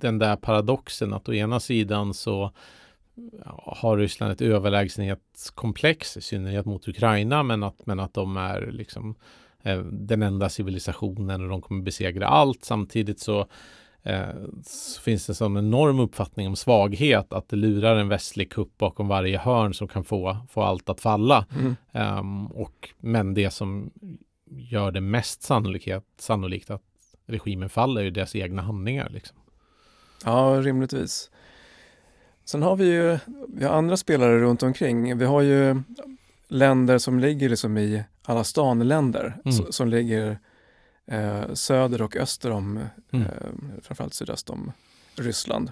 den 0.00 0.18
där 0.18 0.36
paradoxen 0.36 1.12
att 1.12 1.28
å 1.28 1.34
ena 1.34 1.60
sidan 1.60 2.14
så 2.14 2.52
har 3.62 3.98
Ryssland 3.98 4.32
ett 4.32 4.40
överlägsenhetskomplex, 4.40 6.16
i 6.16 6.20
synnerhet 6.20 6.66
mot 6.66 6.88
Ukraina, 6.88 7.42
men 7.42 7.62
att, 7.62 7.86
men 7.86 8.00
att 8.00 8.14
de 8.14 8.36
är 8.36 8.70
liksom 8.70 9.14
eh, 9.62 9.78
den 9.78 10.22
enda 10.22 10.48
civilisationen 10.48 11.42
och 11.42 11.48
de 11.48 11.62
kommer 11.62 11.82
besegra 11.82 12.26
allt. 12.26 12.64
Samtidigt 12.64 13.20
så, 13.20 13.46
eh, 14.06 14.28
så 14.64 15.00
finns 15.00 15.26
det 15.26 15.30
en 15.30 15.34
sån 15.34 15.56
enorm 15.56 16.00
uppfattning 16.00 16.46
om 16.48 16.56
svaghet, 16.56 17.32
att 17.32 17.48
det 17.48 17.56
lurar 17.56 17.96
en 17.96 18.08
västlig 18.08 18.50
kupp 18.50 18.78
bakom 18.78 19.08
varje 19.08 19.38
hörn 19.38 19.74
som 19.74 19.88
kan 19.88 20.04
få, 20.04 20.36
få 20.50 20.62
allt 20.62 20.88
att 20.88 21.00
falla. 21.00 21.46
Mm. 21.54 21.76
Um, 22.18 22.46
och, 22.46 22.88
men 23.00 23.34
det 23.34 23.50
som 23.50 23.90
gör 24.50 24.90
det 24.90 25.00
mest 25.00 25.42
sannolikt 26.18 26.70
att 26.70 26.82
regimen 27.26 27.68
faller 27.68 28.00
är 28.00 28.04
ju 28.04 28.10
deras 28.10 28.36
egna 28.36 28.62
handlingar. 28.62 29.08
Liksom. 29.10 29.36
Ja, 30.24 30.60
rimligtvis. 30.62 31.30
Sen 32.44 32.62
har 32.62 32.76
vi 32.76 32.84
ju 32.84 33.18
vi 33.48 33.64
har 33.64 33.72
andra 33.72 33.96
spelare 33.96 34.38
runt 34.38 34.62
omkring. 34.62 35.18
Vi 35.18 35.24
har 35.24 35.40
ju 35.40 35.82
länder 36.48 36.98
som 36.98 37.20
ligger 37.20 37.48
liksom 37.48 37.78
i 37.78 38.04
alla 38.22 38.44
stanländer 38.44 39.36
Mm. 39.44 39.72
som 39.72 39.88
ligger 39.88 40.38
eh, 41.06 41.54
söder 41.54 42.02
och 42.02 42.16
öster 42.16 42.50
om, 42.50 42.80
Mm. 43.12 43.26
eh, 43.26 43.30
framförallt 43.82 44.14
sydöst 44.14 44.50
om 44.50 44.72
Ryssland. 45.16 45.70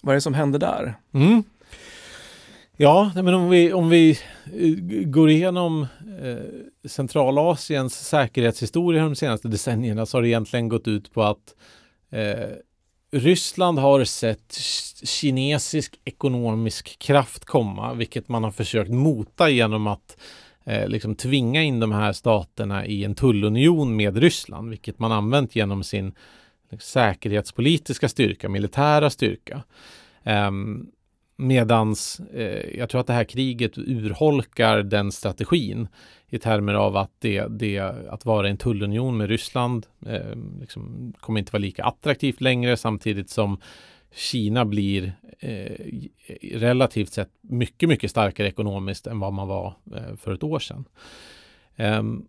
Vad 0.00 0.12
är 0.12 0.14
det 0.16 0.20
som 0.20 0.34
händer 0.34 0.58
där? 0.58 0.94
Mm. 1.12 1.42
Ja, 2.76 3.12
men 3.14 3.34
om 3.34 3.48
vi, 3.50 3.72
om 3.72 3.88
vi 3.88 4.10
eh, 4.44 5.04
går 5.08 5.30
igenom 5.30 5.86
eh, 6.22 6.88
Centralasiens 6.88 8.08
säkerhetshistoria 8.08 9.02
de 9.02 9.16
senaste 9.16 9.48
decennierna 9.48 10.06
så 10.06 10.16
har 10.16 10.22
det 10.22 10.28
egentligen 10.28 10.68
gått 10.68 10.88
ut 10.88 11.12
på 11.12 11.22
att 11.22 11.54
eh, 12.10 12.48
Ryssland 13.12 13.78
har 13.78 14.04
sett 14.04 14.52
kinesisk 15.04 16.00
ekonomisk 16.04 16.98
kraft 16.98 17.44
komma, 17.44 17.94
vilket 17.94 18.28
man 18.28 18.44
har 18.44 18.50
försökt 18.50 18.90
mota 18.90 19.50
genom 19.50 19.86
att 19.86 20.16
eh, 20.66 20.88
liksom 20.88 21.14
tvinga 21.14 21.62
in 21.62 21.80
de 21.80 21.92
här 21.92 22.12
staterna 22.12 22.86
i 22.86 23.04
en 23.04 23.14
tullunion 23.14 23.96
med 23.96 24.16
Ryssland, 24.16 24.70
vilket 24.70 24.98
man 24.98 25.12
använt 25.12 25.56
genom 25.56 25.84
sin 25.84 26.14
liksom, 26.62 26.78
säkerhetspolitiska 26.78 28.08
styrka, 28.08 28.48
militära 28.48 29.10
styrka. 29.10 29.62
Eh, 30.22 30.50
medans 31.36 32.20
eh, 32.20 32.78
jag 32.78 32.88
tror 32.88 33.00
att 33.00 33.06
det 33.06 33.12
här 33.12 33.24
kriget 33.24 33.78
urholkar 33.78 34.82
den 34.82 35.12
strategin 35.12 35.88
i 36.28 36.38
termer 36.38 36.74
av 36.74 36.96
att 36.96 37.12
det, 37.18 37.46
det 37.50 37.78
att 38.10 38.24
vara 38.24 38.46
i 38.46 38.50
en 38.50 38.56
tullunion 38.56 39.16
med 39.16 39.28
Ryssland 39.28 39.86
eh, 40.06 40.36
liksom, 40.60 41.12
kommer 41.20 41.38
inte 41.38 41.52
vara 41.52 41.60
lika 41.60 41.84
attraktivt 41.84 42.40
längre 42.40 42.76
samtidigt 42.76 43.30
som 43.30 43.60
Kina 44.16 44.64
blir 44.64 45.12
eh, 45.38 45.86
relativt 46.52 47.12
sett 47.12 47.30
mycket, 47.40 47.88
mycket 47.88 48.10
starkare 48.10 48.48
ekonomiskt 48.48 49.06
än 49.06 49.20
vad 49.20 49.32
man 49.32 49.48
var 49.48 49.74
eh, 49.94 50.16
för 50.16 50.32
ett 50.32 50.42
år 50.42 50.58
sedan. 50.58 50.84
Um, 51.76 52.28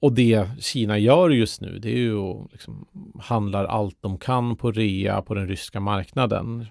och 0.00 0.12
det 0.12 0.48
Kina 0.60 0.98
gör 0.98 1.30
just 1.30 1.60
nu 1.60 1.78
det 1.78 1.90
är 1.90 1.96
ju 1.96 2.30
att 2.30 2.52
liksom, 2.52 2.86
handlar 3.20 3.64
allt 3.64 3.96
de 4.00 4.18
kan 4.18 4.56
på 4.56 4.72
rea 4.72 5.22
på 5.22 5.34
den 5.34 5.48
ryska 5.48 5.80
marknaden. 5.80 6.66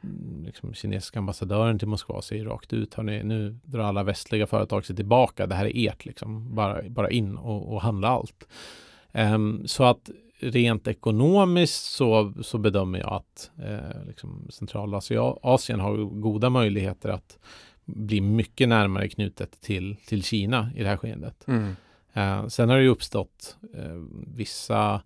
Liksom, 0.45 0.73
kinesiska 0.73 1.19
ambassadören 1.19 1.79
till 1.79 1.87
Moskva 1.87 2.21
säger 2.21 2.45
rakt 2.45 2.73
ut, 2.73 2.93
hörni, 2.93 3.23
nu 3.23 3.59
drar 3.63 3.83
alla 3.83 4.03
västliga 4.03 4.47
företag 4.47 4.85
sig 4.85 4.95
tillbaka, 4.95 5.47
det 5.47 5.55
här 5.55 5.65
är 5.65 5.89
ert, 5.89 6.05
liksom. 6.05 6.55
bara, 6.55 6.89
bara 6.89 7.09
in 7.09 7.37
och, 7.37 7.73
och 7.73 7.81
handla 7.81 8.07
allt. 8.07 8.47
Um, 9.13 9.67
så 9.67 9.83
att 9.83 10.09
rent 10.39 10.87
ekonomiskt 10.87 11.83
så, 11.83 12.33
så 12.41 12.57
bedömer 12.57 12.99
jag 12.99 13.13
att 13.13 13.51
eh, 13.59 14.07
liksom 14.07 14.47
Centralasien 14.49 15.79
har 15.79 16.19
goda 16.21 16.49
möjligheter 16.49 17.09
att 17.09 17.37
bli 17.85 18.21
mycket 18.21 18.69
närmare 18.69 19.09
knutet 19.09 19.61
till, 19.61 19.95
till 20.07 20.23
Kina 20.23 20.69
i 20.75 20.83
det 20.83 20.89
här 20.89 20.97
skeendet. 20.97 21.47
Mm. 21.47 21.75
Eh, 22.13 22.47
sen 22.47 22.69
har 22.69 22.77
det 22.77 22.83
ju 22.83 22.89
uppstått 22.89 23.57
eh, 23.73 24.01
vissa 24.35 25.01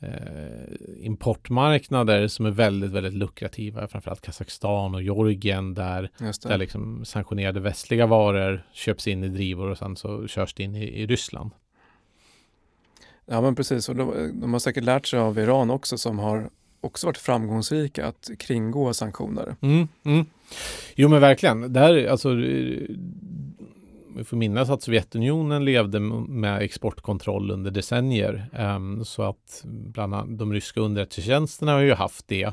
eh, 0.00 0.74
importmarknader 0.98 2.28
som 2.28 2.46
är 2.46 2.50
väldigt, 2.50 2.90
väldigt 2.90 3.14
lukrativa, 3.14 3.88
framförallt 3.88 4.20
Kazakstan 4.20 4.94
och 4.94 5.02
Georgien 5.02 5.74
där, 5.74 6.10
där 6.42 6.58
liksom 6.58 7.04
sanktionerade 7.04 7.60
västliga 7.60 8.06
varor 8.06 8.66
köps 8.72 9.08
in 9.08 9.24
i 9.24 9.28
drivor 9.28 9.70
och 9.70 9.78
sen 9.78 9.96
så 9.96 10.28
körs 10.28 10.54
det 10.54 10.62
in 10.62 10.74
i, 10.74 10.84
i 10.84 11.06
Ryssland. 11.06 11.50
Ja 13.26 13.40
men 13.40 13.54
precis, 13.54 13.88
och 13.88 13.96
de, 13.96 14.30
de, 14.40 14.52
har 14.52 14.60
säkert 14.60 14.84
lärt 14.84 15.06
sig 15.06 15.18
av 15.18 15.38
Iran 15.38 15.70
också 15.70 15.98
som 15.98 16.18
har 16.18 16.50
också 16.80 17.06
varit 17.06 17.18
framgångsrika 17.18 18.06
att 18.06 18.30
kringgå 18.38 18.94
sanktioner. 18.94 19.56
Mm, 19.60 19.88
mm. 20.04 20.26
Jo 20.94 21.08
men 21.08 21.20
verkligen. 21.20 21.72
Där, 21.72 22.06
alltså, 22.06 22.34
vi 24.16 24.24
får 24.24 24.36
minnas 24.36 24.70
att 24.70 24.82
Sovjetunionen 24.82 25.64
levde 25.64 26.00
med 26.00 26.62
exportkontroll 26.62 27.50
under 27.50 27.70
decennier. 27.70 28.46
Um, 28.58 29.04
så 29.04 29.22
att 29.22 29.62
bland 29.64 30.14
annat 30.14 30.38
de 30.38 30.52
ryska 30.52 30.80
underrättelsetjänsterna 30.80 31.72
har 31.72 31.80
ju 31.80 31.94
haft 31.94 32.28
det 32.28 32.52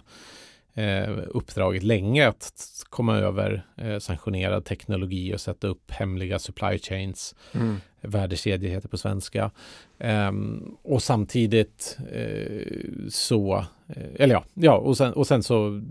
eh, 0.74 1.10
uppdraget 1.28 1.84
länge 1.84 2.28
att 2.28 2.54
komma 2.90 3.18
över 3.18 3.66
eh, 3.78 4.00
sanktionerad 4.00 4.66
teknologi 4.66 5.36
och 5.36 5.42
sätta 5.42 5.68
upp 5.68 5.92
hemliga 5.92 6.40
supply 6.40 6.80
chains. 6.80 7.36
Mm. 7.52 7.78
Värdekedjor 8.02 8.70
heter 8.70 8.90
på 8.90 8.98
svenska. 8.98 9.52
Um, 10.00 10.78
och 10.84 11.04
samtidigt 11.04 11.98
eh, 12.12 12.68
så, 13.10 13.66
eh, 13.88 14.04
eller 14.16 14.36
ja, 14.36 14.44
ja 14.54 14.78
och, 14.78 14.98
sen, 14.98 15.14
och 15.14 15.28
sen 15.28 15.44
så 15.44 15.82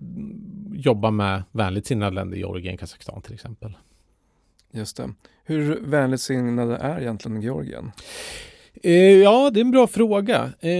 jobba 0.74 1.10
med 1.10 1.42
vänligt 1.52 1.86
sinnade 1.86 2.14
länder, 2.14 2.36
Georgien, 2.36 2.76
Kazakstan 2.76 3.22
till 3.22 3.34
exempel. 3.34 3.72
Just 4.72 4.96
det. 4.96 5.14
Hur 5.44 5.80
vänligt 5.80 6.20
sinnade 6.20 6.76
är 6.76 7.00
egentligen 7.00 7.42
Georgien? 7.42 7.92
Eh, 8.82 9.18
ja, 9.18 9.50
det 9.50 9.60
är 9.60 9.64
en 9.64 9.70
bra 9.70 9.86
fråga. 9.86 10.52
Eh, 10.60 10.70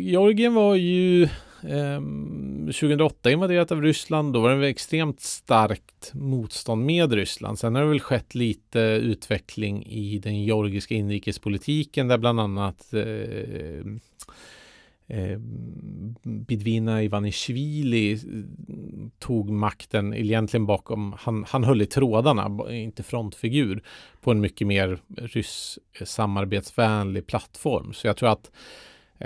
Georgien 0.00 0.54
var 0.54 0.74
ju 0.74 1.28
Ehm, 1.68 2.66
2008 2.66 3.30
invaderat 3.30 3.72
av 3.72 3.82
Ryssland. 3.82 4.32
Då 4.32 4.40
var 4.40 4.56
det 4.56 4.68
extremt 4.68 5.20
starkt 5.20 6.14
motstånd 6.14 6.86
med 6.86 7.12
Ryssland. 7.12 7.58
Sen 7.58 7.74
har 7.74 7.82
det 7.82 7.88
väl 7.88 8.00
skett 8.00 8.34
lite 8.34 8.80
utveckling 8.80 9.86
i 9.86 10.18
den 10.18 10.42
georgiska 10.42 10.94
inrikespolitiken 10.94 12.08
där 12.08 12.18
bland 12.18 12.40
annat 12.40 12.94
eh, 12.94 13.02
eh, 15.18 15.38
Bidvina 16.22 17.02
Ivanishvili 17.02 18.18
tog 19.18 19.50
makten 19.50 20.14
egentligen 20.14 20.66
bakom, 20.66 21.14
han, 21.18 21.44
han 21.48 21.64
höll 21.64 21.82
i 21.82 21.86
trådarna, 21.86 22.70
inte 22.70 23.02
frontfigur, 23.02 23.82
på 24.20 24.30
en 24.30 24.40
mycket 24.40 24.66
mer 24.66 24.98
ryss 25.16 25.78
samarbetsvänlig 26.04 27.26
plattform. 27.26 27.92
Så 27.92 28.06
jag 28.06 28.16
tror 28.16 28.28
att 28.28 28.50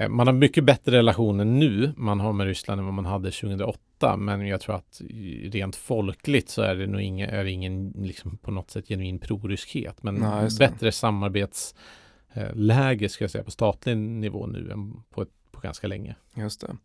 man 0.09 0.27
har 0.27 0.35
mycket 0.35 0.65
bättre 0.65 0.99
relationer 0.99 1.45
nu 1.45 1.93
man 1.97 2.21
har 2.21 2.33
med 2.33 2.47
Ryssland 2.47 2.79
än 2.79 2.85
vad 2.85 2.95
man 2.95 3.07
hade 3.07 3.31
2008. 3.31 4.17
Men 4.17 4.47
jag 4.47 4.61
tror 4.61 4.75
att 4.75 5.03
rent 5.43 5.77
folkligt 5.77 6.49
så 6.49 6.63
är 6.63 6.75
det 6.75 6.87
nog 6.87 7.01
ingen, 7.01 7.31
är 7.31 7.45
det 7.45 7.51
ingen 7.51 7.91
liksom 7.91 8.37
på 8.37 8.51
något 8.51 8.71
sätt 8.71 8.89
genuin 8.89 9.19
proryskhet. 9.19 10.03
Men 10.03 10.15
Nej, 10.15 10.49
bättre 10.59 10.93
samarbetsläge 10.93 13.09
ska 13.09 13.25
jag 13.25 13.31
säga 13.31 13.45
på 13.45 13.51
statlig 13.51 13.97
nivå 13.97 14.47
nu 14.47 14.71
än 14.71 15.03
på, 15.11 15.27
på 15.53 15.61
ganska 15.61 15.87
länge. 15.87 16.17
Just 16.35 16.61
det. 16.61 16.77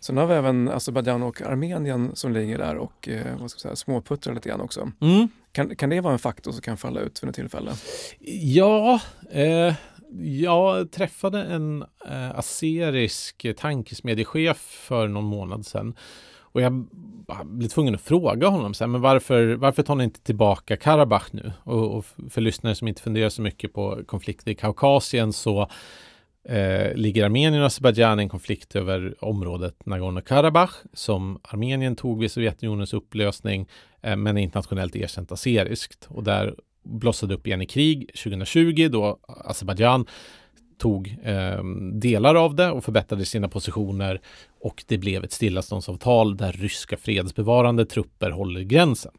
Sen 0.00 0.16
har 0.16 0.26
vi 0.26 0.34
även 0.34 0.68
Azerbajdzjan 0.68 1.22
och 1.22 1.42
Armenien 1.42 2.16
som 2.16 2.32
ligger 2.32 2.58
där 2.58 2.76
och 2.76 3.08
eh, 3.08 3.40
vad 3.40 3.50
ska 3.50 3.56
jag 3.56 3.62
säga, 3.62 3.76
småputtrar 3.76 4.34
lite 4.34 4.48
grann 4.48 4.60
också. 4.60 4.92
Mm. 5.00 5.28
Kan, 5.52 5.76
kan 5.76 5.90
det 5.90 6.00
vara 6.00 6.12
en 6.12 6.18
faktor 6.18 6.52
som 6.52 6.60
kan 6.60 6.76
falla 6.76 7.00
ut 7.00 7.22
vid 7.22 7.26
något 7.26 7.34
tillfälle? 7.34 7.72
Ja, 8.40 9.00
eh, 9.30 9.74
jag 10.20 10.90
träffade 10.90 11.42
en 11.42 11.84
eh, 12.08 12.38
aserisk 12.38 13.46
tankesmedjechef 13.56 14.58
för 14.58 15.08
någon 15.08 15.24
månad 15.24 15.66
sedan. 15.66 15.94
Och 16.52 16.60
jag 16.60 16.86
blev 17.44 17.68
tvungen 17.68 17.94
att 17.94 18.00
fråga 18.00 18.48
honom, 18.48 18.74
så 18.74 18.84
här, 18.84 18.88
men 18.88 19.00
varför, 19.00 19.54
varför 19.54 19.82
tar 19.82 19.94
ni 19.94 20.04
inte 20.04 20.20
tillbaka 20.20 20.76
Karabach 20.76 21.28
nu? 21.30 21.52
Och, 21.64 21.96
och 21.96 22.06
för 22.30 22.40
lyssnare 22.40 22.74
som 22.74 22.88
inte 22.88 23.02
funderar 23.02 23.28
så 23.28 23.42
mycket 23.42 23.72
på 23.72 24.00
konflikter 24.06 24.50
i 24.50 24.54
Kaukasien 24.54 25.32
så 25.32 25.68
eh, 26.48 26.94
ligger 26.94 27.24
Armenien 27.24 27.60
och 27.60 27.66
Azerbajdzjan 27.66 28.20
i 28.20 28.22
en 28.22 28.28
konflikt 28.28 28.76
över 28.76 29.24
området 29.24 29.76
Nagorno-Karabach 29.84 30.74
som 30.92 31.40
Armenien 31.42 31.96
tog 31.96 32.20
vid 32.20 32.32
Sovjetunionens 32.32 32.94
upplösning 32.94 33.68
eh, 34.02 34.16
men 34.16 34.36
är 34.36 34.42
internationellt 34.42 34.96
erkänt 34.96 35.32
aseriskt. 35.32 36.06
Och 36.10 36.24
där 36.24 36.54
blossade 36.82 37.34
upp 37.34 37.46
igen 37.46 37.62
i 37.62 37.66
krig 37.66 38.10
2020 38.24 38.88
då 38.92 39.18
Azerbajdzjan 39.44 40.06
tog 40.78 41.16
eh, 41.22 41.64
delar 41.92 42.34
av 42.34 42.54
det 42.54 42.70
och 42.70 42.84
förbättrade 42.84 43.24
sina 43.24 43.48
positioner 43.48 44.20
och 44.60 44.84
det 44.86 44.98
blev 44.98 45.24
ett 45.24 45.32
stillaståndsavtal 45.32 46.36
där 46.36 46.52
ryska 46.52 46.96
fredsbevarande 46.96 47.86
trupper 47.86 48.30
håller 48.30 48.60
gränsen. 48.60 49.12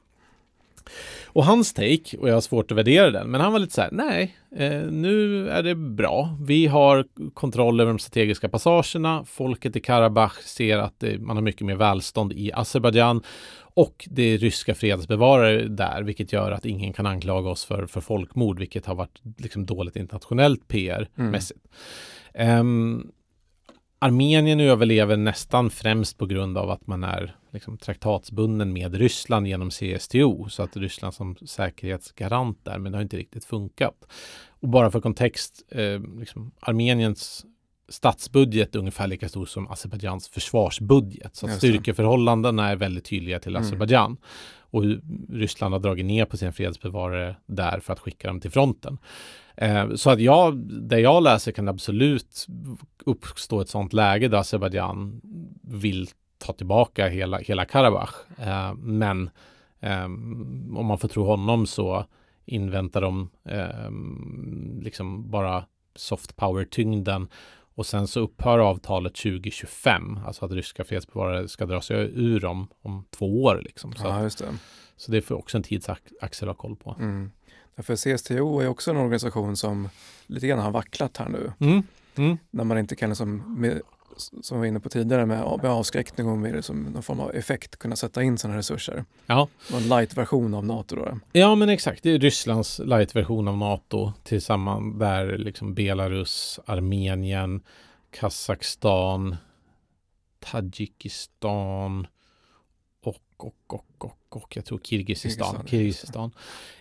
Och 1.26 1.46
hans 1.46 1.74
take, 1.74 2.18
och 2.18 2.30
jag 2.30 2.34
har 2.34 2.42
svårt 2.42 2.72
att 2.72 2.78
värdera 2.78 3.12
den, 3.12 3.32
men 3.32 3.42
han 3.42 3.52
var 3.52 3.60
lite 3.60 3.74
så 3.74 3.82
här, 3.82 3.90
nej, 3.92 4.38
eh, 4.56 4.82
nu 4.92 5.50
är 5.50 5.64
det 5.64 5.76
bra. 5.76 6.38
Vi 6.42 6.68
har 6.68 7.06
kontroll 7.34 7.80
över 7.80 7.92
de 7.92 8.00
strategiska 8.00 8.50
passagerna. 8.50 9.26
Folket 9.26 9.76
i 9.76 9.80
Karabach 9.80 10.40
ser 10.42 10.78
att 10.78 11.00
det, 11.00 11.20
man 11.20 11.38
har 11.38 11.44
mycket 11.44 11.68
mer 11.68 11.76
välstånd 11.76 12.34
i 12.34 12.52
Azerbajdzjan 12.54 13.22
och 13.76 14.08
det 14.12 14.24
är 14.24 14.38
ryska 14.38 14.76
fredsbevarare 14.76 15.68
där, 15.68 16.04
vilket 16.04 16.34
gör 16.34 16.52
att 16.52 16.66
ingen 16.66 16.94
kan 16.94 17.06
anklaga 17.06 17.50
oss 17.50 17.66
för, 17.66 17.86
för 17.86 18.02
folkmord, 18.02 18.60
vilket 18.60 18.86
har 18.86 18.96
varit 18.96 19.22
liksom 19.38 19.66
dåligt 19.66 19.96
internationellt 19.96 20.68
PR-mässigt. 20.68 21.68
Mm. 22.34 22.60
Um, 22.60 23.12
Armenien 24.00 24.60
överlever 24.60 25.18
nästan 25.18 25.70
främst 25.70 26.18
på 26.18 26.26
grund 26.26 26.58
av 26.58 26.70
att 26.70 26.88
man 26.88 27.04
är 27.04 27.36
liksom, 27.54 27.78
traktatsbunden 27.78 28.74
med 28.74 28.96
Ryssland 28.96 29.48
genom 29.48 29.70
CSTO, 29.70 30.50
så 30.50 30.64
att 30.64 30.78
Ryssland 30.78 31.14
som 31.14 31.36
säkerhetsgarant 31.36 32.60
där, 32.64 32.78
men 32.78 32.92
det 32.92 32.98
har 32.98 33.04
inte 33.04 33.18
riktigt 33.18 33.46
funkat. 33.46 34.06
Och 34.48 34.70
bara 34.70 34.92
för 34.92 35.02
kontext, 35.02 35.64
eh, 35.70 36.02
liksom, 36.20 36.52
Armeniens 36.60 37.46
statsbudget 37.90 38.76
är 38.76 38.80
ungefär 38.80 39.08
lika 39.08 39.30
stor 39.30 39.46
som 39.46 39.68
Azerbajdzjans 39.68 40.28
försvarsbudget. 40.28 41.36
Så 41.36 41.48
styrkeförhållandena 41.48 42.70
är 42.70 42.76
väldigt 42.76 43.06
tydliga 43.06 43.40
till 43.40 43.56
mm. 43.56 43.62
Azerbajdzjan. 43.62 44.18
Och 44.60 44.84
Ryssland 45.30 45.74
har 45.74 45.80
dragit 45.80 46.06
ner 46.06 46.26
på 46.26 46.38
sina 46.38 46.52
fredsbevarare 46.52 47.36
där 47.46 47.80
för 47.80 47.94
att 47.94 48.00
skicka 48.00 48.28
dem 48.28 48.40
till 48.40 48.52
fronten. 48.52 48.98
Eh, 49.58 49.94
så 49.96 50.10
att 50.10 50.20
jag, 50.20 50.58
det 50.90 51.00
jag 51.00 51.24
läser 51.24 51.52
kan 51.52 51.68
absolut 51.68 52.48
uppstå 53.06 53.62
ett 53.62 53.70
sådant 53.70 53.94
läge 53.94 54.28
där 54.28 54.38
Azerbajdzjan 54.38 55.22
vill 55.62 56.08
ta 56.44 56.54
tillbaka 56.54 57.08
hela, 57.08 57.38
hela 57.38 57.66
Karabach. 57.66 58.16
Eh, 58.40 58.74
men 58.74 59.30
eh, 59.80 60.04
om 60.04 60.86
man 60.86 61.00
får 61.00 61.08
tro 61.08 61.26
honom 61.26 61.68
så 61.68 62.06
inväntar 62.46 63.02
de 63.02 63.30
eh, 63.44 63.92
liksom 64.84 65.32
bara 65.32 65.66
soft 65.96 66.36
power-tyngden 66.36 67.28
och 67.76 67.86
sen 67.86 68.08
så 68.08 68.20
upphör 68.20 68.60
avtalet 68.60 69.16
2025, 69.16 70.20
alltså 70.26 70.46
att 70.46 70.52
ryska 70.52 70.84
fredsbevarare 70.84 71.48
ska 71.48 71.66
dra 71.66 71.82
sig 71.82 72.12
ur 72.16 72.40
dem 72.40 72.68
om 72.82 73.06
två 73.10 73.44
år. 73.44 73.62
Liksom. 73.64 73.94
Så, 73.94 74.08
ja, 74.08 74.20
det. 74.20 74.58
så 74.98 75.12
det 75.12 75.22
får 75.22 75.36
också 75.36 75.58
en 75.58 75.64
tidsaxel 75.64 76.50
att 76.50 76.58
ha 76.58 76.62
koll 76.62 76.76
på. 76.76 76.96
Mm. 77.00 77.32
För 77.78 77.96
CSTO 77.96 78.60
är 78.60 78.68
också 78.68 78.92
en 78.92 78.98
organisation 78.98 79.58
som 79.58 79.90
lite 80.28 80.48
grann 80.48 80.60
har 80.60 80.72
vacklat 80.72 81.18
här 81.18 81.30
nu. 81.30 81.52
Mm. 81.60 81.84
Mm. 82.16 82.38
När 82.52 82.64
man 82.64 82.78
inte 82.78 82.96
kan, 82.96 83.10
liksom, 83.10 83.56
med, 83.58 83.82
som 84.18 84.58
vi 84.58 84.60
var 84.60 84.66
inne 84.66 84.80
på 84.80 84.90
tidigare, 84.90 85.26
med, 85.26 85.60
med 85.62 85.72
avskräckning 85.72 86.28
och 86.28 86.38
med 86.38 86.56
liksom, 86.56 86.84
någon 86.84 87.04
form 87.04 87.20
av 87.20 87.36
effekt 87.36 87.78
kunna 87.78 87.96
sätta 87.96 88.24
in 88.24 88.38
sådana 88.38 88.58
resurser. 88.58 89.06
Ja. 89.26 89.48
En 89.74 89.88
light-version 89.88 90.54
av 90.54 90.66
NATO 90.66 90.96
då. 90.96 91.20
Ja 91.32 91.56
men 91.56 91.70
exakt, 91.70 92.04
det 92.04 92.12
är 92.12 92.20
Rysslands 92.20 92.80
light-version 92.80 93.48
av 93.48 93.58
NATO 93.58 94.14
tillsammans 94.24 95.00
där 95.00 95.38
liksom 95.38 95.74
Belarus, 95.74 96.60
Armenien, 96.66 97.62
Kazakstan, 98.12 99.36
Tadzjikistan, 100.40 102.08
och, 103.04 103.56
och, 103.68 103.88
och, 103.98 104.18
och 104.30 104.56
jag 104.56 104.66
tror 104.66 104.80
Kirgizistan, 104.84 105.68
Kirgizistan 105.68 106.32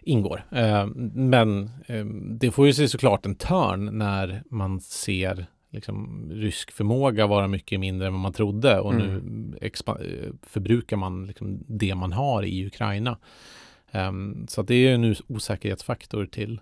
ingår. 0.00 0.44
Eh, 0.50 0.86
men 1.14 1.70
eh, 1.86 2.04
det 2.38 2.50
får 2.50 2.66
ju 2.66 2.74
sig 2.74 2.88
såklart 2.88 3.26
en 3.26 3.34
törn 3.34 3.98
när 3.98 4.42
man 4.50 4.80
ser 4.80 5.46
liksom, 5.72 6.28
rysk 6.32 6.70
förmåga 6.70 7.26
vara 7.26 7.48
mycket 7.48 7.80
mindre 7.80 8.06
än 8.06 8.12
vad 8.12 8.22
man 8.22 8.32
trodde 8.32 8.80
och 8.80 8.94
mm. 8.94 9.16
nu 9.16 9.58
eh, 9.60 10.32
förbrukar 10.42 10.96
man 10.96 11.26
liksom 11.26 11.64
det 11.66 11.94
man 11.94 12.12
har 12.12 12.42
i 12.42 12.66
Ukraina. 12.66 13.18
Um, 13.92 14.46
så 14.48 14.62
det 14.62 14.74
är 14.74 14.94
en 14.94 15.16
osäkerhetsfaktor 15.26 16.26
till 16.26 16.60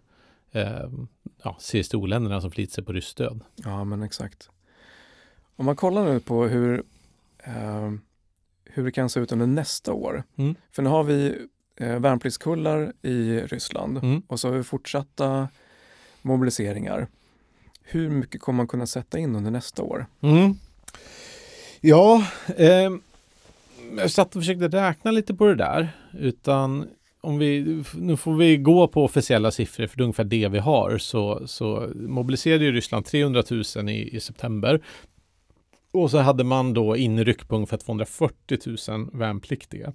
um, 0.52 1.08
ja, 1.42 1.56
CSTO-länderna 1.60 2.40
som 2.40 2.50
förlitar 2.50 2.72
sig 2.72 2.84
på 2.84 2.92
ryskt 2.92 3.10
stöd. 3.10 3.40
Ja, 3.54 3.84
men 3.84 4.02
exakt. 4.02 4.50
Om 5.56 5.66
man 5.66 5.76
kollar 5.76 6.04
nu 6.04 6.20
på 6.20 6.44
hur 6.44 6.82
um 7.46 8.00
hur 8.72 8.84
det 8.84 8.92
kan 8.92 9.10
se 9.10 9.20
ut 9.20 9.32
under 9.32 9.46
nästa 9.46 9.92
år. 9.92 10.22
Mm. 10.36 10.54
För 10.72 10.82
nu 10.82 10.88
har 10.88 11.04
vi 11.04 11.46
eh, 11.76 11.98
värnpliktskullar 11.98 12.92
i 13.02 13.40
Ryssland 13.40 13.98
mm. 13.98 14.22
och 14.26 14.40
så 14.40 14.48
har 14.48 14.56
vi 14.56 14.62
fortsatta 14.62 15.48
mobiliseringar. 16.22 17.08
Hur 17.90 18.10
mycket 18.10 18.40
kommer 18.40 18.56
man 18.56 18.68
kunna 18.68 18.86
sätta 18.86 19.18
in 19.18 19.36
under 19.36 19.50
nästa 19.50 19.82
år? 19.82 20.06
Mm. 20.20 20.54
Ja, 21.80 22.24
eh, 22.56 22.90
jag 23.98 24.10
satt 24.10 24.36
och 24.36 24.42
försökte 24.42 24.68
räkna 24.68 25.10
lite 25.10 25.34
på 25.34 25.46
det 25.46 25.54
där. 25.54 25.88
Utan 26.18 26.88
om 27.20 27.38
vi, 27.38 27.82
nu 27.94 28.16
får 28.16 28.34
vi 28.34 28.56
gå 28.56 28.88
på 28.88 29.04
officiella 29.04 29.50
siffror 29.50 29.86
för 29.86 29.96
det 29.96 30.02
är 30.02 30.04
ungefär 30.04 30.24
det 30.24 30.48
vi 30.48 30.58
har. 30.58 30.98
Så, 30.98 31.46
så 31.46 31.90
mobiliserade 31.94 32.64
ju 32.64 32.72
Ryssland 32.72 33.04
300 33.04 33.42
000 33.76 33.88
i, 33.88 34.16
i 34.16 34.20
september. 34.20 34.80
Och 35.92 36.10
så 36.10 36.18
hade 36.18 36.44
man 36.44 36.74
då 36.74 36.96
inryck 36.96 37.48
på 37.48 37.54
ungefär 37.54 37.76
240 37.76 38.58
000 38.88 39.10
värnpliktiga. 39.12 39.92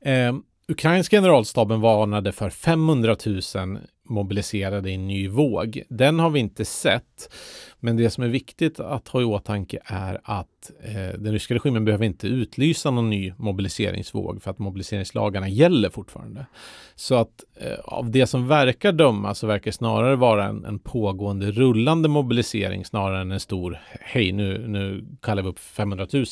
Eh, 0.00 0.34
Ukrainska 0.68 1.16
generalstaben 1.16 1.80
varnade 1.80 2.32
för 2.32 2.50
500 2.50 3.16
000 3.26 3.78
mobiliserade 4.04 4.90
i 4.90 4.94
en 4.94 5.06
ny 5.06 5.28
våg. 5.28 5.82
Den 5.88 6.18
har 6.18 6.30
vi 6.30 6.40
inte 6.40 6.64
sett. 6.64 7.34
Men 7.80 7.96
det 7.96 8.10
som 8.10 8.24
är 8.24 8.28
viktigt 8.28 8.80
att 8.80 9.08
ha 9.08 9.20
i 9.20 9.24
åtanke 9.24 9.78
är 9.84 10.20
att 10.24 10.70
eh, 10.82 11.18
den 11.18 11.32
ryska 11.32 11.54
regimen 11.54 11.84
behöver 11.84 12.04
inte 12.04 12.26
utlysa 12.26 12.90
någon 12.90 13.10
ny 13.10 13.32
mobiliseringsvåg 13.36 14.42
för 14.42 14.50
att 14.50 14.58
mobiliseringslagarna 14.58 15.48
gäller 15.48 15.90
fortfarande. 15.90 16.46
Så 16.94 17.14
att 17.14 17.44
eh, 17.60 17.78
av 17.84 18.10
det 18.10 18.26
som 18.26 18.48
verkar 18.48 18.92
döma 18.92 19.34
så 19.34 19.46
verkar 19.46 19.70
snarare 19.70 20.16
vara 20.16 20.44
en, 20.44 20.64
en, 20.64 20.78
pågående 20.78 21.50
rullande 21.50 22.08
mobilisering 22.08 22.84
snarare 22.84 23.20
än 23.20 23.32
en 23.32 23.40
stor 23.40 23.78
hej 24.00 24.32
nu, 24.32 24.68
nu 24.68 25.04
kallar 25.22 25.42
vi 25.42 25.48
upp 25.48 25.58
500 25.58 26.06
000 26.12 26.24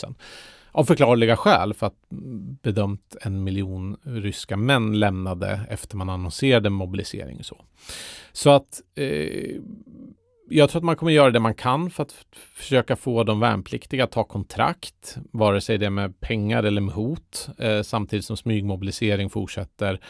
av 0.72 0.84
förklarliga 0.84 1.36
skäl 1.36 1.74
för 1.74 1.86
att 1.86 1.96
bedömt 2.62 3.16
en 3.20 3.44
miljon 3.44 3.96
ryska 4.02 4.56
män 4.56 4.98
lämnade 4.98 5.60
efter 5.68 5.96
man 5.96 6.10
annonserade 6.10 6.70
mobilisering. 6.70 7.44
Så, 7.44 7.56
så 8.32 8.50
att 8.50 8.80
eh, 8.94 9.56
jag 10.48 10.70
tror 10.70 10.80
att 10.80 10.84
man 10.84 10.96
kommer 10.96 11.12
göra 11.12 11.30
det 11.30 11.40
man 11.40 11.54
kan 11.54 11.90
för 11.90 12.02
att 12.02 12.12
försöka 12.54 12.96
få 12.96 13.24
de 13.24 13.40
värnpliktiga 13.40 14.04
att 14.04 14.10
ta 14.10 14.24
kontrakt, 14.24 15.16
vare 15.30 15.60
sig 15.60 15.78
det 15.78 15.86
är 15.86 15.90
med 15.90 16.20
pengar 16.20 16.62
eller 16.62 16.80
med 16.80 16.94
hot, 16.94 17.48
eh, 17.58 17.82
samtidigt 17.82 18.24
som 18.24 18.36
smygmobilisering 18.36 19.30
fortsätter. 19.30 20.00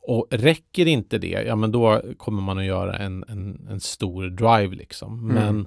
Och 0.00 0.26
räcker 0.30 0.86
inte 0.86 1.18
det, 1.18 1.44
ja 1.46 1.56
men 1.56 1.72
då 1.72 2.02
kommer 2.16 2.42
man 2.42 2.58
att 2.58 2.64
göra 2.64 2.96
en, 2.96 3.24
en, 3.28 3.66
en 3.70 3.80
stor 3.80 4.28
drive 4.28 4.76
liksom. 4.76 5.30
Mm. 5.30 5.66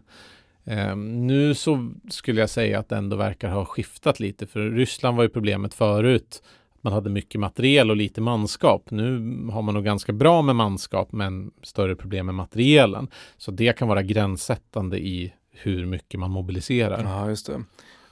Um, 0.64 1.28
nu 1.28 1.56
så 1.56 1.92
skulle 2.10 2.42
jag 2.42 2.50
säga 2.50 2.80
att 2.80 2.90
det 2.90 2.96
ändå 2.96 3.16
verkar 3.16 3.50
ha 3.50 3.66
skiftat 3.66 4.20
lite, 4.20 4.48
för 4.48 4.60
Ryssland 4.70 5.18
var 5.18 5.24
ju 5.24 5.30
problemet 5.30 5.74
förut. 5.74 6.44
Man 6.82 6.94
hade 6.94 7.10
mycket 7.10 7.42
materiel 7.42 7.90
och 7.90 7.96
lite 7.96 8.22
manskap. 8.22 8.92
Nu 8.92 9.12
har 9.52 9.62
man 9.62 9.74
nog 9.74 9.84
ganska 9.84 10.14
bra 10.14 10.42
med 10.42 10.56
manskap, 10.56 11.12
men 11.12 11.52
större 11.64 11.96
problem 11.96 12.26
med 12.26 12.36
materielen. 12.36 13.08
Så 13.38 13.52
det 13.52 13.78
kan 13.78 13.88
vara 13.88 14.02
gränssättande 14.02 15.00
i 15.00 15.34
hur 15.52 15.86
mycket 15.86 16.20
man 16.20 16.32
mobiliserar. 16.32 17.04
Ja, 17.04 17.30
just 17.30 17.46
det. 17.46 17.64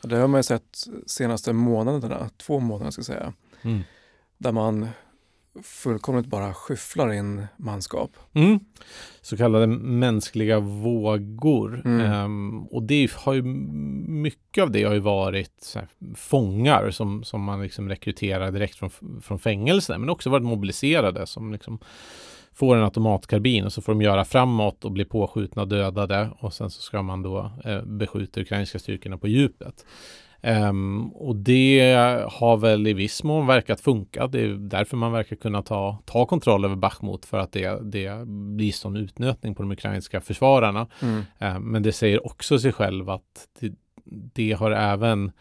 Det 0.01 0.15
har 0.15 0.27
man 0.27 0.39
ju 0.39 0.43
sett 0.43 0.87
senaste 1.05 1.53
månaderna, 1.53 2.29
två 2.37 2.59
månader 2.59 2.91
ska 2.91 2.99
jag 2.99 3.05
säga. 3.05 3.33
Mm. 3.61 3.81
Där 4.37 4.51
man 4.51 4.87
fullkomligt 5.63 6.27
bara 6.27 6.53
skyfflar 6.53 7.13
in 7.13 7.47
manskap. 7.57 8.11
Mm. 8.33 8.59
Så 9.21 9.37
kallade 9.37 9.67
mänskliga 9.67 10.59
vågor. 10.59 11.81
Mm. 11.85 12.11
Um, 12.11 12.67
och 12.67 12.83
det 12.83 13.11
har 13.11 13.33
ju 13.33 13.41
mycket 13.43 14.61
av 14.61 14.71
det 14.71 14.83
har 14.83 14.93
ju 14.93 14.99
varit 14.99 15.73
här, 15.75 15.87
fångar 16.15 16.91
som, 16.91 17.23
som 17.23 17.43
man 17.43 17.61
liksom 17.61 17.89
rekryterar 17.89 18.51
direkt 18.51 18.75
från, 18.75 18.89
från 19.21 19.39
fängelse, 19.39 19.97
men 19.97 20.09
också 20.09 20.29
varit 20.29 20.45
mobiliserade 20.45 21.27
som 21.27 21.51
liksom 21.51 21.79
får 22.53 22.75
en 22.75 22.83
automatkarbin 22.83 23.65
och 23.65 23.73
så 23.73 23.81
får 23.81 23.93
de 23.93 24.01
göra 24.01 24.25
framåt 24.25 24.85
och 24.85 24.91
bli 24.91 25.05
påskjutna 25.05 25.61
och 25.61 25.67
dödade 25.67 26.29
och 26.39 26.53
sen 26.53 26.69
så 26.69 26.81
ska 26.81 27.01
man 27.01 27.21
då 27.21 27.51
eh, 27.65 27.83
beskjuta 27.83 28.41
ukrainska 28.41 28.79
styrkorna 28.79 29.17
på 29.17 29.27
djupet. 29.27 29.85
Um, 30.41 31.11
och 31.13 31.35
det 31.35 31.95
har 32.31 32.57
väl 32.57 32.87
i 32.87 32.93
viss 32.93 33.23
mån 33.23 33.47
verkat 33.47 33.81
funka. 33.81 34.27
Det 34.27 34.41
är 34.41 34.47
därför 34.47 34.97
man 34.97 35.11
verkar 35.11 35.35
kunna 35.35 35.61
ta, 35.61 35.97
ta 36.05 36.25
kontroll 36.25 36.65
över 36.65 36.75
Bachmut 36.75 37.25
för 37.25 37.37
att 37.37 37.51
det, 37.51 37.91
det 37.91 38.27
blir 38.27 38.71
sån 38.71 38.95
utnötning 38.95 39.55
på 39.55 39.63
de 39.63 39.71
ukrainska 39.71 40.21
försvararna. 40.21 40.87
Mm. 41.01 41.23
Um, 41.39 41.71
men 41.71 41.83
det 41.83 41.91
säger 41.91 42.25
också 42.25 42.59
sig 42.59 42.71
själv 42.73 43.09
att 43.09 43.47
det, 43.59 43.73
det, 44.33 44.51
har 44.51 44.71
även 44.71 45.31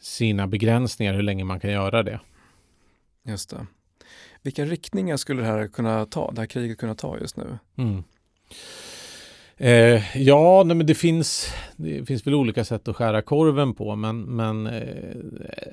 sina 0.00 0.46
begränsningar 0.46 1.14
hur 1.14 1.22
länge 1.22 1.44
man 1.44 1.60
kan 1.60 1.70
göra 1.70 2.02
det. 2.02 2.20
Just 3.24 3.50
det. 3.50 3.66
Vilka 4.42 4.64
riktningar 4.64 5.16
skulle 5.16 5.42
det 5.42 5.48
här 5.48 5.68
kunna 5.68 6.06
ta, 6.06 6.30
det 6.30 6.40
här 6.40 6.46
kriget 6.46 6.78
kunna 6.78 6.94
ta 6.94 7.18
just 7.18 7.36
nu? 7.36 7.58
Mm. 7.76 8.04
Eh, 9.62 10.16
ja, 10.16 10.62
nej, 10.66 10.76
men 10.76 10.86
det 10.86 10.94
finns, 10.94 11.54
det 11.76 12.06
finns 12.06 12.26
väl 12.26 12.34
olika 12.34 12.64
sätt 12.64 12.88
att 12.88 12.96
skära 12.96 13.22
korven 13.22 13.74
på, 13.74 13.96
men, 13.96 14.20
men 14.20 14.66
eh, 14.66 15.14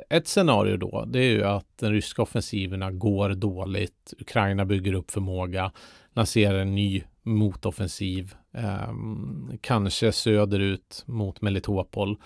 ett 0.09 0.27
scenario 0.27 0.77
då, 0.77 1.05
det 1.07 1.19
är 1.19 1.29
ju 1.29 1.43
att 1.43 1.77
den 1.79 1.91
ryska 1.91 2.21
offensiverna 2.21 2.91
går 2.91 3.29
dåligt. 3.29 4.13
Ukraina 4.19 4.65
bygger 4.65 4.93
upp 4.93 5.11
förmåga, 5.11 5.71
lanserar 6.13 6.59
en 6.59 6.75
ny 6.75 7.03
motoffensiv, 7.23 8.35
eh, 8.53 8.93
kanske 9.61 10.11
söderut 10.11 11.03
mot 11.05 11.41
Melitopol. 11.41 12.17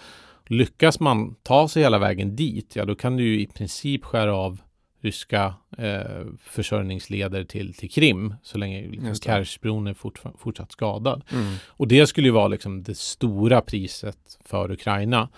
Lyckas 0.48 1.00
man 1.00 1.36
ta 1.44 1.68
sig 1.68 1.84
hela 1.84 2.00
vägen 2.00 2.36
dit, 2.36 2.76
ja 2.76 2.86
då 2.86 2.96
kan 2.96 3.18
du 3.18 3.24
ju 3.24 3.42
i 3.42 3.48
princip 3.48 4.04
skära 4.04 4.36
av 4.36 4.62
ryska 5.02 5.54
eh, 5.78 6.26
försörjningsleder 6.40 7.44
till, 7.44 7.74
till 7.74 7.92
Krim 7.92 8.36
så 8.44 8.58
länge 8.58 8.88
liksom, 8.88 9.16
Kerchbron 9.16 9.88
är 9.88 9.94
fort, 9.94 10.22
fortsatt 10.38 10.72
skadad. 10.72 11.24
Mm. 11.32 11.54
Och 11.68 11.88
det 11.88 12.08
skulle 12.08 12.28
ju 12.28 12.32
vara 12.32 12.48
liksom 12.48 12.84
det 12.84 12.98
stora 12.98 13.62
priset 13.62 14.40
för 14.46 14.72
Ukraina 14.72 15.30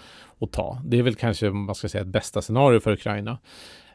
att 0.41 0.51
ta. 0.51 0.81
Det 0.85 0.99
är 0.99 1.03
väl 1.03 1.15
kanske, 1.15 1.49
man 1.49 1.75
ska 1.75 1.89
säga, 1.89 2.01
ett 2.01 2.07
bästa 2.07 2.41
scenario 2.41 2.79
för 2.79 2.91
Ukraina. 2.91 3.37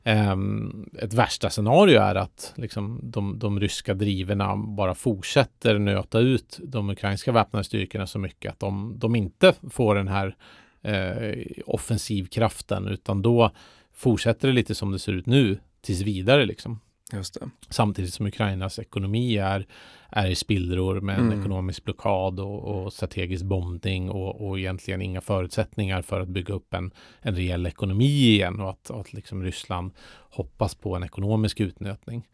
Um, 0.04 0.90
ett 0.98 1.14
värsta 1.14 1.50
scenario 1.50 2.00
är 2.00 2.14
att 2.14 2.52
liksom, 2.56 3.00
de, 3.02 3.38
de 3.38 3.60
ryska 3.60 3.94
driverna 3.94 4.56
bara 4.56 4.94
fortsätter 4.94 5.78
nöta 5.78 6.18
ut 6.18 6.60
de 6.62 6.90
ukrainska 6.90 7.32
väpnade 7.32 7.64
styrkorna 7.64 8.06
så 8.06 8.18
mycket 8.18 8.52
att 8.52 8.60
de, 8.60 8.94
de 8.98 9.16
inte 9.16 9.54
får 9.70 9.94
den 9.94 10.08
här 10.08 10.36
eh, 10.82 11.44
offensivkraften 11.66 12.88
utan 12.88 13.22
då 13.22 13.50
fortsätter 13.99 14.49
det 14.49 14.55
lite 14.55 14.74
som 14.74 14.92
det 14.92 14.99
ser 14.99 15.12
ut 15.12 15.26
nu 15.26 15.59
tills 15.80 16.01
vidare 16.01 16.46
liksom. 16.46 16.80
Det. 17.11 17.51
Samtidigt 17.70 18.14
som 18.14 18.26
Ukrainas 18.26 18.78
ekonomi 18.78 19.36
är, 19.36 19.66
är 20.11 20.26
i 20.26 20.34
spillror 20.34 21.01
med 21.01 21.18
en 21.18 21.26
mm. 21.26 21.40
ekonomisk 21.40 21.84
blockad 21.84 22.40
och, 22.40 22.64
och 22.64 22.92
strategisk 22.92 23.44
bombning 23.44 24.11
och, 24.11 24.49
och 24.49 24.59
egentligen 24.59 25.03
inga 25.03 25.20
förutsättningar 25.20 26.03
för 26.03 26.20
att 26.20 26.28
bygga 26.28 26.55
upp 26.55 26.74
en, 26.74 26.90
en 27.20 27.36
reell 27.36 27.66
ekonomi 27.66 28.28
igen 28.28 28.61
och 28.61 28.70
att, 28.70 28.90
att 28.90 29.12
liksom 29.12 29.42
Ryssland 29.42 29.92
hoppas 30.30 30.74
på 30.74 30.96
en 30.96 31.05
ekonomisk 31.05 31.61
utnötning. 31.61 32.28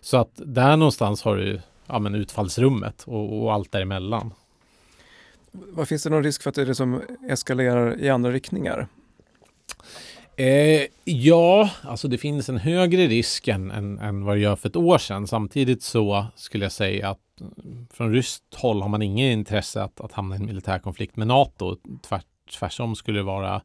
Så 0.00 0.16
att 0.16 0.32
där 0.34 0.76
någonstans 0.76 1.22
har 1.22 1.36
du 1.36 1.60
ja, 1.86 1.98
men 1.98 2.14
utfallsrummet 2.14 3.02
och, 3.06 3.42
och 3.42 3.52
allt 3.52 3.72
däremellan. 3.72 4.34
Vad 5.52 5.88
finns 5.88 6.02
det 6.02 6.10
någon 6.10 6.24
risk 6.24 6.42
för 6.42 6.50
att 6.50 6.56
det 6.56 6.64
liksom 6.64 7.02
eskalerar 7.28 8.00
i 8.00 8.08
andra 8.08 8.30
riktningar? 8.30 8.88
Eh, 10.40 10.86
ja, 11.04 11.70
alltså 11.82 12.08
det 12.08 12.18
finns 12.18 12.48
en 12.48 12.58
högre 12.58 13.06
risk 13.06 13.48
än, 13.48 13.70
än, 13.70 13.98
än, 13.98 14.24
vad 14.24 14.36
det 14.36 14.40
gör 14.40 14.56
för 14.56 14.68
ett 14.68 14.76
år 14.76 14.98
sedan. 14.98 15.26
Samtidigt 15.26 15.82
så 15.82 16.26
skulle 16.34 16.64
jag 16.64 16.72
säga 16.72 17.10
att 17.10 17.18
från 17.90 18.12
ryskt 18.12 18.54
håll 18.54 18.82
har 18.82 18.88
man 18.88 19.02
inget 19.02 19.32
intresse 19.32 19.82
att, 19.82 20.00
att 20.00 20.12
hamna 20.12 20.34
i 20.34 20.38
en 20.38 20.46
militär 20.46 20.78
konflikt 20.78 21.16
med 21.16 21.26
NATO. 21.26 21.76
Tvärt, 22.02 22.26
tvärtom 22.58 22.96
skulle 22.96 23.18
det 23.18 23.22
vara 23.22 23.62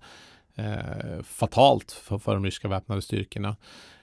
eh, 0.55 1.23
fatalt 1.23 1.91
för, 1.91 2.17
för 2.17 2.33
de 2.33 2.45
ryska 2.45 2.67
väpnade 2.67 3.01
styrkorna. 3.01 3.55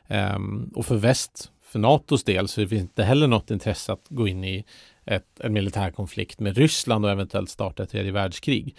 Eh, 0.06 0.38
och 0.74 0.86
för 0.86 0.96
väst, 0.96 1.50
för 1.72 1.78
NATOs 1.78 2.24
del, 2.24 2.48
så 2.48 2.60
finns 2.60 2.70
det 2.70 2.76
inte 2.76 3.02
heller 3.02 3.26
något 3.26 3.50
intresse 3.50 3.92
att 3.92 4.06
gå 4.08 4.28
in 4.28 4.44
i 4.44 4.64
ett, 5.04 5.40
en 5.40 5.52
militär 5.52 5.90
konflikt 5.90 6.40
med 6.40 6.56
Ryssland 6.56 7.04
och 7.04 7.10
eventuellt 7.10 7.50
starta 7.50 7.82
ett 7.82 7.90
tredje 7.90 8.12
världskrig. 8.12 8.76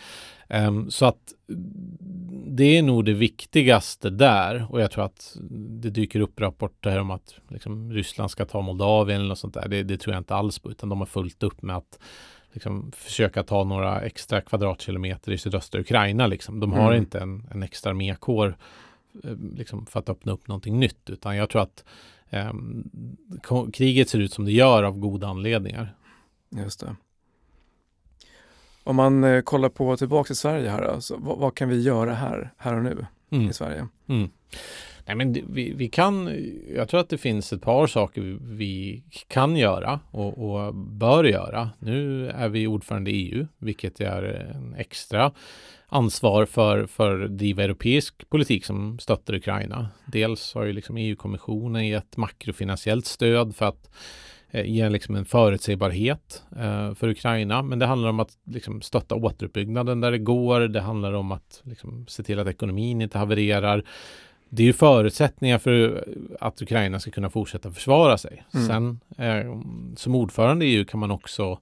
Um, 0.49 0.91
så 0.91 1.05
att 1.05 1.33
det 2.47 2.77
är 2.77 2.81
nog 2.81 3.05
det 3.05 3.13
viktigaste 3.13 4.09
där 4.09 4.65
och 4.69 4.81
jag 4.81 4.91
tror 4.91 5.05
att 5.05 5.37
det 5.81 5.89
dyker 5.89 6.19
upp 6.19 6.41
rapporter 6.41 6.99
om 6.99 7.11
att 7.11 7.35
liksom, 7.47 7.91
Ryssland 7.91 8.31
ska 8.31 8.45
ta 8.45 8.61
Moldavien 8.61 9.19
eller 9.19 9.29
något 9.29 9.39
sånt 9.39 9.53
där. 9.53 9.67
Det, 9.67 9.83
det, 9.83 9.97
tror 9.97 10.13
jag 10.13 10.21
inte 10.21 10.35
alls 10.35 10.59
på 10.59 10.71
utan 10.71 10.89
de 10.89 10.99
har 10.99 11.05
fullt 11.05 11.43
upp 11.43 11.61
med 11.61 11.77
att 11.77 11.99
liksom, 12.53 12.91
försöka 12.95 13.43
ta 13.43 13.63
några 13.63 14.01
extra 14.01 14.41
kvadratkilometer 14.41 15.31
i 15.31 15.37
sydöstra 15.37 15.81
Ukraina. 15.81 16.27
Liksom. 16.27 16.59
De 16.59 16.73
har 16.73 16.91
mm. 16.91 16.97
inte 16.97 17.19
en, 17.19 17.47
en 17.51 17.63
extra 17.63 17.89
armékår 17.89 18.57
eh, 19.23 19.35
liksom, 19.55 19.85
för 19.85 19.99
att 19.99 20.09
öppna 20.09 20.31
upp 20.31 20.47
någonting 20.47 20.79
nytt 20.79 21.09
utan 21.09 21.35
jag 21.35 21.49
tror 21.49 21.61
att 21.61 21.83
um, 22.34 22.89
kriget 23.73 24.09
ser 24.09 24.19
ut 24.19 24.34
som 24.34 24.45
det 24.45 24.51
gör 24.51 24.84
av 24.84 24.99
goda 24.99 25.27
anledningar. 25.27 25.95
Just 26.49 26.79
det. 26.79 26.95
Om 28.84 28.95
man 28.95 29.23
eh, 29.23 29.41
kollar 29.41 29.69
på 29.69 29.97
tillbaka 29.97 30.34
i 30.34 30.36
Sverige 30.36 30.69
här, 30.69 30.81
alltså, 30.81 31.17
vad, 31.17 31.38
vad, 31.38 31.55
kan 31.55 31.69
vi 31.69 31.81
göra 31.81 32.13
här, 32.13 32.53
här 32.57 32.73
och 32.73 32.84
nu? 32.84 33.05
mm. 33.34 33.49
i 33.49 33.53
Sverige. 33.53 33.88
Mm. 34.07 34.29
Nej, 35.05 35.15
men 35.15 35.34
vi, 35.34 35.73
vi, 35.73 35.89
kan, 35.89 36.29
jag 36.75 36.89
tror 36.89 36.99
att 36.99 37.09
det 37.09 37.17
finns 37.17 37.53
ett 37.53 37.61
par 37.61 37.88
saker 37.88 38.21
vi, 38.21 38.38
vi 38.41 39.03
kan 39.27 39.55
göra 39.55 39.99
och, 40.11 40.38
och, 40.38 40.75
bör 40.75 41.23
göra. 41.23 41.69
Nu 41.79 42.29
är 42.29 42.49
vi 42.49 42.67
ordförande 42.67 43.11
i 43.11 43.31
EU, 43.31 43.47
vilket 43.57 44.01
är 44.01 44.23
en 44.55 44.75
extra 44.77 45.31
ansvar 45.93 46.45
för, 46.45 46.85
för 46.85 47.27
driva 47.27 47.63
europeisk 47.63 48.29
politik 48.29 48.65
som 48.65 48.99
stöttar 48.99 49.33
Ukraina. 49.33 49.87
Dels 50.05 50.53
har 50.53 50.63
ju 50.63 50.73
liksom 50.73 50.97
EU-kommissionen 50.97 51.87
gett 51.87 52.17
makrofinansiellt 52.17 53.05
stöd 53.05 53.55
för 53.55 53.65
att 53.65 53.89
eh, 54.51 54.65
ge 54.65 54.89
liksom 54.89 55.15
en 55.15 55.25
förutsägbarhet 55.25 56.43
eh, 56.57 56.93
för 56.93 57.07
Ukraina. 57.07 57.61
Men 57.61 57.79
det 57.79 57.85
handlar 57.85 58.09
om 58.09 58.19
att 58.19 58.37
liksom, 58.43 58.81
stötta 58.81 59.15
återuppbyggnaden 59.15 60.01
där 60.01 60.11
det 60.11 60.17
går. 60.17 60.59
Det 60.59 60.81
handlar 60.81 61.13
om 61.13 61.31
att 61.31 61.61
liksom, 61.63 62.05
se 62.07 62.23
till 62.23 62.39
att 62.39 62.47
ekonomin 62.47 63.01
inte 63.01 63.17
havererar 63.17 63.83
det 64.55 64.63
är 64.63 64.67
ju 64.67 64.73
förutsättningar 64.73 65.57
för 65.57 66.05
att 66.39 66.61
Ukraina 66.61 66.99
ska 66.99 67.11
kunna 67.11 67.29
fortsätta 67.29 67.71
försvara 67.71 68.17
sig. 68.17 68.43
Mm. 68.53 68.67
Sen 68.67 68.99
eh, 69.17 69.61
som 69.95 70.15
ordförande 70.15 70.65
i 70.65 70.75
EU 70.75 70.85
kan 70.85 70.99
man 70.99 71.11
också 71.11 71.59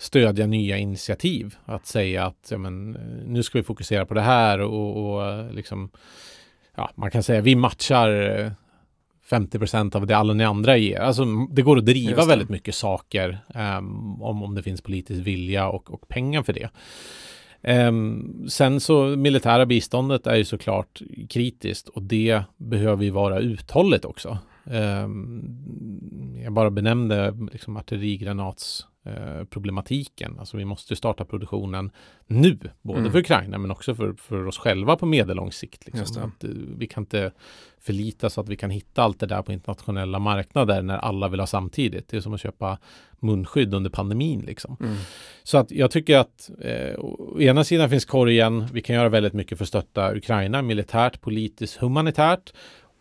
stödja 0.00 0.46
nya 0.46 0.78
initiativ. 0.78 1.54
Att 1.64 1.86
säga 1.86 2.24
att 2.24 2.48
ja, 2.50 2.58
men, 2.58 2.90
nu 3.26 3.42
ska 3.42 3.58
vi 3.58 3.64
fokusera 3.64 4.06
på 4.06 4.14
det 4.14 4.20
här 4.20 4.60
och, 4.60 5.14
och 5.14 5.54
liksom, 5.54 5.90
ja, 6.76 6.90
man 6.94 7.10
kan 7.10 7.22
säga 7.22 7.40
vi 7.40 7.56
matchar 7.56 8.10
50% 9.30 9.96
av 9.96 10.06
det 10.06 10.16
alla 10.16 10.32
ni 10.32 10.44
andra 10.44 10.76
ger. 10.76 11.00
Alltså, 11.00 11.24
det 11.50 11.62
går 11.62 11.78
att 11.78 11.86
driva 11.86 12.24
väldigt 12.24 12.48
mycket 12.48 12.74
saker 12.74 13.38
um, 13.54 14.22
om, 14.22 14.42
om 14.42 14.54
det 14.54 14.62
finns 14.62 14.82
politisk 14.82 15.20
vilja 15.20 15.68
och, 15.68 15.94
och 15.94 16.08
pengar 16.08 16.42
för 16.42 16.52
det. 16.52 16.68
Um, 17.62 18.46
sen 18.48 18.80
så 18.80 19.02
militära 19.02 19.66
biståndet 19.66 20.26
är 20.26 20.36
ju 20.36 20.44
såklart 20.44 21.02
kritiskt 21.28 21.88
och 21.88 22.02
det 22.02 22.42
behöver 22.56 23.04
ju 23.04 23.10
vara 23.10 23.38
uthålligt 23.38 24.04
också. 24.04 24.38
Um, 24.70 26.36
jag 26.44 26.52
bara 26.52 26.70
benämnde 26.70 27.34
liksom 27.52 27.76
artillerigranatsproblematiken. 27.76 28.90
Uh, 29.06 29.44
problematiken. 29.44 30.38
alltså 30.38 30.56
vi 30.56 30.64
måste 30.64 30.96
starta 30.96 31.24
produktionen 31.24 31.90
nu, 32.26 32.58
både 32.82 32.98
mm. 32.98 33.12
för 33.12 33.18
Ukraina 33.18 33.58
men 33.58 33.70
också 33.70 33.94
för, 33.94 34.12
för 34.12 34.46
oss 34.46 34.58
själva 34.58 34.96
på 34.96 35.06
medellång 35.06 35.52
sikt. 35.52 35.86
Liksom. 35.86 36.22
Att, 36.22 36.44
uh, 36.44 36.50
vi 36.78 36.86
kan 36.86 37.02
inte 37.02 37.32
förlita 37.80 38.30
så 38.30 38.40
att 38.40 38.48
vi 38.48 38.56
kan 38.56 38.70
hitta 38.70 39.02
allt 39.02 39.20
det 39.20 39.26
där 39.26 39.42
på 39.42 39.52
internationella 39.52 40.18
marknader 40.18 40.82
när 40.82 40.98
alla 40.98 41.28
vill 41.28 41.40
ha 41.40 41.46
samtidigt. 41.46 42.08
Det 42.08 42.16
är 42.16 42.20
som 42.20 42.34
att 42.34 42.40
köpa 42.40 42.78
munskydd 43.20 43.74
under 43.74 43.90
pandemin. 43.90 44.40
Liksom. 44.40 44.76
Mm. 44.80 44.96
Så 45.42 45.58
att 45.58 45.70
jag 45.70 45.90
tycker 45.90 46.18
att 46.18 46.50
eh, 46.60 46.98
å 46.98 47.40
ena 47.40 47.64
sidan 47.64 47.90
finns 47.90 48.04
korgen, 48.04 48.66
vi 48.72 48.80
kan 48.80 48.96
göra 48.96 49.08
väldigt 49.08 49.32
mycket 49.32 49.58
för 49.58 49.64
att 49.64 49.68
stötta 49.68 50.16
Ukraina 50.16 50.62
militärt, 50.62 51.20
politiskt, 51.20 51.76
humanitärt. 51.76 52.52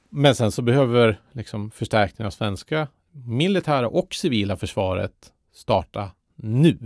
Men 0.10 0.36
sen 0.36 0.52
så 0.52 0.62
behöver 0.62 1.22
liksom, 1.32 1.72
förstärkningen 1.72 2.28
av 2.28 2.32
svenska 2.32 2.88
militära 3.12 3.88
och 3.88 4.14
civila 4.14 4.58
försvaret 4.58 5.34
starta 5.54 6.12
nu 6.36 6.78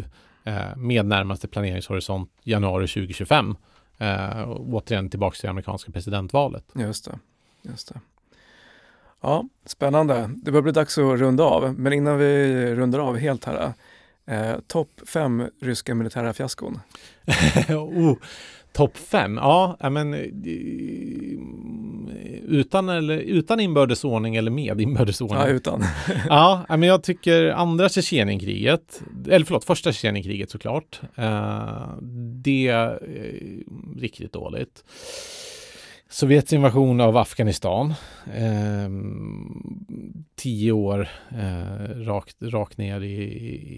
eh, 0.44 0.76
med 0.76 1.06
närmaste 1.06 1.48
planeringshorisont 1.48 2.32
januari 2.44 2.88
2025. 2.88 3.56
Eh, 3.98 4.50
återigen 4.50 5.10
tillbaka 5.10 5.36
till 5.36 5.48
det 5.48 5.50
amerikanska 5.50 5.92
presidentvalet. 5.92 6.66
Just 6.76 7.06
det. 7.06 7.20
Just 7.62 7.94
det. 7.94 8.00
Ja, 9.22 9.46
spännande. 9.66 10.30
Det 10.36 10.52
börjar 10.52 10.64
bli 10.64 10.72
dags 10.72 10.98
att 10.98 11.20
runda 11.20 11.44
av, 11.44 11.80
men 11.80 11.94
innan 11.94 12.18
vi 12.18 12.76
rundar 12.76 13.00
av 13.00 13.18
helt 13.18 13.46
här. 13.46 13.74
Eh, 14.26 14.56
Topp 14.68 15.02
fem 15.08 15.50
ryska 15.62 15.96
militära 15.96 16.34
fiaskon? 16.34 16.80
oh, 17.70 18.18
Topp 18.74 18.98
fem? 18.98 19.38
Ja, 19.38 19.90
men 19.90 20.14
eh, 20.14 20.20
utan, 22.48 22.90
eller, 22.90 23.18
utan 23.18 23.60
inbördesordning 23.60 24.36
eller 24.36 24.52
med 24.52 24.82
inbördesordning? 24.82 25.40
Ja, 25.40 25.48
utan. 25.48 25.84
ja, 26.30 26.66
men 26.70 26.84
jag 26.84 27.04
tycker 27.04 27.50
andra 27.50 27.90
Tjetjenienkriget, 27.90 29.02
eller 29.30 29.46
förlåt, 29.46 29.64
första 29.66 29.92
Tjetjenienkriget 29.92 30.50
såklart. 30.50 31.02
Eh, 31.16 31.88
det 32.44 32.68
är 32.68 33.00
riktigt 34.00 34.34
dåligt. 34.34 34.84
Sovjets 36.14 36.54
invasion 36.54 37.02
av 37.02 37.18
Afghanistan. 37.18 37.94
Eh, 38.34 38.90
tio 40.36 40.72
år 40.72 41.10
eh, 41.30 42.06
rakt, 42.06 42.38
rakt 42.42 42.78
ner 42.78 43.02
i, 43.02 43.24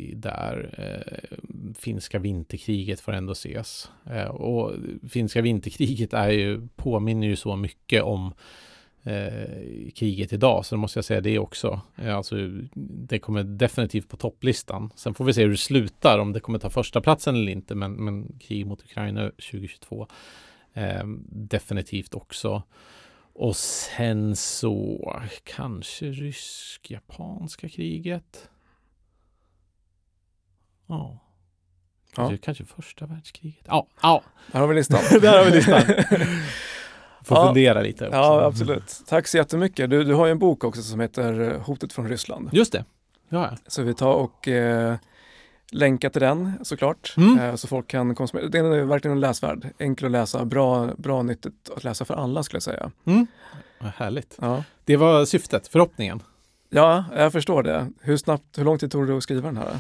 i 0.10 0.14
där. 0.16 0.70
Eh, 0.78 1.38
finska 1.78 2.20
vinterkriget 2.20 3.00
får 3.00 3.14
ändå 3.14 3.32
ses. 3.32 3.90
Eh, 4.06 4.28
och 4.28 4.72
finska 5.10 5.42
vinterkriget 5.42 6.14
är 6.14 6.30
ju, 6.30 6.68
påminner 6.76 7.28
ju 7.28 7.36
så 7.36 7.56
mycket 7.56 8.04
om 8.04 8.34
eh, 9.04 9.90
kriget 9.96 10.34
idag. 10.34 10.66
Så 10.66 10.76
då 10.76 10.80
måste 10.82 10.98
jag 10.98 11.06
säga 11.06 11.22
det 11.22 11.40
också. 11.40 11.82
Eh, 11.96 12.16
alltså, 12.16 12.36
det 13.08 13.20
kommer 13.20 13.44
definitivt 13.44 14.10
på 14.10 14.18
topplistan. 14.18 14.90
Sen 14.96 15.14
får 15.14 15.26
vi 15.26 15.34
se 15.34 15.42
hur 15.42 15.50
det 15.50 15.58
slutar, 15.58 16.20
om 16.20 16.34
det 16.34 16.40
kommer 16.40 16.60
ta 16.60 16.70
första 16.70 17.02
platsen 17.02 17.36
eller 17.36 17.52
inte. 17.52 17.76
Men, 17.76 17.92
men 17.92 18.40
krig 18.40 18.66
mot 18.66 18.84
Ukraina 18.84 19.30
2022 19.30 20.08
Eh, 20.76 21.04
definitivt 21.30 22.14
också. 22.14 22.64
Och 23.34 23.56
sen 23.56 24.36
så 24.36 25.14
kanske 25.44 26.06
rysk-japanska 26.06 27.70
kriget. 27.70 28.50
Ja. 30.88 31.20
Kanske, 32.14 32.34
ja. 32.34 32.40
kanske 32.44 32.66
första 32.66 33.06
världskriget. 33.06 33.66
Ja, 33.68 33.88
ja. 34.02 34.24
Där 34.52 34.60
har 34.60 34.68
vi 34.68 34.76
listan. 34.76 35.00
Där 35.22 35.38
har 35.38 35.46
vi 35.46 35.52
listan. 35.52 35.82
Får 37.24 37.38
ja. 37.38 37.46
fundera 37.46 37.82
lite. 37.82 38.08
Också. 38.08 38.18
Ja, 38.18 38.46
absolut. 38.46 39.02
Tack 39.08 39.28
så 39.28 39.38
jättemycket. 39.38 39.90
Du, 39.90 40.04
du 40.04 40.14
har 40.14 40.26
ju 40.26 40.32
en 40.32 40.40
bok 40.40 40.64
också 40.64 40.82
som 40.82 41.00
heter 41.00 41.58
Hotet 41.60 41.94
från 41.94 42.10
Ryssland. 42.10 42.50
Just 42.52 42.72
det. 42.72 42.86
Ja. 43.30 43.58
Så 43.68 43.82
vi 43.84 43.94
tar 43.94 44.14
och 44.14 44.48
eh, 44.48 44.96
länka 45.72 46.10
till 46.10 46.22
den 46.22 46.52
såklart, 46.62 47.14
mm. 47.18 47.40
Eh, 47.40 47.56
så 47.56 47.68
folk 47.68 47.88
kan 47.88 48.16
konsumera. 48.16 48.48
Den 48.48 48.66
är 48.66 48.84
verkligen 48.84 49.20
läsvärd, 49.20 49.68
enkel 49.78 50.06
att 50.06 50.12
läsa, 50.12 50.46
bra, 50.46 50.90
bra 50.98 51.24
nyttigt 51.24 51.70
att 51.76 51.84
läsa 51.84 52.06
för 52.06 52.14
alla 52.14 52.44
skulle 52.44 52.56
jag 52.56 52.64
säga. 52.64 52.92
Mm. 53.06 53.28
Härligt. 53.80 54.38
Ja. 54.42 54.64
Det 54.86 54.98
var 54.98 55.26
syftet, 55.26 55.68
förhoppningen. 55.68 56.22
Ja, 56.70 57.06
jag 57.16 57.32
förstår 57.32 57.64
det. 57.64 57.92
Hur 58.02 58.18
snabbt, 58.18 58.58
hur 58.58 58.64
lång 58.64 58.78
tid 58.78 58.92
tog 58.92 59.08
det 59.08 59.18
att 59.18 59.24
skriva 59.24 59.48
den 59.48 59.58
här? 59.58 59.80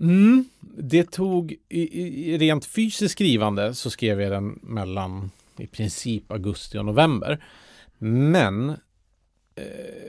Mm, 0.00 0.44
det 0.60 1.10
tog, 1.10 1.56
i, 1.68 2.32
i 2.32 2.38
rent 2.38 2.64
fysiskt 2.64 3.12
skrivande 3.12 3.74
så 3.74 3.90
skrev 3.90 4.20
jag 4.20 4.32
den 4.32 4.58
mellan 4.62 5.30
i 5.58 5.66
princip 5.66 6.32
augusti 6.32 6.78
och 6.78 6.84
november. 6.84 7.44
Men 7.98 8.70
eh, 8.70 8.76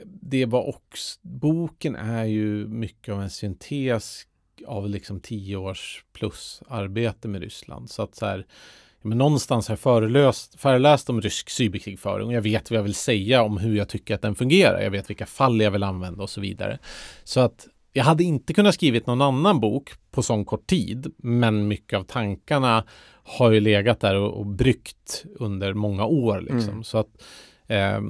det 0.04 0.46
var 0.46 0.68
också, 0.68 1.18
boken 1.22 1.96
är 1.96 2.24
ju 2.24 2.66
mycket 2.66 3.14
av 3.14 3.22
en 3.22 3.30
syntes 3.30 4.26
av 4.66 4.88
liksom 4.88 5.20
tio 5.20 5.56
års 5.56 6.04
plus 6.12 6.62
arbete 6.68 7.28
med 7.28 7.40
Ryssland. 7.40 7.90
Så 7.90 8.02
att 8.02 8.14
så 8.14 8.26
här, 8.26 8.46
men 9.02 9.18
någonstans 9.18 9.68
har 9.68 9.72
jag 9.72 9.80
föreläst, 9.80 10.60
föreläst 10.60 11.10
om 11.10 11.20
rysk 11.20 11.50
cyberkrigföring 11.50 12.26
och 12.26 12.32
jag 12.32 12.42
vet 12.42 12.70
vad 12.70 12.78
jag 12.78 12.82
vill 12.82 12.94
säga 12.94 13.42
om 13.42 13.58
hur 13.58 13.76
jag 13.76 13.88
tycker 13.88 14.14
att 14.14 14.22
den 14.22 14.34
fungerar. 14.34 14.80
Jag 14.80 14.90
vet 14.90 15.10
vilka 15.10 15.26
fall 15.26 15.60
jag 15.60 15.70
vill 15.70 15.82
använda 15.82 16.22
och 16.22 16.30
så 16.30 16.40
vidare. 16.40 16.78
Så 17.24 17.40
att 17.40 17.68
jag 17.92 18.04
hade 18.04 18.24
inte 18.24 18.54
kunnat 18.54 18.74
skrivit 18.74 19.06
någon 19.06 19.22
annan 19.22 19.60
bok 19.60 19.90
på 20.10 20.22
sån 20.22 20.44
kort 20.44 20.66
tid, 20.66 21.12
men 21.16 21.68
mycket 21.68 21.98
av 21.98 22.02
tankarna 22.02 22.84
har 23.24 23.50
ju 23.50 23.60
legat 23.60 24.00
där 24.00 24.16
och, 24.16 24.38
och 24.38 24.46
bryggt 24.46 25.24
under 25.38 25.74
många 25.74 26.04
år. 26.04 26.40
Liksom. 26.40 26.68
Mm. 26.68 26.84
Så 26.84 26.98
att 26.98 27.22
eh, 27.66 28.00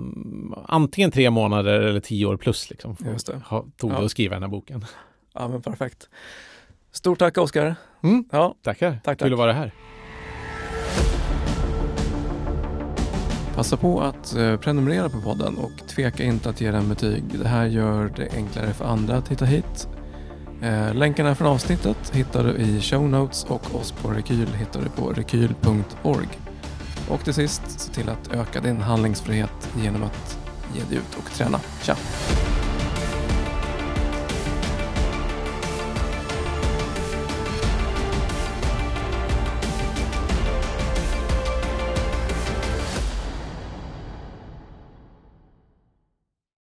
antingen 0.66 1.10
tre 1.10 1.30
månader 1.30 1.80
eller 1.80 2.00
tio 2.00 2.26
år 2.26 2.36
plus 2.36 2.70
liksom, 2.70 2.96
det. 3.00 3.42
Ha, 3.46 3.66
tog 3.76 3.90
det 3.90 3.96
ja. 3.96 4.04
att 4.04 4.10
skriva 4.10 4.34
den 4.34 4.42
här 4.42 4.50
boken. 4.50 4.84
Ja, 5.34 5.48
men 5.48 5.62
perfekt. 5.62 6.08
Stort 6.92 7.18
tack 7.18 7.38
Oskar. 7.38 7.74
Mm. 8.02 8.24
Ja. 8.30 8.54
Tackar. 8.62 8.90
Tack, 8.90 9.02
tack. 9.04 9.18
Kul 9.18 9.32
att 9.32 9.38
vara 9.38 9.52
här. 9.52 9.72
Passa 13.54 13.76
på 13.76 14.00
att 14.00 14.34
eh, 14.34 14.56
prenumerera 14.56 15.08
på 15.08 15.20
podden 15.20 15.56
och 15.56 15.88
tveka 15.88 16.22
inte 16.22 16.50
att 16.50 16.60
ge 16.60 16.70
den 16.70 16.88
betyg. 16.88 17.24
Det 17.38 17.48
här 17.48 17.66
gör 17.66 18.12
det 18.16 18.28
enklare 18.34 18.72
för 18.72 18.84
andra 18.84 19.16
att 19.16 19.28
hitta 19.28 19.44
hit. 19.44 19.88
Eh, 20.62 20.94
länkarna 20.94 21.34
från 21.34 21.48
avsnittet 21.48 22.10
hittar 22.14 22.44
du 22.44 22.50
i 22.50 22.80
show 22.80 23.08
notes 23.08 23.44
och 23.44 23.74
oss 23.74 23.92
på 23.92 24.08
Rekyl 24.08 24.48
hittar 24.54 24.80
du 24.80 24.88
på 24.88 25.12
rekyl.org. 25.12 26.28
Och 27.08 27.24
till 27.24 27.34
sist, 27.34 27.80
se 27.80 27.92
till 27.92 28.08
att 28.08 28.34
öka 28.34 28.60
din 28.60 28.80
handlingsfrihet 28.80 29.70
genom 29.82 30.02
att 30.02 30.38
ge 30.74 30.84
dig 30.84 30.98
ut 30.98 31.16
och 31.18 31.30
träna. 31.30 31.60
Tja! 31.82 31.96